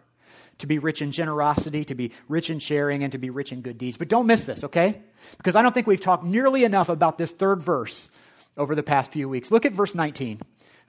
to 0.58 0.66
be 0.66 0.78
rich 0.78 1.00
in 1.00 1.10
generosity, 1.10 1.86
to 1.86 1.94
be 1.94 2.12
rich 2.28 2.50
in 2.50 2.58
sharing, 2.58 3.02
and 3.02 3.12
to 3.12 3.18
be 3.18 3.30
rich 3.30 3.50
in 3.50 3.62
good 3.62 3.78
deeds. 3.78 3.96
But 3.96 4.08
don't 4.08 4.26
miss 4.26 4.44
this, 4.44 4.62
okay? 4.62 5.00
Because 5.38 5.56
I 5.56 5.62
don't 5.62 5.72
think 5.72 5.86
we've 5.86 6.02
talked 6.02 6.22
nearly 6.22 6.64
enough 6.64 6.90
about 6.90 7.16
this 7.16 7.32
third 7.32 7.62
verse 7.62 8.10
over 8.58 8.74
the 8.74 8.82
past 8.82 9.10
few 9.10 9.26
weeks. 9.26 9.50
Look 9.50 9.64
at 9.64 9.72
verse 9.72 9.94
19. 9.94 10.42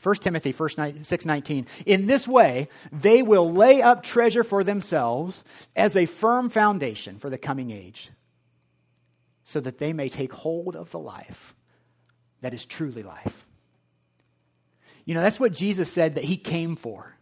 1 0.03 0.15
Timothy 0.15 0.51
6:19 0.51 1.67
In 1.85 2.07
this 2.07 2.27
way 2.27 2.67
they 2.91 3.21
will 3.21 3.49
lay 3.49 3.81
up 3.81 4.03
treasure 4.03 4.43
for 4.43 4.63
themselves 4.63 5.45
as 5.75 5.95
a 5.95 6.05
firm 6.05 6.49
foundation 6.49 7.17
for 7.17 7.29
the 7.29 7.37
coming 7.37 7.71
age 7.71 8.09
so 9.43 9.59
that 9.59 9.77
they 9.77 9.93
may 9.93 10.09
take 10.09 10.33
hold 10.33 10.75
of 10.75 10.91
the 10.91 10.99
life 10.99 11.55
that 12.41 12.53
is 12.53 12.65
truly 12.65 13.03
life. 13.03 13.45
You 15.05 15.13
know 15.13 15.21
that's 15.21 15.39
what 15.39 15.53
Jesus 15.53 15.91
said 15.91 16.15
that 16.15 16.23
he 16.23 16.37
came 16.37 16.75
for. 16.75 17.15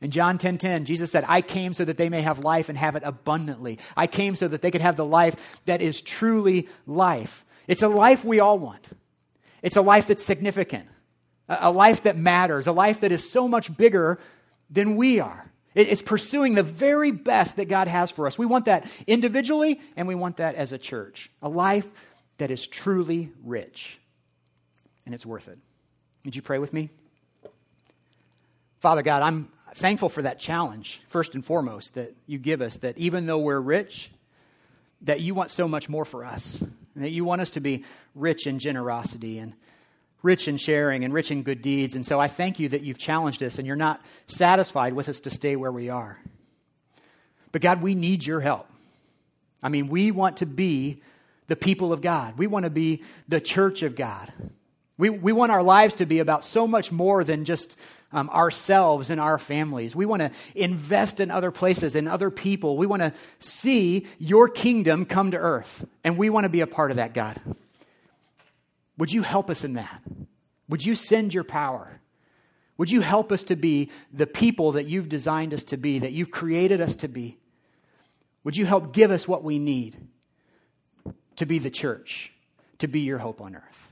In 0.00 0.10
John 0.10 0.36
10:10 0.36 0.58
10, 0.58 0.58
10, 0.58 0.84
Jesus 0.84 1.10
said, 1.10 1.24
"I 1.28 1.42
came 1.42 1.74
so 1.74 1.84
that 1.84 1.96
they 1.96 2.08
may 2.08 2.22
have 2.22 2.38
life 2.40 2.68
and 2.68 2.76
have 2.76 2.96
it 2.96 3.02
abundantly. 3.04 3.78
I 3.96 4.06
came 4.06 4.34
so 4.34 4.48
that 4.48 4.62
they 4.62 4.70
could 4.70 4.80
have 4.80 4.96
the 4.96 5.04
life 5.04 5.60
that 5.66 5.80
is 5.80 6.00
truly 6.00 6.68
life." 6.86 7.44
It's 7.68 7.82
a 7.82 7.88
life 7.88 8.24
we 8.24 8.40
all 8.40 8.58
want. 8.58 8.90
It's 9.62 9.76
a 9.76 9.82
life 9.82 10.08
that's 10.08 10.24
significant, 10.24 10.88
a 11.48 11.70
life 11.70 12.02
that 12.02 12.16
matters, 12.16 12.66
a 12.66 12.72
life 12.72 13.00
that 13.00 13.12
is 13.12 13.30
so 13.30 13.46
much 13.46 13.76
bigger 13.76 14.18
than 14.68 14.96
we 14.96 15.20
are. 15.20 15.52
It's 15.74 16.02
pursuing 16.02 16.54
the 16.54 16.62
very 16.62 17.12
best 17.12 17.56
that 17.56 17.66
God 17.66 17.88
has 17.88 18.10
for 18.10 18.26
us. 18.26 18.36
We 18.36 18.44
want 18.44 18.64
that 18.66 18.90
individually, 19.06 19.80
and 19.96 20.08
we 20.08 20.14
want 20.14 20.38
that 20.38 20.56
as 20.56 20.72
a 20.72 20.78
church. 20.78 21.30
A 21.40 21.48
life 21.48 21.90
that 22.38 22.50
is 22.50 22.66
truly 22.66 23.30
rich, 23.44 24.00
and 25.06 25.14
it's 25.14 25.26
worth 25.26 25.48
it. 25.48 25.58
Would 26.24 26.36
you 26.36 26.42
pray 26.42 26.58
with 26.58 26.72
me? 26.72 26.90
Father 28.80 29.02
God, 29.02 29.22
I'm 29.22 29.48
thankful 29.74 30.08
for 30.08 30.22
that 30.22 30.38
challenge, 30.38 31.00
first 31.08 31.34
and 31.34 31.44
foremost, 31.44 31.94
that 31.94 32.14
you 32.26 32.38
give 32.38 32.60
us, 32.60 32.78
that 32.78 32.98
even 32.98 33.26
though 33.26 33.38
we're 33.38 33.60
rich, 33.60 34.10
that 35.02 35.20
you 35.20 35.34
want 35.34 35.50
so 35.50 35.66
much 35.66 35.88
more 35.88 36.04
for 36.04 36.24
us 36.24 36.60
and 36.60 37.04
that 37.04 37.10
you 37.10 37.24
want 37.24 37.40
us 37.40 37.50
to 37.50 37.60
be 37.60 37.84
rich 38.14 38.46
in 38.46 38.58
generosity 38.58 39.38
and 39.38 39.54
rich 40.22 40.46
in 40.46 40.56
sharing 40.56 41.04
and 41.04 41.12
rich 41.12 41.30
in 41.30 41.42
good 41.42 41.62
deeds. 41.62 41.94
And 41.94 42.06
so 42.06 42.20
I 42.20 42.28
thank 42.28 42.58
you 42.58 42.68
that 42.70 42.82
you've 42.82 42.98
challenged 42.98 43.42
us 43.42 43.58
and 43.58 43.66
you're 43.66 43.76
not 43.76 44.00
satisfied 44.26 44.92
with 44.92 45.08
us 45.08 45.20
to 45.20 45.30
stay 45.30 45.56
where 45.56 45.72
we 45.72 45.88
are. 45.88 46.18
But 47.50 47.62
God, 47.62 47.82
we 47.82 47.94
need 47.94 48.24
your 48.24 48.40
help. 48.40 48.68
I 49.62 49.68
mean, 49.68 49.88
we 49.88 50.10
want 50.10 50.38
to 50.38 50.46
be 50.46 51.02
the 51.48 51.56
people 51.56 51.92
of 51.92 52.00
God, 52.00 52.38
we 52.38 52.46
want 52.46 52.64
to 52.64 52.70
be 52.70 53.02
the 53.28 53.40
church 53.40 53.82
of 53.82 53.96
God. 53.96 54.32
We, 54.98 55.10
we 55.10 55.32
want 55.32 55.52
our 55.52 55.62
lives 55.62 55.96
to 55.96 56.06
be 56.06 56.18
about 56.18 56.44
so 56.44 56.66
much 56.66 56.92
more 56.92 57.24
than 57.24 57.44
just 57.44 57.78
um, 58.12 58.28
ourselves 58.30 59.10
and 59.10 59.20
our 59.20 59.38
families. 59.38 59.96
We 59.96 60.06
want 60.06 60.20
to 60.20 60.30
invest 60.54 61.18
in 61.18 61.30
other 61.30 61.50
places 61.50 61.94
and 61.94 62.06
other 62.06 62.30
people. 62.30 62.76
We 62.76 62.86
want 62.86 63.02
to 63.02 63.12
see 63.38 64.06
your 64.18 64.48
kingdom 64.48 65.06
come 65.06 65.30
to 65.30 65.38
earth. 65.38 65.84
And 66.04 66.18
we 66.18 66.30
want 66.30 66.44
to 66.44 66.50
be 66.50 66.60
a 66.60 66.66
part 66.66 66.90
of 66.90 66.98
that, 66.98 67.14
God. 67.14 67.40
Would 68.98 69.12
you 69.12 69.22
help 69.22 69.48
us 69.48 69.64
in 69.64 69.74
that? 69.74 70.02
Would 70.68 70.84
you 70.84 70.94
send 70.94 71.32
your 71.32 71.44
power? 71.44 72.00
Would 72.76 72.90
you 72.90 73.00
help 73.00 73.32
us 73.32 73.44
to 73.44 73.56
be 73.56 73.90
the 74.12 74.26
people 74.26 74.72
that 74.72 74.86
you've 74.86 75.08
designed 75.08 75.54
us 75.54 75.64
to 75.64 75.76
be, 75.76 76.00
that 76.00 76.12
you've 76.12 76.30
created 76.30 76.80
us 76.80 76.96
to 76.96 77.08
be? 77.08 77.38
Would 78.44 78.56
you 78.56 78.66
help 78.66 78.92
give 78.92 79.10
us 79.10 79.26
what 79.26 79.42
we 79.42 79.58
need 79.58 79.96
to 81.36 81.46
be 81.46 81.58
the 81.58 81.70
church? 81.70 82.32
to 82.82 82.88
be 82.88 83.00
your 83.00 83.18
hope 83.18 83.40
on 83.40 83.54
earth. 83.54 83.91